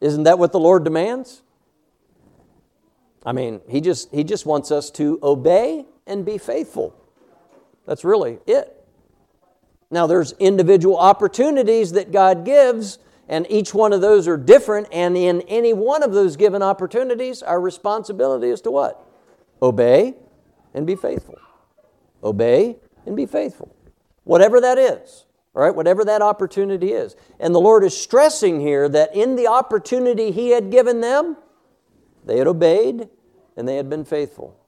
Isn't 0.00 0.24
that 0.24 0.38
what 0.38 0.52
the 0.52 0.60
Lord 0.60 0.84
demands? 0.84 1.42
I 3.24 3.32
mean, 3.32 3.60
he 3.68 3.80
just, 3.80 4.12
he 4.12 4.24
just 4.24 4.46
wants 4.46 4.70
us 4.70 4.90
to 4.92 5.18
obey 5.22 5.86
and 6.06 6.24
be 6.24 6.38
faithful. 6.38 6.94
That's 7.86 8.04
really 8.04 8.38
it. 8.46 8.70
Now, 9.90 10.06
there's 10.06 10.32
individual 10.32 10.98
opportunities 10.98 11.92
that 11.92 12.10
God 12.10 12.44
gives, 12.44 12.98
and 13.28 13.46
each 13.48 13.72
one 13.72 13.92
of 13.92 14.00
those 14.00 14.26
are 14.26 14.36
different. 14.36 14.88
And 14.90 15.16
in 15.16 15.42
any 15.42 15.72
one 15.72 16.02
of 16.02 16.12
those 16.12 16.36
given 16.36 16.62
opportunities, 16.62 17.42
our 17.42 17.60
responsibility 17.60 18.48
is 18.48 18.60
to 18.62 18.70
what? 18.70 19.06
Obey 19.62 20.14
and 20.74 20.86
be 20.86 20.96
faithful. 20.96 21.38
Obey 22.22 22.76
and 23.06 23.16
be 23.16 23.26
faithful. 23.26 23.74
Whatever 24.24 24.60
that 24.60 24.78
is, 24.78 25.26
all 25.54 25.62
right, 25.62 25.74
whatever 25.74 26.04
that 26.04 26.22
opportunity 26.22 26.92
is. 26.92 27.14
And 27.38 27.54
the 27.54 27.60
Lord 27.60 27.84
is 27.84 27.96
stressing 27.96 28.60
here 28.60 28.88
that 28.88 29.14
in 29.14 29.36
the 29.36 29.46
opportunity 29.46 30.32
He 30.32 30.50
had 30.50 30.70
given 30.70 31.00
them, 31.00 31.36
they 32.24 32.38
had 32.38 32.46
obeyed 32.46 33.08
and 33.56 33.68
they 33.68 33.76
had 33.76 33.88
been 33.88 34.04
faithful. 34.04 34.58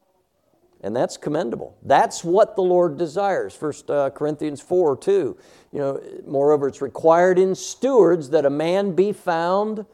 And 0.82 0.94
that's 0.94 1.16
commendable. 1.16 1.76
That's 1.82 2.22
what 2.22 2.54
the 2.54 2.62
Lord 2.62 2.98
desires. 2.98 3.54
First 3.54 3.90
uh, 3.90 4.10
Corinthians 4.10 4.60
4 4.60 4.96
2. 4.96 5.36
You 5.72 5.78
know, 5.78 6.00
moreover, 6.26 6.68
it's 6.68 6.82
required 6.82 7.38
in 7.38 7.54
stewards 7.54 8.30
that 8.30 8.44
a 8.44 8.50
man 8.50 8.94
be 8.94 9.12
found 9.12 9.86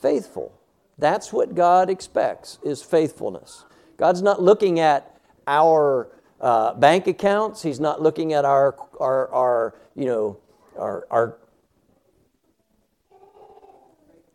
faithful. 0.00 0.52
That's 0.98 1.32
what 1.32 1.54
God 1.54 1.88
expects 1.88 2.58
is 2.62 2.82
faithfulness. 2.82 3.64
God's 3.96 4.22
not 4.22 4.42
looking 4.42 4.78
at 4.78 5.18
our 5.46 6.08
uh, 6.40 6.74
bank 6.74 7.06
accounts. 7.06 7.62
He's 7.62 7.80
not 7.80 8.02
looking 8.02 8.32
at 8.32 8.44
our, 8.44 8.76
our, 8.98 9.28
our 9.32 9.74
you 9.94 10.04
know, 10.04 10.38
our, 10.78 11.06
our 11.10 11.38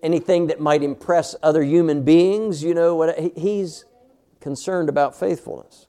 anything 0.02 0.48
that 0.48 0.60
might 0.60 0.84
impress 0.84 1.36
other 1.42 1.64
human 1.64 2.04
beings. 2.04 2.64
You 2.64 2.74
know, 2.74 2.96
what 2.96 3.18
he's 3.38 3.86
concerned 4.40 4.90
about 4.90 5.18
faithfulness. 5.18 5.88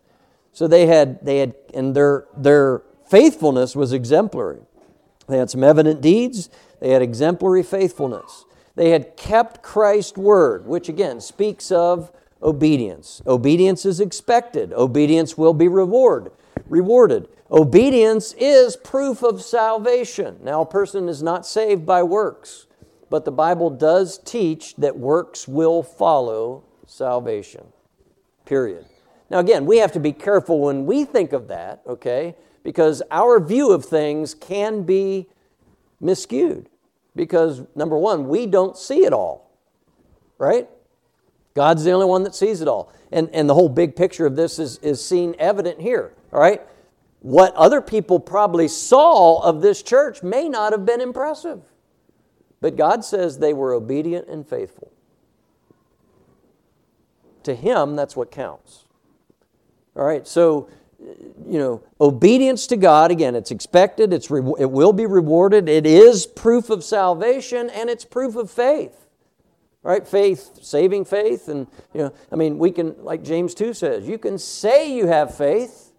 So 0.52 0.66
they 0.66 0.86
had, 0.86 1.22
they 1.22 1.38
had, 1.40 1.54
and 1.74 1.94
their, 1.94 2.26
their 2.34 2.82
faithfulness 3.10 3.76
was 3.76 3.92
exemplary. 3.92 4.60
They 5.28 5.36
had 5.36 5.50
some 5.50 5.62
evident 5.62 6.00
deeds, 6.00 6.48
they 6.80 6.90
had 6.90 7.02
exemplary 7.02 7.62
faithfulness. 7.62 8.46
They 8.74 8.90
had 8.90 9.16
kept 9.16 9.62
Christ's 9.62 10.16
word, 10.16 10.66
which 10.66 10.88
again 10.88 11.20
speaks 11.20 11.70
of 11.70 12.12
obedience. 12.42 13.20
Obedience 13.26 13.84
is 13.84 14.00
expected, 14.00 14.72
obedience 14.72 15.36
will 15.36 15.54
be 15.54 15.68
reward, 15.68 16.30
rewarded. 16.66 17.28
Obedience 17.50 18.34
is 18.38 18.76
proof 18.76 19.22
of 19.22 19.42
salvation. 19.42 20.38
Now, 20.42 20.62
a 20.62 20.66
person 20.66 21.08
is 21.08 21.22
not 21.22 21.46
saved 21.46 21.86
by 21.86 22.02
works, 22.02 22.66
but 23.08 23.24
the 23.24 23.32
Bible 23.32 23.70
does 23.70 24.18
teach 24.18 24.74
that 24.76 24.98
works 24.98 25.46
will 25.46 25.82
follow 25.82 26.64
salvation. 26.86 27.66
Period. 28.44 28.86
Now, 29.30 29.38
again, 29.38 29.66
we 29.66 29.78
have 29.78 29.92
to 29.92 30.00
be 30.00 30.12
careful 30.12 30.60
when 30.60 30.86
we 30.86 31.04
think 31.04 31.32
of 31.32 31.48
that, 31.48 31.82
okay? 31.86 32.36
Because 32.62 33.02
our 33.10 33.40
view 33.40 33.72
of 33.72 33.84
things 33.84 34.34
can 34.34 34.82
be 34.82 35.26
miscued. 36.02 36.66
Because, 37.14 37.62
number 37.74 37.96
one, 37.96 38.28
we 38.28 38.46
don't 38.46 38.76
see 38.76 39.04
it 39.04 39.12
all, 39.12 39.50
right? 40.38 40.68
God's 41.54 41.84
the 41.84 41.92
only 41.92 42.06
one 42.06 42.22
that 42.24 42.34
sees 42.34 42.60
it 42.60 42.68
all. 42.68 42.92
And, 43.10 43.30
and 43.32 43.48
the 43.48 43.54
whole 43.54 43.68
big 43.68 43.96
picture 43.96 44.26
of 44.26 44.36
this 44.36 44.58
is, 44.58 44.78
is 44.78 45.04
seen 45.04 45.34
evident 45.38 45.80
here, 45.80 46.12
all 46.32 46.40
right? 46.40 46.62
What 47.20 47.54
other 47.54 47.80
people 47.80 48.20
probably 48.20 48.68
saw 48.68 49.40
of 49.40 49.62
this 49.62 49.82
church 49.82 50.22
may 50.22 50.48
not 50.48 50.72
have 50.72 50.84
been 50.84 51.00
impressive. 51.00 51.62
But 52.60 52.76
God 52.76 53.04
says 53.04 53.38
they 53.38 53.52
were 53.52 53.72
obedient 53.72 54.28
and 54.28 54.46
faithful. 54.46 54.92
To 57.44 57.54
Him, 57.54 57.96
that's 57.96 58.16
what 58.16 58.30
counts. 58.30 58.84
All 59.94 60.04
right, 60.04 60.26
so, 60.26 60.68
you 60.98 61.58
know, 61.58 61.82
obedience 62.00 62.66
to 62.68 62.76
God, 62.76 63.10
again, 63.10 63.34
it's 63.34 63.50
expected, 63.50 64.12
it's 64.12 64.30
re- 64.30 64.54
it 64.58 64.70
will 64.70 64.92
be 64.92 65.06
rewarded, 65.06 65.68
it 65.68 65.86
is 65.86 66.26
proof 66.26 66.70
of 66.70 66.82
salvation, 66.82 67.70
and 67.70 67.88
it's 67.88 68.04
proof 68.04 68.36
of 68.36 68.50
faith. 68.50 69.06
Right? 69.82 70.06
Faith, 70.06 70.58
saving 70.62 71.04
faith, 71.04 71.48
and, 71.48 71.68
you 71.94 72.00
know, 72.00 72.12
I 72.32 72.36
mean, 72.36 72.58
we 72.58 72.72
can, 72.72 72.96
like 73.04 73.22
James 73.22 73.54
2 73.54 73.72
says, 73.72 74.08
you 74.08 74.18
can 74.18 74.36
say 74.36 74.92
you 74.92 75.06
have 75.06 75.36
faith, 75.36 75.92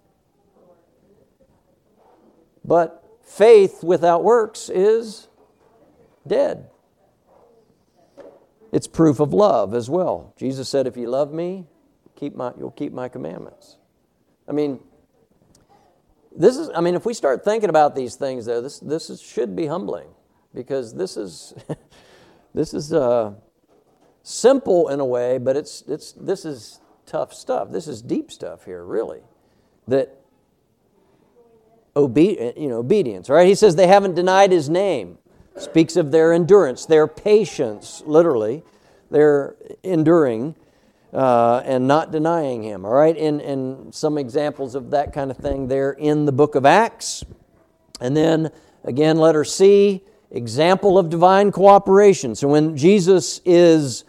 but 2.66 3.04
faith 3.24 3.84
without 3.84 4.26
works 4.26 4.70
is 4.70 5.27
dead. 6.28 6.70
It's 8.72 8.88
proof 8.88 9.20
of 9.20 9.34
love 9.34 9.74
as 9.74 9.90
well. 9.90 10.34
Jesus 10.38 10.70
said, 10.70 10.88
If 10.88 10.98
you 10.98 11.10
love 11.10 11.34
me, 11.34 11.66
keep 12.16 12.36
my, 12.36 12.52
you'll 12.58 12.72
keep 12.72 12.94
my 12.94 13.08
commandments. 13.08 13.78
I 14.48 14.52
mean, 14.52 14.80
this 16.36 16.58
is, 16.58 16.70
I 16.76 16.82
mean, 16.82 16.96
if 16.96 17.06
we 17.06 17.14
start 17.14 17.44
thinking 17.44 17.70
about 17.70 17.96
these 17.96 18.16
things, 18.16 18.46
though, 18.46 18.62
this, 18.62 18.80
this 18.80 19.10
is, 19.10 19.22
should 19.22 19.56
be 19.56 19.66
humbling 19.66 20.10
because 20.54 20.94
this 20.94 21.18
is, 21.18 21.54
this 22.54 22.74
is 22.74 22.94
uh, 22.94 23.34
simple 24.24 24.90
in 24.90 25.00
a 25.00 25.06
way, 25.06 25.38
but 25.38 25.56
it's, 25.56 25.84
it's, 25.88 26.12
this 26.14 26.46
is 26.46 26.80
tough 27.06 27.34
stuff. 27.34 27.72
This 27.72 27.88
is 27.88 28.02
deep 28.02 28.32
stuff 28.32 28.66
here, 28.66 28.84
really. 28.84 29.22
That 29.88 30.20
obe- 31.96 32.18
you 32.18 32.68
know, 32.68 32.78
obedience, 32.78 33.30
right? 33.30 33.48
He 33.48 33.56
says 33.56 33.76
they 33.76 33.88
haven't 33.88 34.16
denied 34.16 34.52
his 34.52 34.70
name 34.70 35.18
speaks 35.58 35.96
of 35.96 36.12
their 36.12 36.34
endurance, 36.34 36.86
their 36.86 37.08
patience, 37.08 38.04
literally, 38.06 38.64
their 39.12 39.56
enduring. 39.84 40.56
Uh, 41.14 41.64
and 41.66 41.88
not 41.88 42.12
denying 42.12 42.62
him. 42.62 42.84
All 42.86 42.92
right, 42.92 43.18
and, 43.18 43.40
and 43.42 43.96
some 43.96 44.18
examples 44.18 44.76
of 44.76 44.92
that 44.92 45.14
kind 45.14 45.32
of 45.32 45.38
thing 45.38 45.70
there 45.70 45.92
in 45.92 46.26
the 46.26 46.34
book 46.34 46.54
of 46.56 46.66
Acts. 46.66 47.24
And 48.02 48.16
then 48.16 48.52
again, 48.84 49.18
letter 49.18 49.46
C, 49.46 50.04
example 50.30 51.00
of 51.00 51.10
divine 51.10 51.54
cooperation. 51.54 52.36
So 52.36 52.50
when 52.50 52.76
Jesus 52.76 53.40
is 53.46 54.04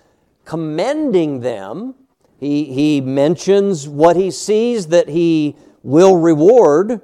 commending 0.44 1.40
them, 1.40 1.94
he, 2.38 2.64
he 2.64 3.00
mentions 3.00 3.88
what 3.88 4.16
he 4.16 4.30
sees 4.32 4.88
that 4.88 5.08
he 5.08 5.56
will 5.84 6.16
reward, 6.16 7.00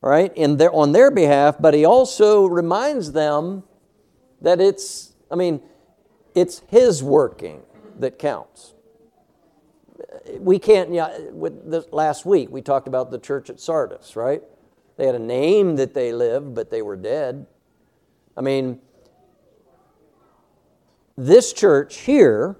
right, 0.00 0.32
in 0.36 0.56
their, 0.56 0.72
on 0.72 0.92
their 0.92 1.10
behalf, 1.10 1.56
but 1.58 1.74
he 1.74 1.84
also 1.84 2.46
reminds 2.46 3.12
them 3.12 3.64
that 4.42 4.60
it's, 4.60 5.14
I 5.30 5.34
mean, 5.34 5.62
it's 6.34 6.62
his 6.68 7.02
working 7.02 7.62
that 7.98 8.18
counts. 8.18 8.74
We 10.38 10.58
can't, 10.58 10.92
yeah, 10.92 11.16
with 11.30 11.70
this, 11.70 11.86
last 11.92 12.26
week 12.26 12.50
we 12.50 12.60
talked 12.60 12.88
about 12.88 13.10
the 13.10 13.18
church 13.18 13.50
at 13.50 13.60
Sardis, 13.60 14.14
right? 14.16 14.42
They 14.96 15.06
had 15.06 15.14
a 15.14 15.20
name 15.20 15.76
that 15.76 15.94
they 15.94 16.12
lived, 16.12 16.54
but 16.54 16.70
they 16.70 16.82
were 16.82 16.96
dead. 16.96 17.46
I 18.36 18.40
mean, 18.40 18.80
this 21.16 21.52
church 21.52 21.98
here, 21.98 22.56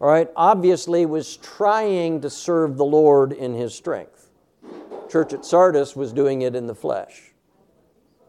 all 0.00 0.08
right, 0.08 0.28
obviously 0.36 1.06
was 1.06 1.36
trying 1.36 2.20
to 2.22 2.30
serve 2.30 2.76
the 2.76 2.84
Lord 2.84 3.32
in 3.32 3.54
his 3.54 3.74
strength. 3.74 4.30
Church 5.10 5.32
at 5.32 5.44
Sardis 5.44 5.96
was 5.96 6.12
doing 6.12 6.42
it 6.42 6.54
in 6.54 6.66
the 6.66 6.74
flesh. 6.74 7.32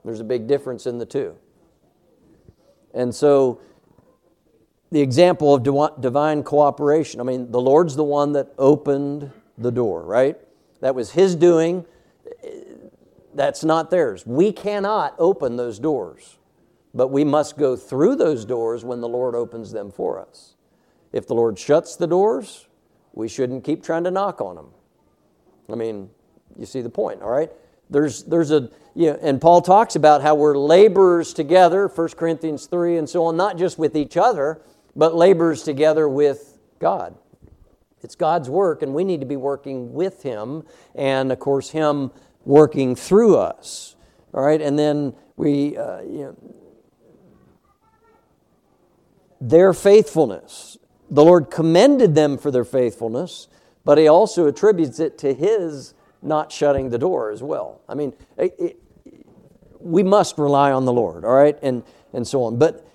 There's 0.03 0.19
a 0.19 0.25
big 0.25 0.47
difference 0.47 0.85
in 0.87 0.97
the 0.97 1.05
two. 1.05 1.35
And 2.93 3.13
so, 3.13 3.61
the 4.91 5.01
example 5.01 5.53
of 5.55 5.63
divine 6.01 6.43
cooperation 6.43 7.19
I 7.19 7.23
mean, 7.23 7.51
the 7.51 7.61
Lord's 7.61 7.95
the 7.95 8.03
one 8.03 8.33
that 8.33 8.53
opened 8.57 9.31
the 9.57 9.71
door, 9.71 10.03
right? 10.03 10.37
That 10.81 10.95
was 10.95 11.11
his 11.11 11.35
doing. 11.35 11.85
That's 13.33 13.63
not 13.63 13.89
theirs. 13.89 14.25
We 14.25 14.51
cannot 14.51 15.15
open 15.17 15.55
those 15.55 15.79
doors, 15.79 16.37
but 16.93 17.07
we 17.07 17.23
must 17.23 17.57
go 17.57 17.75
through 17.75 18.17
those 18.17 18.43
doors 18.43 18.83
when 18.83 18.99
the 18.99 19.07
Lord 19.07 19.35
opens 19.35 19.71
them 19.71 19.91
for 19.91 20.19
us. 20.19 20.55
If 21.13 21.27
the 21.27 21.35
Lord 21.35 21.57
shuts 21.57 21.95
the 21.95 22.07
doors, 22.07 22.67
we 23.13 23.27
shouldn't 23.27 23.63
keep 23.63 23.83
trying 23.83 24.03
to 24.05 24.11
knock 24.11 24.41
on 24.41 24.55
them. 24.55 24.67
I 25.69 25.75
mean, 25.75 26.09
you 26.57 26.65
see 26.65 26.81
the 26.81 26.89
point, 26.89 27.21
all 27.21 27.29
right? 27.29 27.51
There's, 27.91 28.23
there's 28.23 28.51
a, 28.51 28.69
you 28.95 29.11
know, 29.11 29.19
and 29.21 29.39
Paul 29.39 29.61
talks 29.61 29.95
about 29.95 30.21
how 30.21 30.33
we're 30.33 30.57
laborers 30.57 31.33
together, 31.33 31.87
1 31.87 32.09
Corinthians 32.09 32.65
3 32.65 32.97
and 32.97 33.09
so 33.09 33.25
on, 33.25 33.37
not 33.37 33.57
just 33.57 33.77
with 33.77 33.95
each 33.95 34.17
other, 34.17 34.61
but 34.95 35.13
laborers 35.13 35.63
together 35.63 36.07
with 36.07 36.57
God. 36.79 37.15
It's 38.01 38.15
God's 38.15 38.49
work, 38.49 38.81
and 38.81 38.93
we 38.93 39.03
need 39.03 39.19
to 39.19 39.25
be 39.25 39.35
working 39.35 39.93
with 39.93 40.23
Him, 40.23 40.63
and 40.95 41.31
of 41.31 41.39
course, 41.39 41.69
Him 41.69 42.11
working 42.45 42.95
through 42.95 43.37
us. 43.37 43.95
All 44.33 44.43
right, 44.43 44.59
and 44.59 44.79
then 44.79 45.13
we, 45.35 45.77
uh, 45.77 46.01
you 46.01 46.19
know, 46.19 46.55
their 49.39 49.73
faithfulness. 49.73 50.77
The 51.09 51.23
Lord 51.23 51.51
commended 51.51 52.15
them 52.15 52.37
for 52.37 52.49
their 52.51 52.63
faithfulness, 52.63 53.47
but 53.83 53.97
He 53.97 54.07
also 54.07 54.47
attributes 54.47 54.99
it 54.99 55.17
to 55.19 55.33
His 55.33 55.93
not 56.21 56.51
shutting 56.51 56.89
the 56.89 56.97
door 56.97 57.31
as 57.31 57.41
well. 57.41 57.81
I 57.87 57.95
mean, 57.95 58.13
it, 58.37 58.55
it, 58.59 58.79
we 59.79 60.03
must 60.03 60.37
rely 60.37 60.71
on 60.71 60.85
the 60.85 60.93
Lord, 60.93 61.25
all 61.25 61.33
right, 61.33 61.57
and, 61.61 61.83
and 62.13 62.27
so 62.27 62.43
on. 62.43 62.57
But, 62.57 62.87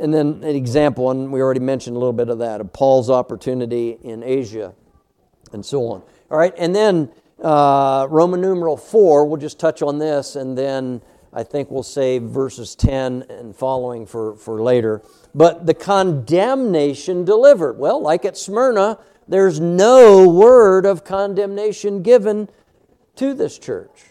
and 0.00 0.12
then 0.12 0.42
an 0.42 0.56
example, 0.56 1.10
and 1.10 1.32
we 1.32 1.40
already 1.40 1.60
mentioned 1.60 1.96
a 1.96 1.98
little 1.98 2.12
bit 2.12 2.28
of 2.28 2.38
that, 2.38 2.60
of 2.60 2.72
Paul's 2.72 3.10
opportunity 3.10 3.98
in 4.02 4.22
Asia 4.22 4.74
and 5.52 5.64
so 5.64 5.86
on. 5.88 6.02
All 6.30 6.38
right, 6.38 6.54
and 6.56 6.74
then 6.74 7.10
uh, 7.42 8.06
Roman 8.10 8.40
numeral 8.40 8.76
4, 8.76 9.24
we'll 9.26 9.40
just 9.40 9.58
touch 9.58 9.82
on 9.82 9.98
this, 9.98 10.36
and 10.36 10.56
then 10.56 11.02
I 11.32 11.42
think 11.42 11.70
we'll 11.70 11.82
save 11.82 12.22
verses 12.22 12.74
10 12.76 13.26
and 13.28 13.56
following 13.56 14.06
for, 14.06 14.36
for 14.36 14.62
later. 14.62 15.02
But 15.34 15.66
the 15.66 15.74
condemnation 15.74 17.24
delivered. 17.24 17.76
Well, 17.76 18.00
like 18.00 18.24
at 18.24 18.36
Smyrna, 18.36 18.98
there's 19.28 19.60
no 19.60 20.28
word 20.28 20.86
of 20.86 21.04
condemnation 21.04 22.02
given 22.02 22.48
to 23.16 23.34
this 23.34 23.58
church. 23.58 24.06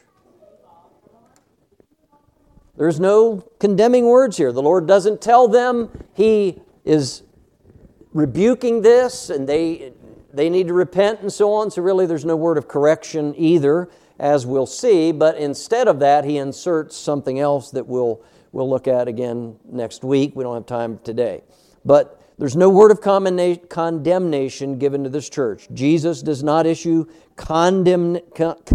There's 2.76 3.00
no 3.00 3.48
condemning 3.60 4.06
words 4.06 4.38
here. 4.38 4.52
The 4.52 4.62
Lord 4.62 4.88
doesn't 4.88 5.22
tell 5.22 5.48
them 5.48 5.90
He 6.14 6.62
is 6.84 7.24
rebuking 8.14 8.82
this 8.82 9.30
and 9.30 9.48
they 9.48 9.94
they 10.34 10.50
need 10.50 10.68
to 10.68 10.74
repent 10.74 11.22
and 11.22 11.32
so 11.32 11.54
on. 11.54 11.70
So, 11.70 11.82
really, 11.84 12.08
there's 12.08 12.26
no 12.26 12.36
word 12.36 12.58
of 12.58 12.68
correction 12.68 13.36
either, 13.38 13.88
as 14.20 14.46
we'll 14.46 14.66
see. 14.66 15.12
But 15.12 15.38
instead 15.38 15.88
of 15.88 16.00
that, 16.00 16.26
he 16.26 16.38
inserts 16.38 16.98
something 16.98 17.40
else 17.40 17.70
that 17.72 17.86
we'll, 17.86 18.20
we'll 18.52 18.68
look 18.68 18.88
at 18.88 19.08
again 19.08 19.58
next 19.64 20.04
week. 20.04 20.36
We 20.36 20.44
don't 20.44 20.56
have 20.56 20.66
time 20.66 21.00
today. 21.04 21.44
But 21.86 22.20
there's 22.38 22.56
no 22.56 22.70
word 22.70 22.92
of 22.92 23.02
condemnation 23.02 24.78
given 24.80 25.04
to 25.04 25.10
this 25.10 25.30
church. 25.30 25.68
Jesus 25.74 26.22
does 26.22 26.44
not 26.44 26.66
issue 26.66 27.06
condemn, 27.36 28.20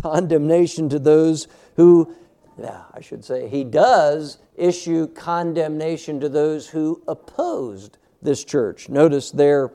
condemnation 0.02 0.88
to 0.88 0.98
those 0.98 1.48
who, 1.76 2.14
yeah, 2.59 2.82
I 2.94 3.00
should 3.00 3.24
say, 3.24 3.48
he 3.48 3.64
does 3.64 4.38
issue 4.56 5.09
condemnation 5.09 6.20
to 6.20 6.28
those 6.28 6.68
who 6.68 7.02
opposed 7.09 7.98
this 8.22 8.44
church. 8.44 8.88
Notice 8.88 9.30
there 9.30 9.72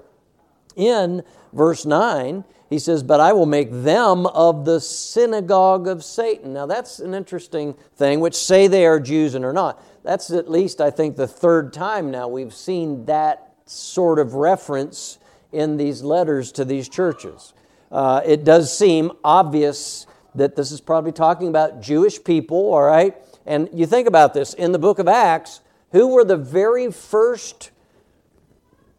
in 0.75 1.23
verse 1.51 1.85
9, 1.85 2.43
he 2.69 2.79
says, 2.79 3.03
But 3.03 3.19
I 3.19 3.33
will 3.33 3.45
make 3.45 3.69
them 3.71 4.25
of 4.27 4.65
the 4.65 4.79
synagogue 4.79 5.87
of 5.87 6.03
Satan. 6.03 6.53
Now, 6.53 6.65
that's 6.65 6.99
an 6.99 7.13
interesting 7.13 7.75
thing, 7.95 8.19
which 8.19 8.35
say 8.35 8.67
they 8.67 8.85
are 8.85 8.99
Jews 8.99 9.35
and 9.35 9.45
are 9.45 9.53
not. 9.53 9.83
That's 10.03 10.31
at 10.31 10.49
least, 10.49 10.81
I 10.81 10.89
think, 10.89 11.15
the 11.15 11.27
third 11.27 11.73
time 11.73 12.11
now 12.11 12.27
we've 12.27 12.53
seen 12.53 13.05
that 13.05 13.52
sort 13.73 14.19
of 14.19 14.33
reference 14.33 15.17
in 15.51 15.77
these 15.77 16.01
letters 16.01 16.51
to 16.53 16.65
these 16.65 16.89
churches. 16.89 17.53
Uh, 17.91 18.21
it 18.25 18.43
does 18.43 18.75
seem 18.75 19.11
obvious 19.23 20.07
that 20.35 20.55
this 20.55 20.71
is 20.71 20.81
probably 20.81 21.11
talking 21.11 21.47
about 21.47 21.81
Jewish 21.81 22.23
people, 22.23 22.57
all 22.57 22.81
right? 22.81 23.15
And 23.45 23.69
you 23.73 23.85
think 23.85 24.07
about 24.07 24.33
this 24.33 24.53
in 24.53 24.71
the 24.71 24.79
book 24.79 24.99
of 24.99 25.07
Acts, 25.07 25.61
who 25.91 26.07
were 26.07 26.23
the 26.23 26.37
very 26.37 26.91
first 26.91 27.71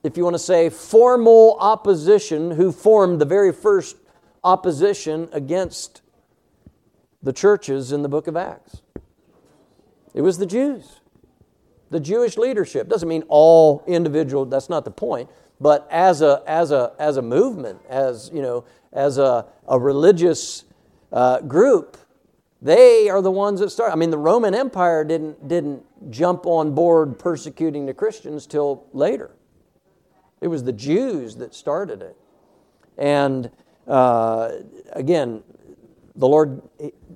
if 0.05 0.19
you 0.19 0.23
want 0.23 0.35
to 0.35 0.39
say, 0.39 0.69
formal 0.69 1.57
opposition 1.59 2.53
who 2.53 2.71
formed 2.71 3.21
the 3.21 3.25
very 3.25 3.53
first 3.53 3.97
opposition 4.45 5.29
against 5.33 6.03
the 7.23 7.33
churches 7.33 7.91
in 7.91 8.03
the 8.03 8.09
book 8.09 8.27
of 8.27 8.37
Acts. 8.37 8.83
It 10.13 10.21
was 10.21 10.37
the 10.37 10.47
Jews, 10.47 11.01
the 11.95 12.01
Jewish 12.01 12.37
leadership. 12.37 12.89
Doesn't 12.89 13.09
mean 13.09 13.23
all 13.29 13.85
individual, 13.87 14.45
that's 14.47 14.69
not 14.69 14.85
the 14.85 14.91
point, 14.91 15.31
but 15.61 15.87
as 15.93 16.23
a, 16.23 16.43
as 16.45 16.73
a, 16.73 16.93
as 16.99 17.19
a 17.19 17.23
movement, 17.23 17.79
as, 17.89 18.33
you 18.35 18.43
know, 18.43 18.65
as 18.93 19.17
a, 19.17 19.47
a 19.69 19.79
religious 19.79 20.65
uh, 21.13 21.41
group, 21.43 21.97
they 22.61 23.09
are 23.09 23.23
the 23.23 23.31
ones 23.31 23.61
that 23.61 23.71
start. 23.71 23.93
I 23.93 23.95
mean, 23.95 24.11
the 24.11 24.19
Roman 24.19 24.57
Empire 24.57 25.05
didn't, 25.05 25.47
didn't 25.47 25.85
jump 26.11 26.47
on 26.47 26.75
board 26.75 27.17
persecuting 27.17 27.87
the 27.87 27.95
Christians 27.95 28.45
till 28.45 28.87
later. 28.93 29.31
It 30.41 30.49
was 30.49 30.65
the 30.65 30.73
Jews 30.73 31.37
that 31.37 31.55
started 31.55 32.03
it. 32.03 32.17
And 32.99 33.53
uh, 33.87 34.51
again, 34.95 35.45
the 36.17 36.29
Lord, 36.29 36.63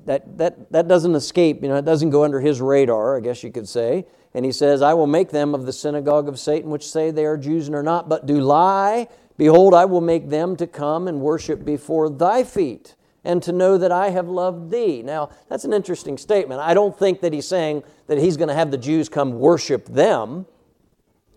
that, 0.06 0.38
that, 0.38 0.72
that 0.72 0.88
doesn't 0.88 1.14
escape, 1.14 1.62
you 1.62 1.68
know, 1.68 1.76
it 1.76 1.84
doesn't 1.84 2.10
go 2.10 2.24
under 2.24 2.40
his 2.40 2.60
radar, 2.60 3.16
I 3.16 3.20
guess 3.20 3.42
you 3.42 3.52
could 3.52 3.68
say. 3.68 4.06
And 4.34 4.44
he 4.44 4.52
says, 4.52 4.82
I 4.82 4.94
will 4.94 5.06
make 5.06 5.30
them 5.30 5.54
of 5.54 5.66
the 5.66 5.72
synagogue 5.72 6.28
of 6.28 6.38
Satan, 6.38 6.70
which 6.70 6.88
say 6.88 7.10
they 7.10 7.24
are 7.24 7.36
Jews 7.36 7.66
and 7.66 7.74
are 7.74 7.82
not, 7.82 8.08
but 8.08 8.26
do 8.26 8.40
lie. 8.40 9.08
Behold, 9.36 9.72
I 9.74 9.84
will 9.84 10.00
make 10.00 10.28
them 10.28 10.56
to 10.56 10.66
come 10.66 11.08
and 11.08 11.20
worship 11.20 11.64
before 11.64 12.10
thy 12.10 12.44
feet, 12.44 12.94
and 13.24 13.42
to 13.42 13.52
know 13.52 13.78
that 13.78 13.92
I 13.92 14.10
have 14.10 14.28
loved 14.28 14.70
thee. 14.70 15.02
Now, 15.02 15.30
that's 15.48 15.64
an 15.64 15.72
interesting 15.72 16.18
statement. 16.18 16.60
I 16.60 16.74
don't 16.74 16.96
think 16.98 17.20
that 17.20 17.32
he's 17.32 17.46
saying 17.46 17.84
that 18.06 18.18
he's 18.18 18.36
going 18.36 18.48
to 18.48 18.54
have 18.54 18.70
the 18.70 18.78
Jews 18.78 19.08
come 19.08 19.38
worship 19.38 19.86
them, 19.86 20.46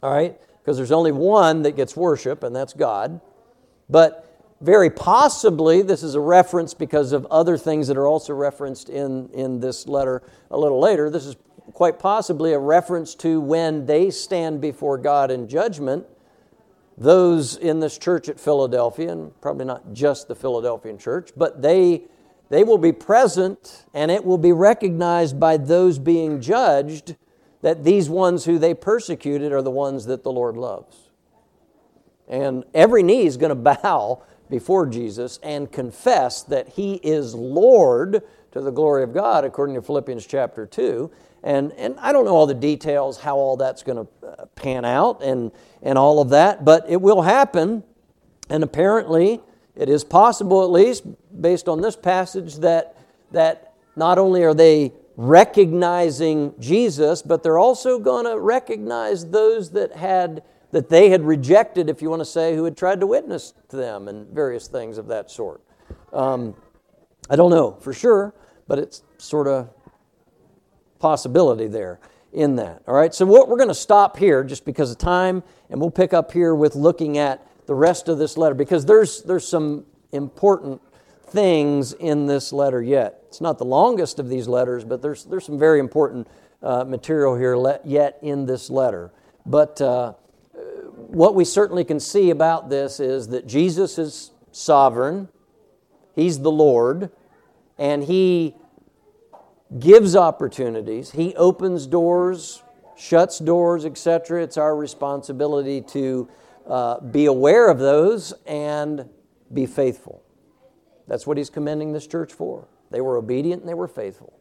all 0.01 0.11
right? 0.11 0.39
because 0.61 0.77
there's 0.77 0.91
only 0.91 1.11
one 1.11 1.63
that 1.63 1.75
gets 1.75 1.95
worship, 1.95 2.43
and 2.43 2.55
that's 2.55 2.73
God. 2.73 3.19
But 3.89 4.30
very 4.61 4.89
possibly, 4.91 5.81
this 5.81 6.03
is 6.03 6.13
a 6.13 6.19
reference 6.19 6.73
because 6.73 7.13
of 7.13 7.25
other 7.27 7.57
things 7.57 7.87
that 7.87 7.97
are 7.97 8.07
also 8.07 8.33
referenced 8.33 8.89
in, 8.89 9.29
in 9.33 9.59
this 9.59 9.87
letter 9.87 10.21
a 10.51 10.57
little 10.57 10.79
later. 10.79 11.09
This 11.09 11.25
is 11.25 11.35
quite 11.73 11.99
possibly 11.99 12.53
a 12.53 12.59
reference 12.59 13.15
to 13.15 13.41
when 13.41 13.85
they 13.85 14.11
stand 14.11 14.61
before 14.61 14.97
God 14.97 15.31
in 15.31 15.47
judgment. 15.47 16.05
Those 16.97 17.55
in 17.57 17.79
this 17.79 17.97
church 17.97 18.29
at 18.29 18.39
Philadelphia, 18.39 19.11
and 19.11 19.41
probably 19.41 19.65
not 19.65 19.93
just 19.93 20.27
the 20.27 20.35
Philadelphian 20.35 20.99
church, 20.99 21.31
but 21.35 21.61
they, 21.63 22.03
they 22.49 22.63
will 22.63 22.77
be 22.77 22.91
present 22.91 23.85
and 23.93 24.11
it 24.11 24.23
will 24.23 24.37
be 24.37 24.51
recognized 24.51 25.39
by 25.39 25.57
those 25.57 25.97
being 25.97 26.39
judged 26.39 27.15
that 27.61 27.83
these 27.83 28.09
ones 28.09 28.45
who 28.45 28.59
they 28.59 28.73
persecuted 28.73 29.51
are 29.51 29.61
the 29.61 29.71
ones 29.71 30.05
that 30.05 30.23
the 30.23 30.31
Lord 30.31 30.57
loves. 30.57 31.09
And 32.27 32.63
every 32.73 33.03
knee 33.03 33.25
is 33.25 33.37
going 33.37 33.49
to 33.49 33.55
bow 33.55 34.23
before 34.51 34.85
Jesus 34.85 35.39
and 35.41 35.71
confess 35.71 36.43
that 36.43 36.67
he 36.67 36.95
is 36.95 37.33
Lord 37.33 38.21
to 38.51 38.61
the 38.61 38.69
glory 38.69 39.01
of 39.01 39.13
God, 39.13 39.45
according 39.45 39.75
to 39.75 39.81
Philippians 39.81 40.27
chapter 40.27 40.67
2. 40.67 41.09
And, 41.41 41.71
and 41.71 41.99
I 41.99 42.11
don't 42.11 42.25
know 42.25 42.35
all 42.35 42.45
the 42.45 42.53
details, 42.53 43.17
how 43.17 43.37
all 43.37 43.57
that's 43.57 43.81
going 43.81 44.05
to 44.05 44.27
uh, 44.27 44.45
pan 44.55 44.85
out 44.85 45.23
and, 45.23 45.51
and 45.81 45.97
all 45.97 46.21
of 46.21 46.29
that, 46.29 46.63
but 46.63 46.87
it 46.87 47.01
will 47.01 47.23
happen. 47.23 47.83
And 48.49 48.61
apparently, 48.61 49.39
it 49.75 49.89
is 49.89 50.03
possible, 50.03 50.63
at 50.63 50.69
least 50.69 51.05
based 51.41 51.67
on 51.67 51.81
this 51.81 51.95
passage, 51.95 52.57
that, 52.57 52.97
that 53.31 53.73
not 53.95 54.19
only 54.19 54.43
are 54.43 54.53
they 54.53 54.91
recognizing 55.15 56.53
Jesus, 56.59 57.21
but 57.21 57.41
they're 57.41 57.57
also 57.57 57.99
going 57.99 58.25
to 58.25 58.37
recognize 58.37 59.25
those 59.27 59.71
that 59.71 59.95
had 59.95 60.43
that 60.71 60.89
they 60.89 61.09
had 61.09 61.23
rejected, 61.23 61.89
if 61.89 62.01
you 62.01 62.09
want 62.09 62.21
to 62.21 62.25
say, 62.25 62.55
who 62.55 62.63
had 62.63 62.77
tried 62.77 62.99
to 63.01 63.07
witness 63.07 63.53
to 63.69 63.75
them 63.75 64.07
and 64.07 64.27
various 64.27 64.67
things 64.67 64.97
of 64.97 65.07
that 65.07 65.29
sort. 65.29 65.61
Um, 66.13 66.55
I 67.29 67.35
don't 67.35 67.51
know 67.51 67.73
for 67.81 67.93
sure, 67.93 68.33
but 68.67 68.79
it's 68.79 69.03
sort 69.17 69.47
of 69.47 69.69
possibility 70.99 71.67
there 71.67 71.99
in 72.31 72.55
that. 72.55 72.83
All 72.87 72.95
right, 72.95 73.13
so 73.13 73.25
what 73.25 73.49
we're 73.49 73.57
going 73.57 73.67
to 73.67 73.75
stop 73.75 74.17
here 74.17 74.43
just 74.43 74.65
because 74.65 74.91
of 74.91 74.97
time, 74.97 75.43
and 75.69 75.79
we'll 75.79 75.91
pick 75.91 76.13
up 76.13 76.31
here 76.31 76.55
with 76.55 76.75
looking 76.75 77.17
at 77.17 77.45
the 77.65 77.75
rest 77.75 78.07
of 78.07 78.17
this 78.17 78.37
letter 78.37 78.55
because 78.55 78.85
there's 78.85 79.23
there's 79.23 79.47
some 79.47 79.85
important 80.11 80.81
things 81.27 81.93
in 81.93 82.27
this 82.27 82.51
letter 82.51 82.81
yet. 82.81 83.23
It's 83.27 83.41
not 83.41 83.57
the 83.57 83.65
longest 83.65 84.19
of 84.19 84.29
these 84.29 84.47
letters, 84.47 84.83
but 84.83 85.01
there's 85.01 85.25
there's 85.25 85.45
some 85.45 85.59
very 85.59 85.79
important 85.79 86.27
uh, 86.61 86.83
material 86.83 87.35
here 87.35 87.79
yet 87.83 88.17
in 88.21 88.45
this 88.45 88.69
letter. 88.69 89.11
But 89.45 89.81
uh, 89.81 90.13
what 91.11 91.35
we 91.35 91.43
certainly 91.43 91.83
can 91.83 91.99
see 91.99 92.29
about 92.29 92.69
this 92.69 92.99
is 92.99 93.27
that 93.29 93.45
Jesus 93.45 93.97
is 93.97 94.31
sovereign. 94.51 95.27
He's 96.15 96.39
the 96.39 96.51
Lord, 96.51 97.11
and 97.77 98.03
He 98.03 98.55
gives 99.77 100.15
opportunities, 100.15 101.11
He 101.11 101.35
opens 101.35 101.85
doors, 101.85 102.63
shuts 102.95 103.39
doors, 103.39 103.85
etc. 103.85 104.43
It's 104.43 104.57
our 104.57 104.75
responsibility 104.75 105.81
to 105.81 106.29
uh, 106.67 106.99
be 107.01 107.25
aware 107.25 107.69
of 107.69 107.79
those 107.79 108.33
and 108.45 109.09
be 109.53 109.65
faithful. 109.65 110.23
That's 111.07 111.27
what 111.27 111.37
He's 111.37 111.49
commending 111.49 111.91
this 111.91 112.07
church 112.07 112.31
for. 112.31 112.67
They 112.89 113.01
were 113.01 113.17
obedient 113.17 113.61
and 113.61 113.69
they 113.69 113.73
were 113.73 113.87
faithful. 113.87 114.33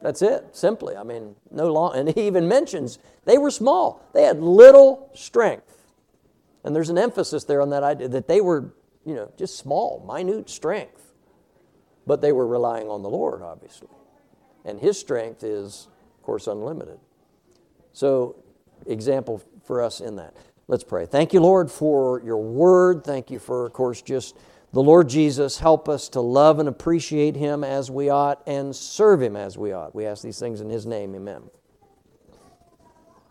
That's 0.00 0.22
it, 0.22 0.44
simply. 0.52 0.96
I 0.96 1.02
mean, 1.02 1.34
no 1.50 1.72
long. 1.72 1.96
And 1.96 2.08
he 2.08 2.26
even 2.26 2.46
mentions 2.46 2.98
they 3.24 3.36
were 3.36 3.50
small. 3.50 4.00
They 4.14 4.22
had 4.22 4.40
little 4.40 5.10
strength. 5.14 5.67
And 6.64 6.74
there's 6.74 6.90
an 6.90 6.98
emphasis 6.98 7.44
there 7.44 7.60
on 7.60 7.70
that 7.70 7.82
idea 7.82 8.08
that 8.08 8.28
they 8.28 8.40
were, 8.40 8.72
you 9.04 9.14
know, 9.14 9.32
just 9.36 9.58
small, 9.58 10.04
minute 10.06 10.50
strength. 10.50 11.12
But 12.06 12.20
they 12.20 12.32
were 12.32 12.46
relying 12.46 12.88
on 12.88 13.02
the 13.02 13.10
Lord, 13.10 13.42
obviously. 13.42 13.88
And 14.64 14.80
his 14.80 14.98
strength 14.98 15.44
is, 15.44 15.88
of 16.16 16.22
course, 16.22 16.46
unlimited. 16.46 16.98
So, 17.92 18.36
example 18.86 19.42
for 19.64 19.82
us 19.82 20.00
in 20.00 20.16
that. 20.16 20.34
Let's 20.68 20.84
pray. 20.84 21.06
Thank 21.06 21.32
you, 21.32 21.40
Lord, 21.40 21.70
for 21.70 22.22
your 22.22 22.38
word. 22.38 23.04
Thank 23.04 23.30
you 23.30 23.38
for, 23.38 23.66
of 23.66 23.72
course, 23.72 24.02
just 24.02 24.36
the 24.72 24.82
Lord 24.82 25.08
Jesus. 25.08 25.58
Help 25.58 25.88
us 25.88 26.08
to 26.10 26.20
love 26.20 26.58
and 26.58 26.68
appreciate 26.68 27.36
him 27.36 27.64
as 27.64 27.90
we 27.90 28.10
ought 28.10 28.42
and 28.46 28.74
serve 28.76 29.22
him 29.22 29.36
as 29.36 29.56
we 29.56 29.72
ought. 29.72 29.94
We 29.94 30.06
ask 30.06 30.22
these 30.22 30.38
things 30.38 30.60
in 30.60 30.68
his 30.68 30.84
name. 30.84 31.14
Amen. 31.14 31.50